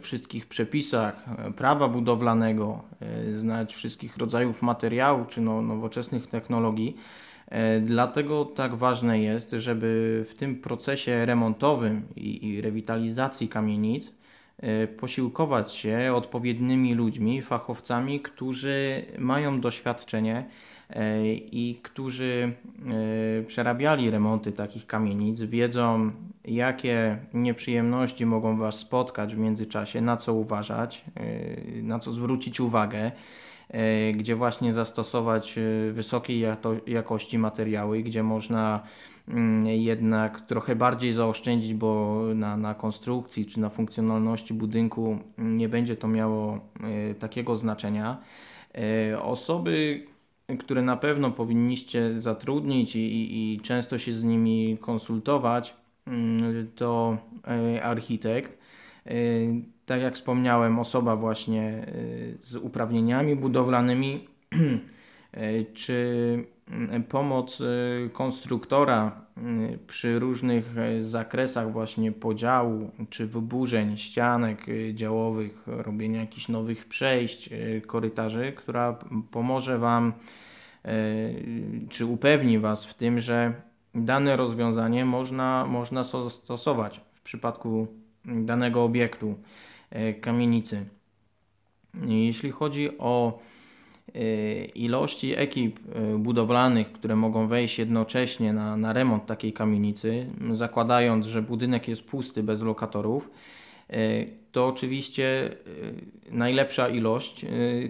wszystkich 0.01 0.45
przepisach 0.45 1.25
prawa 1.57 1.87
budowlanego, 1.87 2.79
znać 3.33 3.75
wszystkich 3.75 4.17
rodzajów 4.17 4.61
materiałów 4.61 5.27
czy 5.27 5.41
no, 5.41 5.61
nowoczesnych 5.61 6.27
technologii. 6.27 6.97
E, 7.47 7.79
dlatego 7.79 8.45
tak 8.45 8.75
ważne 8.75 9.19
jest, 9.19 9.51
żeby 9.51 10.25
w 10.29 10.35
tym 10.35 10.55
procesie 10.55 11.25
remontowym 11.25 12.07
i, 12.15 12.47
i 12.47 12.61
rewitalizacji 12.61 13.47
kamienic 13.47 14.13
e, 14.57 14.87
posiłkować 14.87 15.73
się 15.73 16.13
odpowiednimi 16.15 16.93
ludźmi, 16.93 17.41
fachowcami, 17.41 18.19
którzy 18.19 19.05
mają 19.17 19.61
doświadczenie 19.61 20.45
e, 20.89 21.27
i 21.35 21.79
którzy 21.83 22.53
przerabiali 23.47 24.11
remonty 24.11 24.51
takich 24.51 24.87
kamienic, 24.87 25.41
wiedzą 25.41 26.11
jakie 26.45 27.17
nieprzyjemności 27.33 28.25
mogą 28.25 28.57
Was 28.57 28.75
spotkać 28.79 29.35
w 29.35 29.37
międzyczasie, 29.37 30.01
na 30.01 30.17
co 30.17 30.33
uważać, 30.33 31.05
na 31.83 31.99
co 31.99 32.11
zwrócić 32.11 32.59
uwagę. 32.59 33.11
E, 33.69 34.11
gdzie 34.11 34.35
właśnie 34.35 34.73
zastosować 34.73 35.57
e, 35.57 35.91
wysokiej 35.91 36.45
jakości 36.87 37.37
materiały, 37.37 38.03
gdzie 38.03 38.23
można 38.23 38.83
mm, 39.27 39.65
jednak 39.65 40.41
trochę 40.41 40.75
bardziej 40.75 41.13
zaoszczędzić, 41.13 41.73
bo 41.73 42.21
na, 42.35 42.57
na 42.57 42.73
konstrukcji 42.73 43.45
czy 43.45 43.59
na 43.59 43.69
funkcjonalności 43.69 44.53
budynku 44.53 45.19
nie 45.37 45.69
będzie 45.69 45.95
to 45.95 46.07
miało 46.07 46.59
e, 46.83 47.15
takiego 47.15 47.57
znaczenia. 47.57 48.17
Osoby, 49.21 50.05
które 50.59 50.81
na 50.81 50.97
pewno 50.97 51.31
powinniście 51.31 52.21
zatrudnić 52.21 52.95
i, 52.95 52.99
i, 52.99 53.53
i 53.53 53.59
często 53.59 53.97
się 53.97 54.13
z 54.13 54.23
nimi 54.23 54.77
konsultować, 54.81 55.75
mm, 56.07 56.71
to 56.75 57.17
architekt 57.83 58.57
tak 59.87 60.01
jak 60.01 60.15
wspomniałem, 60.15 60.79
osoba 60.79 61.15
właśnie 61.15 61.85
y, 61.87 62.37
z 62.41 62.55
uprawnieniami 62.55 63.35
budowlanymi, 63.35 64.27
y, 65.37 65.65
czy 65.73 65.93
y, 66.95 66.99
pomoc 66.99 67.63
konstruktora 68.13 69.27
przy 69.87 70.19
różnych 70.19 70.73
zakresach 70.99 71.71
właśnie 71.71 72.11
podziału 72.11 72.91
czy 73.09 73.27
wyburzeń 73.27 73.97
ścianek 73.97 74.65
działowych, 74.93 75.63
robienia 75.67 76.19
jakichś 76.19 76.47
nowych 76.47 76.85
przejść, 76.85 77.49
korytarzy, 77.87 78.53
która 78.55 78.99
pomoże 79.31 79.77
Wam 79.77 80.13
czy 81.89 82.05
upewni 82.05 82.59
Was 82.59 82.85
w 82.85 82.93
tym, 82.93 83.19
że 83.19 83.53
dane 83.95 84.35
rozwiązanie 84.35 85.05
można, 85.05 85.65
można 85.65 86.03
stosować. 86.29 87.01
W 87.13 87.21
przypadku 87.21 87.87
danego 88.27 88.83
obiektu. 88.83 89.35
E, 89.89 90.13
kamienicy. 90.13 90.85
Jeśli 92.07 92.51
chodzi 92.51 92.97
o 92.97 93.39
e, 94.15 94.65
ilości 94.65 95.33
ekip 95.37 95.79
e, 95.79 96.17
budowlanych, 96.17 96.91
które 96.91 97.15
mogą 97.15 97.47
wejść 97.47 97.79
jednocześnie 97.79 98.53
na, 98.53 98.77
na 98.77 98.93
remont 98.93 99.25
takiej 99.25 99.53
kamienicy, 99.53 100.25
zakładając, 100.53 101.25
że 101.25 101.41
budynek 101.41 101.87
jest 101.87 102.03
pusty 102.03 102.43
bez 102.43 102.61
lokatorów, 102.61 103.29
to 104.51 104.67
oczywiście 104.67 105.49
najlepsza 106.31 106.89
ilość 106.89 107.45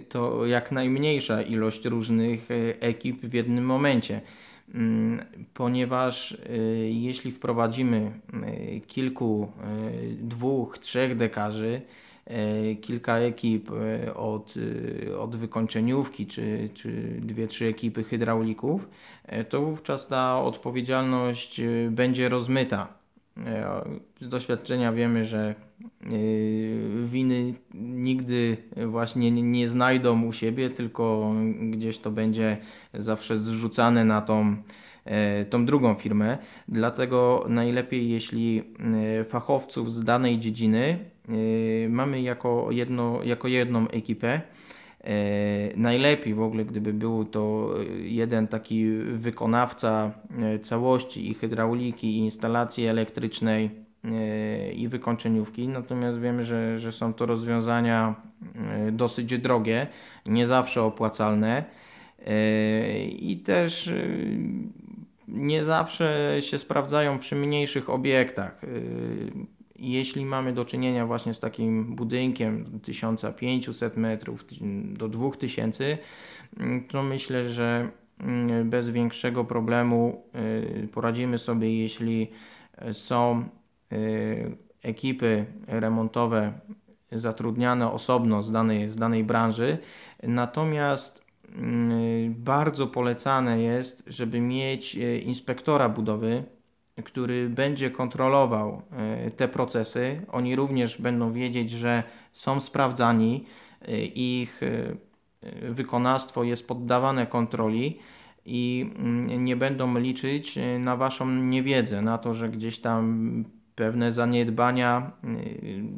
to 0.08 0.46
jak 0.46 0.72
najmniejsza 0.72 1.42
ilość 1.42 1.84
różnych 1.84 2.48
ekip 2.80 3.20
w 3.20 3.34
jednym 3.34 3.64
momencie. 3.64 4.20
Mm, 4.74 5.24
ponieważ 5.54 6.32
y, 6.32 6.90
jeśli 6.92 7.30
wprowadzimy 7.30 8.12
y, 8.76 8.80
kilku, 8.86 9.52
y, 10.02 10.16
dwóch, 10.20 10.78
trzech 10.78 11.16
dekarzy, 11.16 11.80
kilka 12.80 13.18
ekip 13.18 13.70
od, 14.14 14.54
od 15.18 15.36
wykończeniówki, 15.36 16.26
czy, 16.26 16.68
czy 16.74 16.90
dwie, 17.20 17.46
trzy 17.46 17.66
ekipy 17.66 18.04
hydraulików, 18.04 18.88
to 19.48 19.60
wówczas 19.60 20.06
ta 20.06 20.42
odpowiedzialność 20.42 21.60
będzie 21.90 22.28
rozmyta. 22.28 22.97
Z 24.20 24.28
doświadczenia 24.28 24.92
wiemy, 24.92 25.24
że 25.24 25.54
winy 27.04 27.54
nigdy 27.74 28.56
właśnie 28.86 29.30
nie 29.30 29.68
znajdą 29.68 30.22
u 30.22 30.32
siebie, 30.32 30.70
tylko 30.70 31.32
gdzieś 31.60 31.98
to 31.98 32.10
będzie 32.10 32.56
zawsze 32.94 33.38
zrzucane 33.38 34.04
na 34.04 34.20
tą, 34.20 34.56
e, 35.04 35.44
tą 35.44 35.66
drugą 35.66 35.94
firmę. 35.94 36.38
Dlatego 36.68 37.44
najlepiej, 37.48 38.10
jeśli 38.10 38.62
e, 39.20 39.24
fachowców 39.24 39.92
z 39.92 40.04
danej 40.04 40.38
dziedziny 40.38 40.98
e, 41.28 41.88
mamy 41.88 42.22
jako, 42.22 42.68
jedno, 42.70 43.22
jako 43.24 43.48
jedną 43.48 43.88
ekipę. 43.88 44.40
Najlepiej 45.76 46.34
w 46.34 46.42
ogóle, 46.42 46.64
gdyby 46.64 46.92
był 46.92 47.24
to 47.24 47.74
jeden 48.02 48.48
taki 48.48 48.90
wykonawca 48.98 50.10
całości 50.62 51.30
i 51.30 51.34
hydrauliki, 51.34 52.06
i 52.06 52.18
instalacji 52.18 52.86
elektrycznej, 52.86 53.70
i 54.74 54.88
wykończeniówki, 54.88 55.68
natomiast 55.68 56.20
wiemy, 56.20 56.44
że, 56.44 56.78
że 56.78 56.92
są 56.92 57.14
to 57.14 57.26
rozwiązania 57.26 58.14
e, 58.54 58.92
dosyć 58.92 59.38
drogie, 59.38 59.86
nie 60.26 60.46
zawsze 60.46 60.82
opłacalne 60.82 61.64
e, 62.26 63.04
i 63.04 63.36
też 63.36 63.88
e, 63.88 64.06
nie 65.28 65.64
zawsze 65.64 66.36
się 66.40 66.58
sprawdzają 66.58 67.18
przy 67.18 67.36
mniejszych 67.36 67.90
obiektach. 67.90 68.60
Jeśli 69.78 70.24
mamy 70.26 70.52
do 70.52 70.64
czynienia 70.64 71.06
właśnie 71.06 71.34
z 71.34 71.40
takim 71.40 71.96
budynkiem 71.96 72.80
1500 72.82 73.96
metrów 73.96 74.44
do 74.92 75.08
2000, 75.08 75.98
to 76.88 77.02
myślę, 77.02 77.50
że 77.50 77.90
mm, 78.20 78.70
bez 78.70 78.88
większego 78.88 79.44
problemu 79.44 80.22
poradzimy 80.92 81.38
sobie, 81.38 81.78
jeśli 81.78 82.30
są 82.92 83.44
Y, 83.92 84.56
ekipy 84.82 85.46
remontowe 85.66 86.52
zatrudniane 87.12 87.92
osobno 87.92 88.42
z 88.42 88.52
danej, 88.52 88.88
z 88.88 88.96
danej 88.96 89.24
branży. 89.24 89.78
Natomiast 90.22 91.24
y, 91.44 92.30
bardzo 92.30 92.86
polecane 92.86 93.62
jest, 93.62 94.04
żeby 94.06 94.40
mieć 94.40 94.96
y, 94.96 95.18
inspektora 95.18 95.88
budowy, 95.88 96.44
który 97.04 97.48
będzie 97.48 97.90
kontrolował 97.90 98.82
te 99.36 99.48
procesy. 99.48 100.22
Oni 100.32 100.56
również 100.56 101.00
będą 101.00 101.32
wiedzieć, 101.32 101.70
że 101.70 102.02
są 102.32 102.60
sprawdzani, 102.60 103.44
ich 104.14 104.60
wykonawstwo 105.62 106.44
jest 106.44 106.68
poddawane 106.68 107.26
kontroli 107.26 107.98
i 108.44 108.90
mm, 108.96 109.44
nie 109.44 109.56
będą 109.56 109.98
liczyć 109.98 110.58
na 110.78 110.96
Waszą 110.96 111.30
niewiedzę, 111.30 112.02
na 112.02 112.18
to, 112.18 112.34
że 112.34 112.48
gdzieś 112.48 112.78
tam 112.78 113.44
pewne 113.74 114.12
zaniedbania 114.12 115.12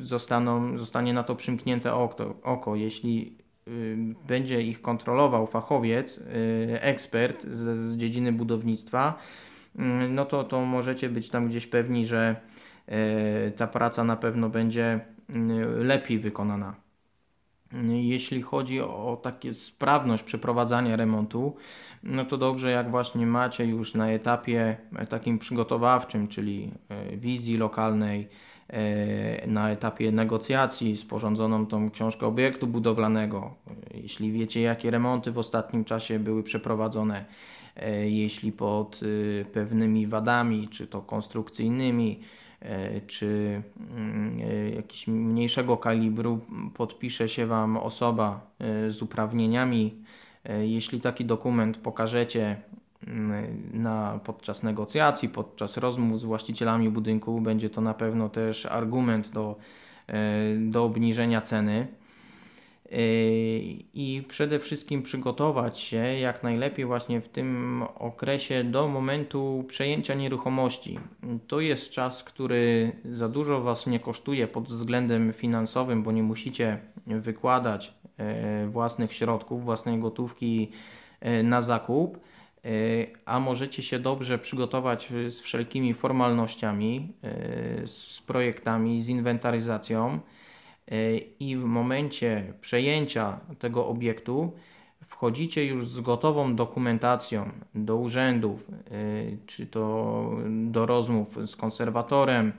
zostaną, 0.00 0.78
zostanie 0.78 1.12
na 1.12 1.22
to 1.22 1.36
przymknięte 1.36 1.94
oko. 1.94 2.34
oko. 2.42 2.76
Jeśli 2.76 3.38
będzie 4.26 4.62
ich 4.62 4.82
kontrolował 4.82 5.46
fachowiec, 5.46 6.20
ekspert 6.80 7.46
z, 7.50 7.90
z 7.90 7.96
dziedziny 7.96 8.32
budownictwa, 8.32 9.18
no 10.08 10.24
to, 10.24 10.44
to 10.44 10.60
możecie 10.60 11.08
być 11.08 11.30
tam 11.30 11.48
gdzieś 11.48 11.66
pewni, 11.66 12.06
że 12.06 12.36
ta 13.56 13.66
praca 13.66 14.04
na 14.04 14.16
pewno 14.16 14.48
będzie 14.48 15.00
lepiej 15.78 16.18
wykonana. 16.18 16.74
Jeśli 17.88 18.42
chodzi 18.42 18.80
o 18.80 19.20
takie 19.22 19.54
sprawność 19.54 20.22
przeprowadzania 20.22 20.96
remontu, 20.96 21.56
no 22.02 22.24
to 22.24 22.38
dobrze 22.38 22.70
jak 22.70 22.90
właśnie 22.90 23.26
macie 23.26 23.64
już 23.64 23.94
na 23.94 24.10
etapie 24.10 24.76
takim 25.08 25.38
przygotowawczym, 25.38 26.28
czyli 26.28 26.70
e, 26.88 27.16
wizji 27.16 27.56
lokalnej, 27.56 28.28
e, 28.68 29.46
na 29.46 29.70
etapie 29.70 30.12
negocjacji 30.12 30.96
sporządzoną 30.96 31.66
tą 31.66 31.90
książkę 31.90 32.26
obiektu 32.26 32.66
budowlanego, 32.66 33.54
jeśli 33.94 34.32
wiecie 34.32 34.60
jakie 34.60 34.90
remonty 34.90 35.32
w 35.32 35.38
ostatnim 35.38 35.84
czasie 35.84 36.18
były 36.18 36.42
przeprowadzone, 36.42 37.18
e, 37.18 37.24
jeśli 38.04 38.52
pod 38.52 39.00
pewnymi 39.52 40.06
wadami, 40.06 40.68
czy 40.68 40.86
to 40.86 41.00
konstrukcyjnymi, 41.00 42.20
E, 42.60 43.00
czy 43.00 43.62
mm, 43.90 44.40
e, 44.40 44.70
jakiś 44.70 45.06
mniejszego 45.06 45.76
kalibru 45.76 46.40
podpisze 46.74 47.28
się 47.28 47.46
Wam 47.46 47.76
osoba 47.76 48.40
e, 48.58 48.92
z 48.92 49.02
uprawnieniami. 49.02 49.94
Jeśli 50.60 51.00
taki 51.00 51.24
dokument 51.24 51.78
pokażecie 51.78 52.56
mm, 53.06 53.70
na, 53.72 54.20
podczas 54.24 54.62
negocjacji, 54.62 55.28
podczas 55.28 55.76
rozmów 55.76 56.20
z 56.20 56.22
właścicielami 56.22 56.90
budynku, 56.90 57.40
będzie 57.40 57.70
to 57.70 57.80
na 57.80 57.94
pewno 57.94 58.28
też 58.28 58.66
argument 58.66 59.28
do, 59.28 59.56
do 60.58 60.84
obniżenia 60.84 61.40
ceny. 61.40 61.86
I 63.94 64.24
przede 64.28 64.58
wszystkim 64.58 65.02
przygotować 65.02 65.78
się 65.78 65.96
jak 65.96 66.42
najlepiej 66.42 66.84
właśnie 66.84 67.20
w 67.20 67.28
tym 67.28 67.82
okresie 67.94 68.64
do 68.64 68.88
momentu 68.88 69.64
przejęcia 69.68 70.14
nieruchomości. 70.14 70.98
To 71.46 71.60
jest 71.60 71.90
czas, 71.90 72.24
który 72.24 72.92
za 73.04 73.28
dużo 73.28 73.60
Was 73.60 73.86
nie 73.86 74.00
kosztuje 74.00 74.48
pod 74.48 74.68
względem 74.68 75.32
finansowym, 75.32 76.02
bo 76.02 76.12
nie 76.12 76.22
musicie 76.22 76.78
wykładać 77.06 77.94
e, 78.16 78.66
własnych 78.66 79.12
środków, 79.12 79.64
własnej 79.64 79.98
gotówki 79.98 80.70
e, 81.20 81.42
na 81.42 81.62
zakup, 81.62 82.16
e, 82.16 82.68
a 83.24 83.40
możecie 83.40 83.82
się 83.82 83.98
dobrze 83.98 84.38
przygotować 84.38 85.12
z 85.28 85.40
wszelkimi 85.40 85.94
formalnościami, 85.94 87.12
z 87.86 88.20
projektami, 88.20 89.02
z 89.02 89.08
inwentaryzacją 89.08 90.20
i 91.40 91.56
w 91.56 91.64
momencie 91.64 92.52
przejęcia 92.60 93.40
tego 93.58 93.86
obiektu 93.86 94.52
wchodzicie 95.04 95.64
już 95.64 95.88
z 95.88 96.00
gotową 96.00 96.56
dokumentacją 96.56 97.50
do 97.74 97.96
urzędów, 97.96 98.68
y, 98.92 99.38
czy 99.46 99.66
to 99.66 100.30
do 100.48 100.86
rozmów 100.86 101.38
z 101.46 101.56
konserwatorem 101.56 102.52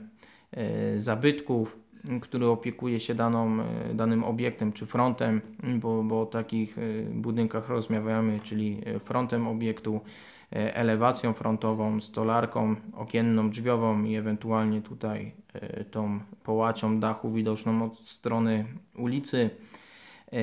y, 0.96 1.00
zabytków, 1.00 1.76
który 2.20 2.46
opiekuje 2.46 3.00
się 3.00 3.14
daną, 3.14 3.58
danym 3.94 4.24
obiektem 4.24 4.72
czy 4.72 4.86
frontem, 4.86 5.40
bo, 5.80 6.02
bo 6.02 6.20
o 6.20 6.26
takich 6.26 6.76
budynkach 7.10 7.68
rozmawiamy, 7.68 8.40
czyli 8.40 8.80
frontem 9.04 9.48
obiektu, 9.48 10.00
E, 10.00 10.31
elewacją 10.52 11.32
frontową, 11.32 12.00
stolarką 12.00 12.76
okienną, 12.94 13.50
drzwiową 13.50 14.04
i 14.04 14.16
ewentualnie 14.16 14.82
tutaj 14.82 15.32
e, 15.52 15.84
tą 15.84 16.20
połacią 16.44 17.00
dachu 17.00 17.32
widoczną 17.32 17.84
od 17.84 17.98
strony 17.98 18.64
ulicy. 18.96 19.50
E, 20.32 20.38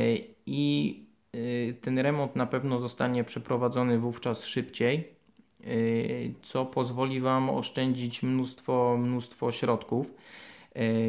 I 0.45 1.10
ten 1.82 1.99
remont 1.99 2.36
na 2.36 2.45
pewno 2.45 2.80
zostanie 2.80 3.24
przeprowadzony 3.24 3.99
wówczas 3.99 4.45
szybciej, 4.45 5.16
co 6.41 6.66
pozwoli 6.66 7.22
Wam 7.22 7.49
oszczędzić 7.49 8.24
mnóstwo, 8.24 8.97
mnóstwo 8.99 9.51
środków. 9.51 10.14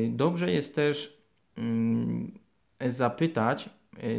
Dobrze 0.09 0.51
jest 0.53 0.75
też 0.75 1.19
mm, 1.57 2.33
zapytać, 2.89 3.71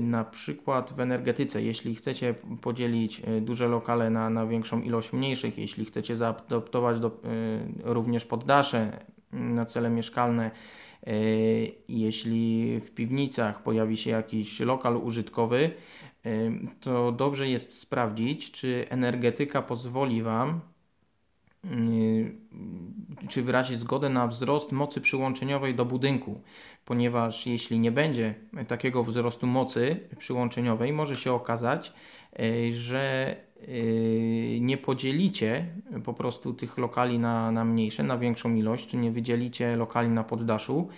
na 0.01 0.23
przykład 0.23 0.93
w 0.93 0.99
energetyce, 0.99 1.61
jeśli 1.61 1.95
chcecie 1.95 2.35
podzielić 2.61 3.21
y, 3.37 3.41
duże 3.41 3.67
lokale 3.67 4.09
na, 4.09 4.29
na 4.29 4.45
większą 4.45 4.81
ilość 4.81 5.13
mniejszych, 5.13 5.57
jeśli 5.57 5.85
chcecie 5.85 6.17
zaadoptować 6.17 6.99
do, 6.99 7.07
y, 7.07 7.11
również 7.83 8.25
poddasze 8.25 9.05
na 9.31 9.65
cele 9.65 9.89
mieszkalne, 9.89 10.51
jeśli 11.87 12.79
w 12.79 12.91
piwnicach 12.91 13.63
pojawi 13.63 13.97
się 13.97 14.09
jakiś 14.09 14.59
lokal 14.59 14.97
użytkowy, 14.97 15.71
to 16.79 17.11
dobrze 17.11 17.49
jest 17.49 17.79
sprawdzić, 17.79 18.51
czy 18.51 18.85
energetyka 18.89 19.61
pozwoli 19.61 20.23
Wam 20.23 20.59
czy 23.29 23.41
wyrazić 23.41 23.79
zgodę 23.79 24.09
na 24.09 24.27
wzrost 24.27 24.71
mocy 24.71 25.01
przyłączeniowej 25.01 25.75
do 25.75 25.85
budynku, 25.85 26.41
ponieważ 26.85 27.47
jeśli 27.47 27.79
nie 27.79 27.91
będzie 27.91 28.35
takiego 28.67 29.03
wzrostu 29.03 29.47
mocy 29.47 29.99
przyłączeniowej, 30.17 30.93
może 30.93 31.15
się 31.15 31.33
okazać, 31.33 31.93
e, 32.39 32.73
że 32.73 33.35
e, 33.61 33.65
nie 34.59 34.77
podzielicie 34.77 35.65
po 36.03 36.13
prostu 36.13 36.53
tych 36.53 36.77
lokali 36.77 37.19
na, 37.19 37.51
na 37.51 37.65
mniejsze, 37.65 38.03
na 38.03 38.17
większą 38.17 38.55
ilość, 38.55 38.87
czy 38.87 38.97
nie 38.97 39.11
wydzielicie 39.11 39.75
lokali 39.75 40.09
na 40.09 40.23
poddaszu, 40.23 40.89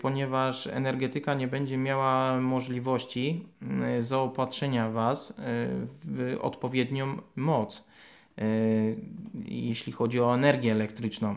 ponieważ 0.00 0.66
energetyka 0.66 1.34
nie 1.34 1.48
będzie 1.48 1.76
miała 1.76 2.40
możliwości 2.40 3.46
zaopatrzenia 4.00 4.90
Was 4.90 5.34
w 6.04 6.36
odpowiednią 6.40 7.18
moc. 7.36 7.84
E, 8.38 8.44
jeśli 9.44 9.92
chodzi 9.92 10.20
o 10.20 10.34
energię 10.34 10.72
elektryczną. 10.72 11.36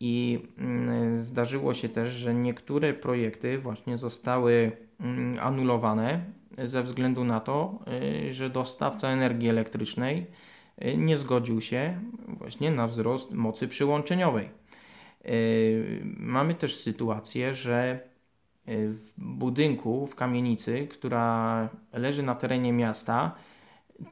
I 0.00 0.40
mm, 0.58 1.22
zdarzyło 1.22 1.74
się 1.74 1.88
też, 1.88 2.08
że 2.10 2.34
niektóre 2.34 2.94
projekty 2.94 3.58
właśnie 3.58 3.98
zostały 3.98 4.72
mm, 5.00 5.38
anulowane 5.40 6.24
ze 6.64 6.82
względu 6.82 7.24
na 7.24 7.40
to, 7.40 7.78
że 8.30 8.50
dostawca 8.50 9.08
energii 9.08 9.48
elektrycznej 9.48 10.26
nie 10.96 11.18
zgodził 11.18 11.60
się 11.60 12.00
właśnie 12.28 12.70
na 12.70 12.86
wzrost 12.86 13.32
mocy 13.32 13.68
przyłączeniowej. 13.68 14.48
Mamy 16.16 16.54
też 16.54 16.80
sytuację, 16.80 17.54
że 17.54 18.00
w 18.66 19.12
budynku, 19.16 20.06
w 20.06 20.14
kamienicy, 20.14 20.88
która 20.90 21.68
leży 21.92 22.22
na 22.22 22.34
terenie 22.34 22.72
miasta, 22.72 23.34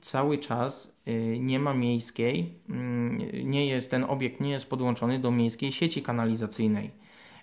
cały 0.00 0.38
czas 0.38 0.86
y, 0.86 0.95
nie 1.38 1.58
ma 1.58 1.74
miejskiej, 1.74 2.54
mm, 2.68 3.18
nie 3.50 3.66
jest, 3.66 3.90
ten 3.90 4.04
obiekt 4.04 4.40
nie 4.40 4.50
jest 4.50 4.66
podłączony 4.66 5.18
do 5.18 5.30
miejskiej 5.30 5.72
sieci 5.72 6.02
kanalizacyjnej. 6.02 6.90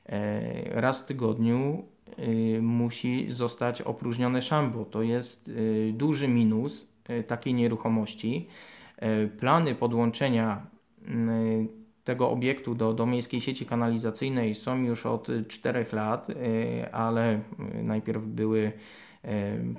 E, 0.06 0.82
raz 0.82 1.00
w 1.00 1.06
tygodniu 1.06 1.84
y, 2.20 2.62
musi 2.62 3.28
zostać 3.30 3.82
opróżnione 3.82 4.42
szambo. 4.42 4.86
To 4.86 5.02
jest 5.02 5.48
y, 5.48 5.92
duży 5.96 6.28
minus 6.28 6.88
takiej 7.28 7.54
nieruchomości. 7.54 8.48
E, 8.98 9.28
plany 9.28 9.76
podłączenia 9.76 10.68
mm, 11.08 11.68
tego 12.04 12.30
obiektu 12.30 12.76
do, 12.76 12.94
do 12.94 13.06
miejskiej 13.06 13.42
sieci 13.42 13.66
kanalizacyjnej 13.66 14.56
są 14.56 14.84
już 14.84 15.06
od 15.06 15.28
4 15.48 15.86
lat, 15.92 16.28
ale 16.92 17.42
najpierw 17.84 18.24
były 18.24 18.72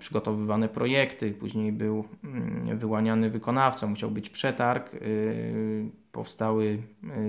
przygotowywane 0.01 0.68
projekty, 0.68 1.30
później 1.30 1.72
był 1.72 2.05
mm, 2.24 2.78
wyłaniany 2.78 3.30
wykonawca, 3.30 3.86
musiał 3.86 4.11
być 4.11 4.30
przetarg, 4.30 4.95
y, 4.95 5.90
powstały 6.12 6.78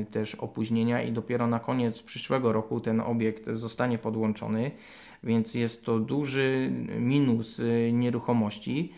y, 0.01 0.05
też 0.11 0.35
opóźnienia 0.35 1.03
i 1.03 1.11
dopiero 1.11 1.47
na 1.47 1.59
koniec 1.59 2.01
przyszłego 2.01 2.53
roku 2.53 2.79
ten 2.79 3.01
obiekt 3.01 3.49
zostanie 3.51 3.97
podłączony, 3.97 4.71
więc 5.23 5.53
jest 5.53 5.85
to 5.85 5.99
duży 5.99 6.71
minus 6.99 7.59
y, 7.59 7.91
nieruchomości 7.93 8.93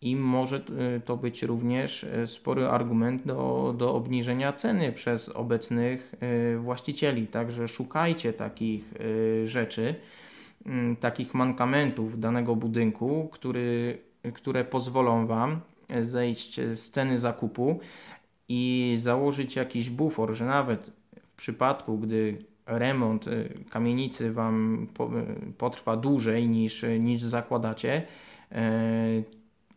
i 0.00 0.16
może 0.16 0.64
to 1.04 1.16
być 1.16 1.42
również 1.42 2.06
spory 2.26 2.68
argument 2.68 3.26
do, 3.26 3.74
do 3.78 3.94
obniżenia 3.94 4.52
ceny 4.52 4.92
przez 4.92 5.28
obecnych 5.28 6.14
właścicieli. 6.58 7.26
Także 7.26 7.68
szukajcie 7.68 8.32
takich 8.32 8.94
rzeczy. 9.44 9.94
Mm, 10.66 10.96
takich 10.96 11.34
mankamentów 11.34 12.20
danego 12.20 12.56
budynku, 12.56 13.28
który, 13.32 13.98
które 14.34 14.64
pozwolą 14.64 15.26
Wam 15.26 15.60
zejść 16.02 16.60
z 16.60 16.90
ceny 16.90 17.18
zakupu 17.18 17.80
i 18.48 18.96
założyć 19.00 19.56
jakiś 19.56 19.90
bufor, 19.90 20.34
że 20.34 20.46
nawet 20.46 20.92
w 21.22 21.36
przypadku, 21.36 21.98
gdy 21.98 22.44
remont 22.66 23.26
y, 23.26 23.64
kamienicy 23.70 24.32
Wam 24.32 24.86
potrwa 25.58 25.96
dłużej 25.96 26.48
niż, 26.48 26.84
niż 27.00 27.22
zakładacie, 27.22 28.02
y, 28.52 28.56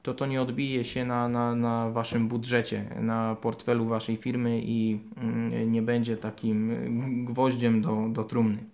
to 0.01 0.13
to 0.13 0.25
nie 0.25 0.41
odbije 0.41 0.83
się 0.83 1.05
na, 1.05 1.29
na, 1.29 1.55
na 1.55 1.89
Waszym 1.89 2.27
budżecie, 2.27 2.85
na 3.01 3.35
portfelu 3.35 3.85
Waszej 3.85 4.17
firmy 4.17 4.61
i 4.63 4.99
mm, 5.17 5.71
nie 5.71 5.81
będzie 5.81 6.17
takim 6.17 7.25
gwoździem 7.25 7.81
do, 7.81 8.09
do 8.09 8.23
trumny. 8.23 8.72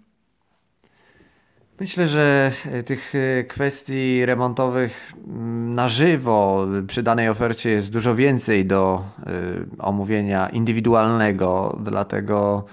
Myślę, 1.79 2.07
że 2.07 2.51
e, 2.71 2.83
tych 2.83 3.13
e, 3.15 3.43
kwestii 3.43 4.25
remontowych 4.25 5.13
mm, 5.27 5.75
na 5.75 5.87
żywo 5.87 6.67
przy 6.87 7.03
danej 7.03 7.29
ofercie 7.29 7.69
jest 7.69 7.89
dużo 7.89 8.15
więcej 8.15 8.65
do 8.65 9.03
e, 9.19 9.31
omówienia 9.79 10.49
indywidualnego, 10.49 11.77
dlatego 11.83 12.65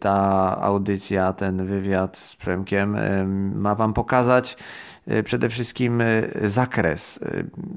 ta 0.00 0.56
audycja, 0.60 1.32
ten 1.32 1.66
wywiad 1.66 2.16
z 2.16 2.36
Przemkiem 2.36 2.96
ma 3.60 3.74
Wam 3.74 3.94
pokazać 3.94 4.56
przede 5.24 5.48
wszystkim 5.48 6.02
zakres, 6.44 7.18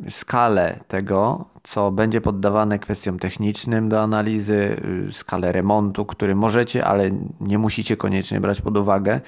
skalę 0.10 0.80
tego, 0.88 1.45
co 1.64 1.91
będzie 1.91 2.22
poddawane 2.22 2.80
kwestiom 2.80 3.20
technicznym 3.20 3.89
do 3.89 4.01
analizy, 4.01 4.76
skalę 5.12 5.51
remontu, 5.51 6.06
który 6.06 6.36
możecie, 6.36 6.86
ale 6.86 7.12
nie 7.41 7.58
musicie 7.58 7.97
koniecznie 7.97 8.41
brać 8.41 8.62
pod 8.62 8.78
uwagę. 8.78 9.22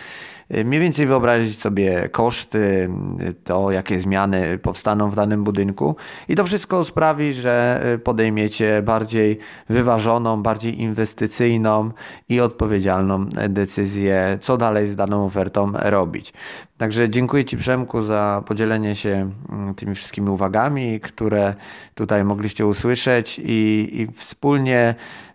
Mniej 0.65 0.79
więcej 0.79 1.07
wyobrazić 1.07 1.59
sobie 1.59 2.09
koszty, 2.09 2.89
to 3.43 3.71
jakie 3.71 3.99
zmiany 3.99 4.57
powstaną 4.57 5.09
w 5.09 5.15
danym 5.15 5.43
budynku 5.43 5.95
i 6.29 6.35
to 6.35 6.45
wszystko 6.45 6.83
sprawi, 6.83 7.33
że 7.33 7.83
podejmiecie 8.03 8.81
bardziej 8.81 9.39
wyważoną, 9.69 10.43
bardziej 10.43 10.81
inwestycyjną 10.81 11.91
i 12.29 12.39
odpowiedzialną 12.39 13.25
decyzję, 13.49 14.37
co 14.41 14.57
dalej 14.57 14.87
z 14.87 14.95
daną 14.95 15.25
ofertą 15.25 15.71
robić. 15.73 16.33
Także 16.77 17.09
dziękuję 17.09 17.45
Ci 17.45 17.57
Przemku 17.57 18.01
za 18.01 18.43
podzielenie 18.45 18.95
się 18.95 19.31
mm, 19.49 19.75
tymi 19.75 19.95
wszystkimi 19.95 20.29
uwagami, 20.29 20.99
które 20.99 21.55
tutaj 21.95 22.23
mogliście 22.23 22.65
usłyszeć 22.65 23.41
i, 23.43 23.89
i 24.01 24.07
wspólnie 24.15 24.95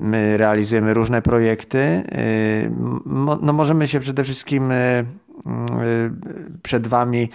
my 0.00 0.36
realizujemy 0.36 0.94
różne 0.94 1.22
projekty. 1.22 1.78
Y, 1.78 2.70
no 3.42 3.52
możemy 3.52 3.88
się 3.88 4.00
przede 4.00 4.24
wszystkim 4.24 4.70
y, 4.72 5.04
przed 6.62 6.86
Wami 6.86 7.22
Y, 7.22 7.28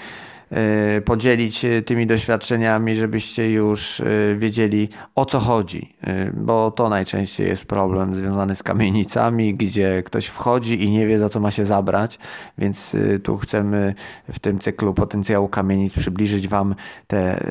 podzielić 1.06 1.66
tymi 1.86 2.08
doświadczeniami, 2.08 2.96
żebyście 2.96 3.52
już 3.52 4.00
y, 4.00 4.36
wiedzieli 4.40 4.90
o 5.16 5.26
co 5.26 5.40
chodzi, 5.40 5.96
bo 6.34 6.72
to 6.72 6.90
najczęściej 6.90 7.48
jest 7.48 7.66
problem 7.66 8.16
związany 8.16 8.56
z 8.56 8.64
kamienicami, 8.64 9.56
gdzie 9.56 10.04
ktoś 10.04 10.26
wchodzi 10.26 10.84
i 10.84 10.90
nie 10.90 11.08
wie 11.08 11.20
za 11.20 11.30
co 11.30 11.40
ma 11.40 11.52
się 11.52 11.66
zabrać, 11.66 12.20
więc 12.58 12.96
tu 13.24 13.38
chcemy 13.38 13.94
w 14.34 14.40
tym 14.40 14.60
cyklu 14.60 14.94
potencjału 14.94 15.48
kamienic 15.48 15.94
przybliżyć 15.94 16.48
Wam 16.48 16.76
te 17.08 17.44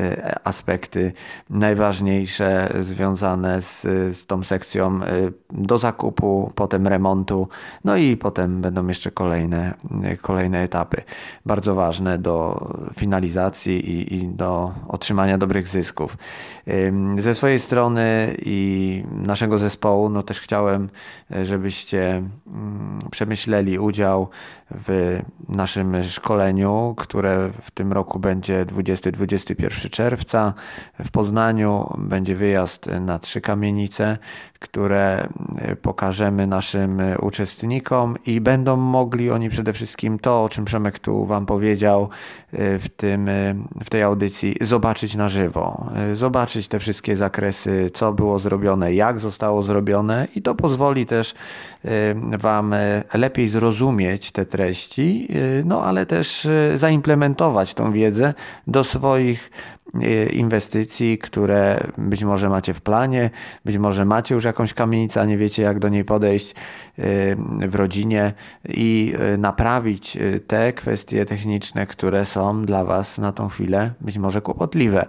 aspekty 0.45 1.13
najważniejsze 1.51 2.73
związane 2.81 3.63
z, 3.63 3.83
z 4.17 4.27
tą 4.27 4.45
sekcją 4.45 5.01
do 5.51 5.79
zakupu, 5.79 6.53
potem 6.55 6.87
remontu, 6.87 7.49
no 7.85 7.97
i 7.97 8.17
potem 8.17 8.61
będą 8.61 8.87
jeszcze 8.87 9.11
kolejne, 9.11 9.75
kolejne 10.23 10.63
etapy. 10.63 11.03
Bardzo 11.47 11.75
ważne 11.75 12.19
do 12.19 12.69
finalizacji 12.95 13.91
i, 13.91 14.15
i 14.15 14.29
do 14.29 14.73
otrzymania 14.89 15.39
dobrych 15.39 15.69
zysków. 15.69 16.17
Ze 17.19 17.35
swojej 17.35 17.59
strony 17.59 18.37
i 18.45 19.03
naszego 19.11 19.59
zespołu, 19.59 20.09
no 20.09 20.23
też 20.23 20.41
chciałem, 20.41 20.89
e, 21.31 21.47
żebyście 21.47 22.23
mm, 22.47 23.09
przemyśleli 23.11 23.79
udział 23.79 24.29
w 24.71 25.21
naszym 25.49 26.05
szkoleniu, 26.05 26.95
które 26.97 27.51
w 27.63 27.71
tym 27.71 27.93
roku 27.93 28.19
będzie 28.19 28.67
20-21 28.67 29.91
czerwca. 29.91 30.55
W 31.05 31.11
Poznaniu 31.11 31.95
będzie 31.99 32.35
wyjazd 32.35 32.87
na 33.01 33.19
trzy 33.19 33.41
kamienice, 33.41 34.19
które 34.59 35.29
e, 35.59 35.77
pokażemy 35.77 36.47
naszym 36.47 37.03
uczestnikom 37.21 38.17
i 38.27 38.41
będą 38.41 38.77
mogli 38.77 39.31
oni 39.31 39.49
przede 39.49 39.73
wszystkim 39.73 40.19
to, 40.19 40.45
o 40.45 40.49
czym 40.49 40.65
Przemek 40.65 40.99
tu 40.99 41.27
Wam 41.27 41.47
powiedział 41.47 42.09
w, 42.53 42.87
tym, 42.97 43.31
w 43.85 43.91
tej 43.91 44.03
audycji, 44.03 44.57
zobaczyć 44.61 45.15
na 45.15 45.29
żywo. 45.29 45.87
Zobaczyć 46.15 46.69
te 46.69 46.79
wszystkie 46.79 47.17
zakresy, 47.17 47.91
co 47.95 48.13
było 48.13 48.39
zrobione, 48.39 48.95
jak 48.95 49.21
zostało 49.21 49.63
zrobione 49.63 50.29
i 50.35 50.43
to 50.43 50.55
pozwoli 50.55 51.07
też 51.07 51.31
y, 51.31 51.78
Wam 52.39 52.73
y, 52.73 53.03
lepiej 53.15 53.49
zrozumieć 53.49 54.33
te 54.33 54.47
treści, 54.47 55.29
y, 55.61 55.65
no 55.65 55.85
ale 55.85 56.07
też 56.07 56.49
zaimplementować 56.77 57.75
tą 57.75 57.93
wiedzę 57.93 58.35
do 58.67 58.85
swoich 58.85 59.51
inwestycji, 60.33 61.19
które 61.19 61.81
być 61.99 62.25
może 62.25 62.49
macie 62.49 62.75
w 62.75 62.81
planie, 62.81 63.31
być 63.65 63.79
może 63.79 64.05
macie 64.05 64.35
już 64.35 64.45
jakąś 64.45 64.75
kamienicę, 64.75 65.21
a 65.21 65.25
nie 65.25 65.39
wiecie 65.39 65.63
jak 65.63 65.79
do 65.79 65.89
niej 65.89 66.05
podejść 66.05 66.55
w 67.69 67.75
rodzinie 67.75 68.33
i 68.69 69.15
naprawić 69.39 70.19
te 70.47 70.73
kwestie 70.73 71.25
techniczne, 71.25 71.87
które 71.87 72.25
są 72.25 72.65
dla 72.65 72.85
Was 72.85 73.19
na 73.19 73.33
tą 73.33 73.49
chwilę 73.49 73.91
być 74.01 74.19
może 74.19 74.41
kłopotliwe. 74.41 75.07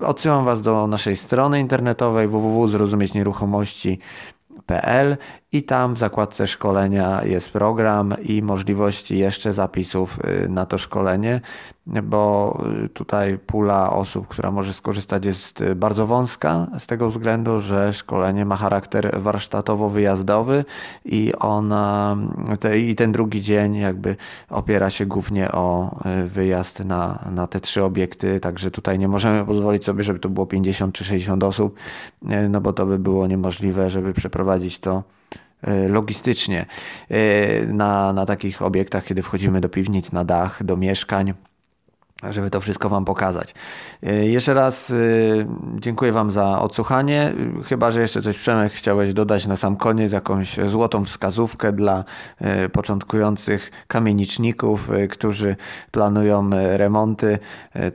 Odsyłam 0.00 0.44
Was 0.44 0.60
do 0.60 0.86
naszej 0.86 1.16
strony 1.16 1.60
internetowej 1.60 2.28
www.zrozumieć-nieruchomości.pl 2.28 5.16
i 5.52 5.62
tam 5.62 5.94
w 5.94 5.98
zakładce 5.98 6.46
szkolenia 6.46 7.24
jest 7.24 7.50
program 7.50 8.14
i 8.22 8.42
możliwości 8.42 9.18
jeszcze 9.18 9.52
zapisów 9.52 10.18
y, 10.44 10.48
na 10.48 10.66
to 10.66 10.78
szkolenie, 10.78 11.40
bo 12.02 12.58
y, 12.84 12.88
tutaj 12.88 13.38
pula 13.38 13.90
osób, 13.90 14.28
która 14.28 14.50
może 14.50 14.72
skorzystać 14.72 15.24
jest 15.24 15.60
y, 15.60 15.74
bardzo 15.74 16.06
wąska 16.06 16.66
z 16.78 16.86
tego 16.86 17.10
względu, 17.10 17.60
że 17.60 17.92
szkolenie 17.92 18.44
ma 18.44 18.56
charakter 18.56 19.20
warsztatowo-wyjazdowy 19.20 20.64
i 21.04 21.32
ona 21.38 22.16
te, 22.60 22.78
i 22.78 22.94
ten 22.94 23.12
drugi 23.12 23.42
dzień 23.42 23.76
jakby 23.76 24.16
opiera 24.50 24.90
się 24.90 25.06
głównie 25.06 25.52
o 25.52 25.96
wyjazd 26.26 26.84
na, 26.84 27.24
na 27.30 27.46
te 27.46 27.60
trzy 27.60 27.84
obiekty, 27.84 28.40
także 28.40 28.70
tutaj 28.70 28.98
nie 28.98 29.08
możemy 29.08 29.44
pozwolić 29.44 29.84
sobie, 29.84 30.04
żeby 30.04 30.18
to 30.18 30.28
było 30.28 30.46
50 30.46 30.94
czy 30.94 31.04
60 31.04 31.44
osób, 31.44 31.76
no 32.48 32.60
bo 32.60 32.72
to 32.72 32.86
by 32.86 32.98
było 32.98 33.26
niemożliwe, 33.26 33.90
żeby 33.90 34.12
przeprowadzić 34.12 34.78
to 34.78 35.02
logistycznie 35.88 36.66
e, 37.10 37.66
na, 37.66 38.12
na 38.12 38.26
takich 38.26 38.62
obiektach, 38.62 39.04
kiedy 39.04 39.22
wchodzimy 39.22 39.60
do 39.60 39.68
piwnic, 39.68 40.12
na 40.12 40.24
dach, 40.24 40.64
do 40.64 40.76
mieszkań 40.76 41.34
żeby 42.30 42.50
to 42.50 42.60
wszystko 42.60 42.88
Wam 42.88 43.04
pokazać. 43.04 43.54
E, 44.02 44.26
jeszcze 44.26 44.54
raz 44.54 44.92
dziękuję 45.74 46.12
Wam 46.12 46.30
za 46.30 46.60
odsłuchanie. 46.60 47.32
Chyba, 47.64 47.90
że 47.90 48.00
jeszcze 48.00 48.22
coś 48.22 48.38
Przemek 48.38 48.72
chciałeś 48.72 49.12
dodać 49.12 49.46
na 49.46 49.56
sam 49.56 49.76
koniec, 49.76 50.12
jakąś 50.12 50.56
złotą 50.66 51.04
wskazówkę 51.04 51.72
dla 51.72 52.04
początkujących 52.72 53.70
kamieniczników, 53.88 54.90
którzy 55.10 55.56
planują 55.90 56.50
remonty. 56.52 57.38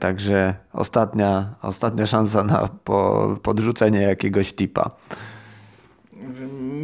Także 0.00 0.54
ostatnia, 0.72 1.54
ostatnia 1.62 2.06
szansa 2.06 2.44
na 2.44 2.68
podrzucenie 3.42 4.00
jakiegoś 4.00 4.52
tipa. 4.54 4.90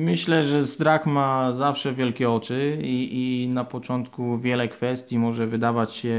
Myślę, 0.05 0.43
że 0.43 0.67
strach 0.67 1.07
ma 1.07 1.53
zawsze 1.53 1.93
wielkie 1.95 2.31
oczy 2.31 2.79
i, 2.83 3.09
i 3.13 3.49
na 3.49 3.65
początku 3.65 4.39
wiele 4.39 4.69
kwestii 4.69 5.19
może 5.19 5.47
wydawać 5.47 5.95
się 5.95 6.15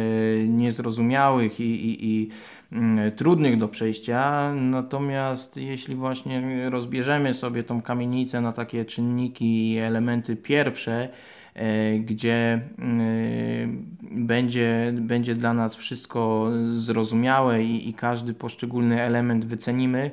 niezrozumiałych 0.48 1.60
i, 1.60 1.64
i, 1.64 2.06
i 2.06 2.30
mm, 2.72 3.12
trudnych 3.12 3.58
do 3.58 3.68
przejścia. 3.68 4.54
Natomiast 4.56 5.58
jeśli 5.58 5.96
właśnie 5.96 6.70
rozbierzemy 6.70 7.34
sobie 7.34 7.64
tą 7.64 7.82
kamienicę 7.82 8.42
na 8.42 8.52
takie 8.54 8.86
czynniki 8.86 9.72
i 9.72 9.78
elementy 9.78 10.36
pierwsze, 10.36 11.10
e, 11.54 12.00
gdzie 12.00 12.34
e, 12.34 12.62
będzie, 14.12 14.94
będzie 14.96 15.36
dla 15.36 15.54
nas 15.54 15.76
wszystko 15.76 16.52
zrozumiałe 16.74 17.64
i, 17.64 17.90
i 17.90 17.94
każdy 17.94 18.34
poszczególny 18.34 19.02
element 19.02 19.46
wycenimy, 19.46 20.12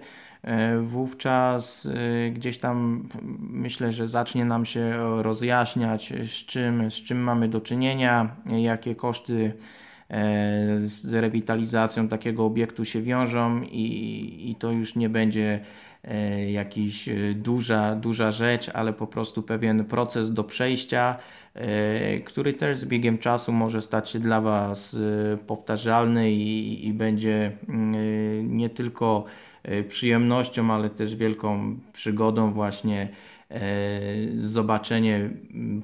wówczas 0.82 1.86
e, 1.86 2.30
gdzieś 2.30 2.59
tam 2.59 3.09
myślę, 3.41 3.93
że 3.93 4.09
zacznie 4.09 4.45
nam 4.45 4.66
się 4.66 4.93
rozjaśniać, 5.22 6.12
z 6.26 6.47
czym, 6.47 6.91
z 6.91 6.95
czym 6.95 7.18
mamy 7.18 7.49
do 7.49 7.61
czynienia, 7.61 8.36
jakie 8.47 8.95
koszty 8.95 9.53
e, 10.11 10.78
z 10.78 11.12
rewitalizacją 11.12 12.09
takiego 12.09 12.45
obiektu 12.45 12.84
się 12.84 13.03
wiążą 13.03 13.62
i, 13.62 14.51
i 14.51 14.55
to 14.55 14.70
już 14.70 14.95
nie 14.95 15.09
będzie 15.09 15.61
jakiś 16.49 17.09
duża, 17.34 17.95
duża 17.95 18.32
rzecz, 18.32 18.68
ale 18.68 18.93
po 18.93 19.07
prostu 19.07 19.43
pewien 19.43 19.84
proces 19.84 20.32
do 20.32 20.45
przejścia, 20.45 21.16
który 22.24 22.53
też 22.53 22.78
z 22.78 22.84
biegiem 22.84 23.18
czasu 23.18 23.53
może 23.53 23.82
stać 23.82 24.11
się 24.11 24.18
dla 24.18 24.41
Was 24.41 24.97
powtarzalny 25.47 26.32
i, 26.32 26.86
i 26.89 26.93
będzie 26.93 27.53
mm, 27.68 28.57
nie 28.57 28.70
tylko 28.70 29.24
E, 29.24 29.47
przyjemnością, 29.88 30.72
ale 30.72 30.90
też 30.90 31.16
wielką 31.16 31.78
przygodą 31.92 32.52
właśnie 32.52 33.09
e, 33.50 33.61
zobaczenie 34.36 35.30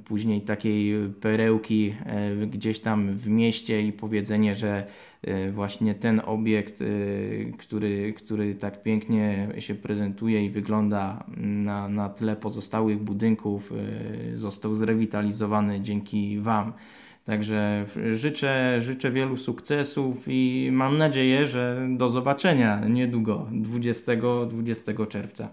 później 0.05 0.41
takiej 0.41 0.95
perełki 1.21 1.95
e, 2.07 2.47
gdzieś 2.47 2.81
tam 2.81 3.17
w 3.17 3.29
mieście 3.29 3.83
i 3.83 3.93
powiedzenie, 3.93 4.55
że 4.55 4.87
właśnie 5.53 5.95
ten 5.95 6.21
obiekt, 6.27 6.85
który, 7.59 8.13
który 8.13 8.55
tak 8.55 8.83
pięknie 8.83 9.49
się 9.59 9.75
prezentuje 9.75 10.45
i 10.45 10.51
wygląda 10.51 11.25
na, 11.37 11.89
na 11.89 12.09
tle 12.09 12.37
pozostałych 12.37 12.99
budynków, 12.99 13.73
został 14.35 14.75
zrewitalizowany 14.75 15.81
dzięki 15.81 16.41
Wam. 16.41 16.73
Także 17.25 17.87
życzę, 18.13 18.81
życzę 18.81 19.11
wielu 19.11 19.37
sukcesów 19.37 20.17
i 20.27 20.69
mam 20.73 20.99
nadzieję, 20.99 21.47
że 21.47 21.87
do 21.91 22.11
zobaczenia 22.11 22.81
niedługo, 22.89 23.49
20-20 23.53 25.09
czerwca. 25.09 25.49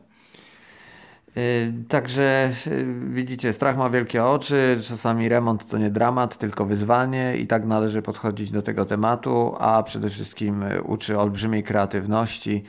Y, 1.38 1.74
Także 1.88 2.52
y, 2.68 2.86
widzicie, 3.10 3.54
strach 3.54 3.78
ma 3.78 3.90
wielkie 3.90 4.26
oczy, 4.26 4.80
czasami 4.84 5.30
remont 5.30 5.70
to 5.70 5.78
nie 5.78 5.90
dramat, 5.90 6.38
tylko 6.38 6.66
wyzwanie 6.66 7.38
i 7.38 7.48
tak 7.48 7.66
należy 7.66 8.02
podchodzić 8.02 8.52
do 8.52 8.62
tego 8.62 8.86
tematu, 8.86 9.56
a 9.60 9.84
przede 9.84 10.10
wszystkim 10.10 10.64
y, 10.64 10.82
uczy 10.82 11.20
olbrzymiej 11.20 11.64
kreatywności 11.64 12.64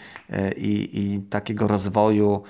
i, 0.56 0.90
i 0.92 1.20
takiego 1.20 1.68
rozwoju 1.68 2.42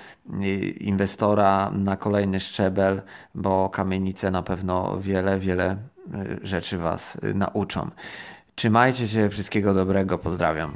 inwestora 0.79 1.71
na 1.71 1.97
kolejny 1.97 2.39
szczebel, 2.39 3.01
bo 3.35 3.69
kamienice 3.69 4.31
na 4.31 4.43
pewno 4.43 4.99
wiele, 5.01 5.39
wiele 5.39 5.77
rzeczy 6.41 6.77
Was 6.77 7.17
nauczą. 7.33 7.89
Trzymajcie 8.55 9.07
się, 9.07 9.29
wszystkiego 9.29 9.73
dobrego, 9.73 10.17
pozdrawiam. 10.17 10.71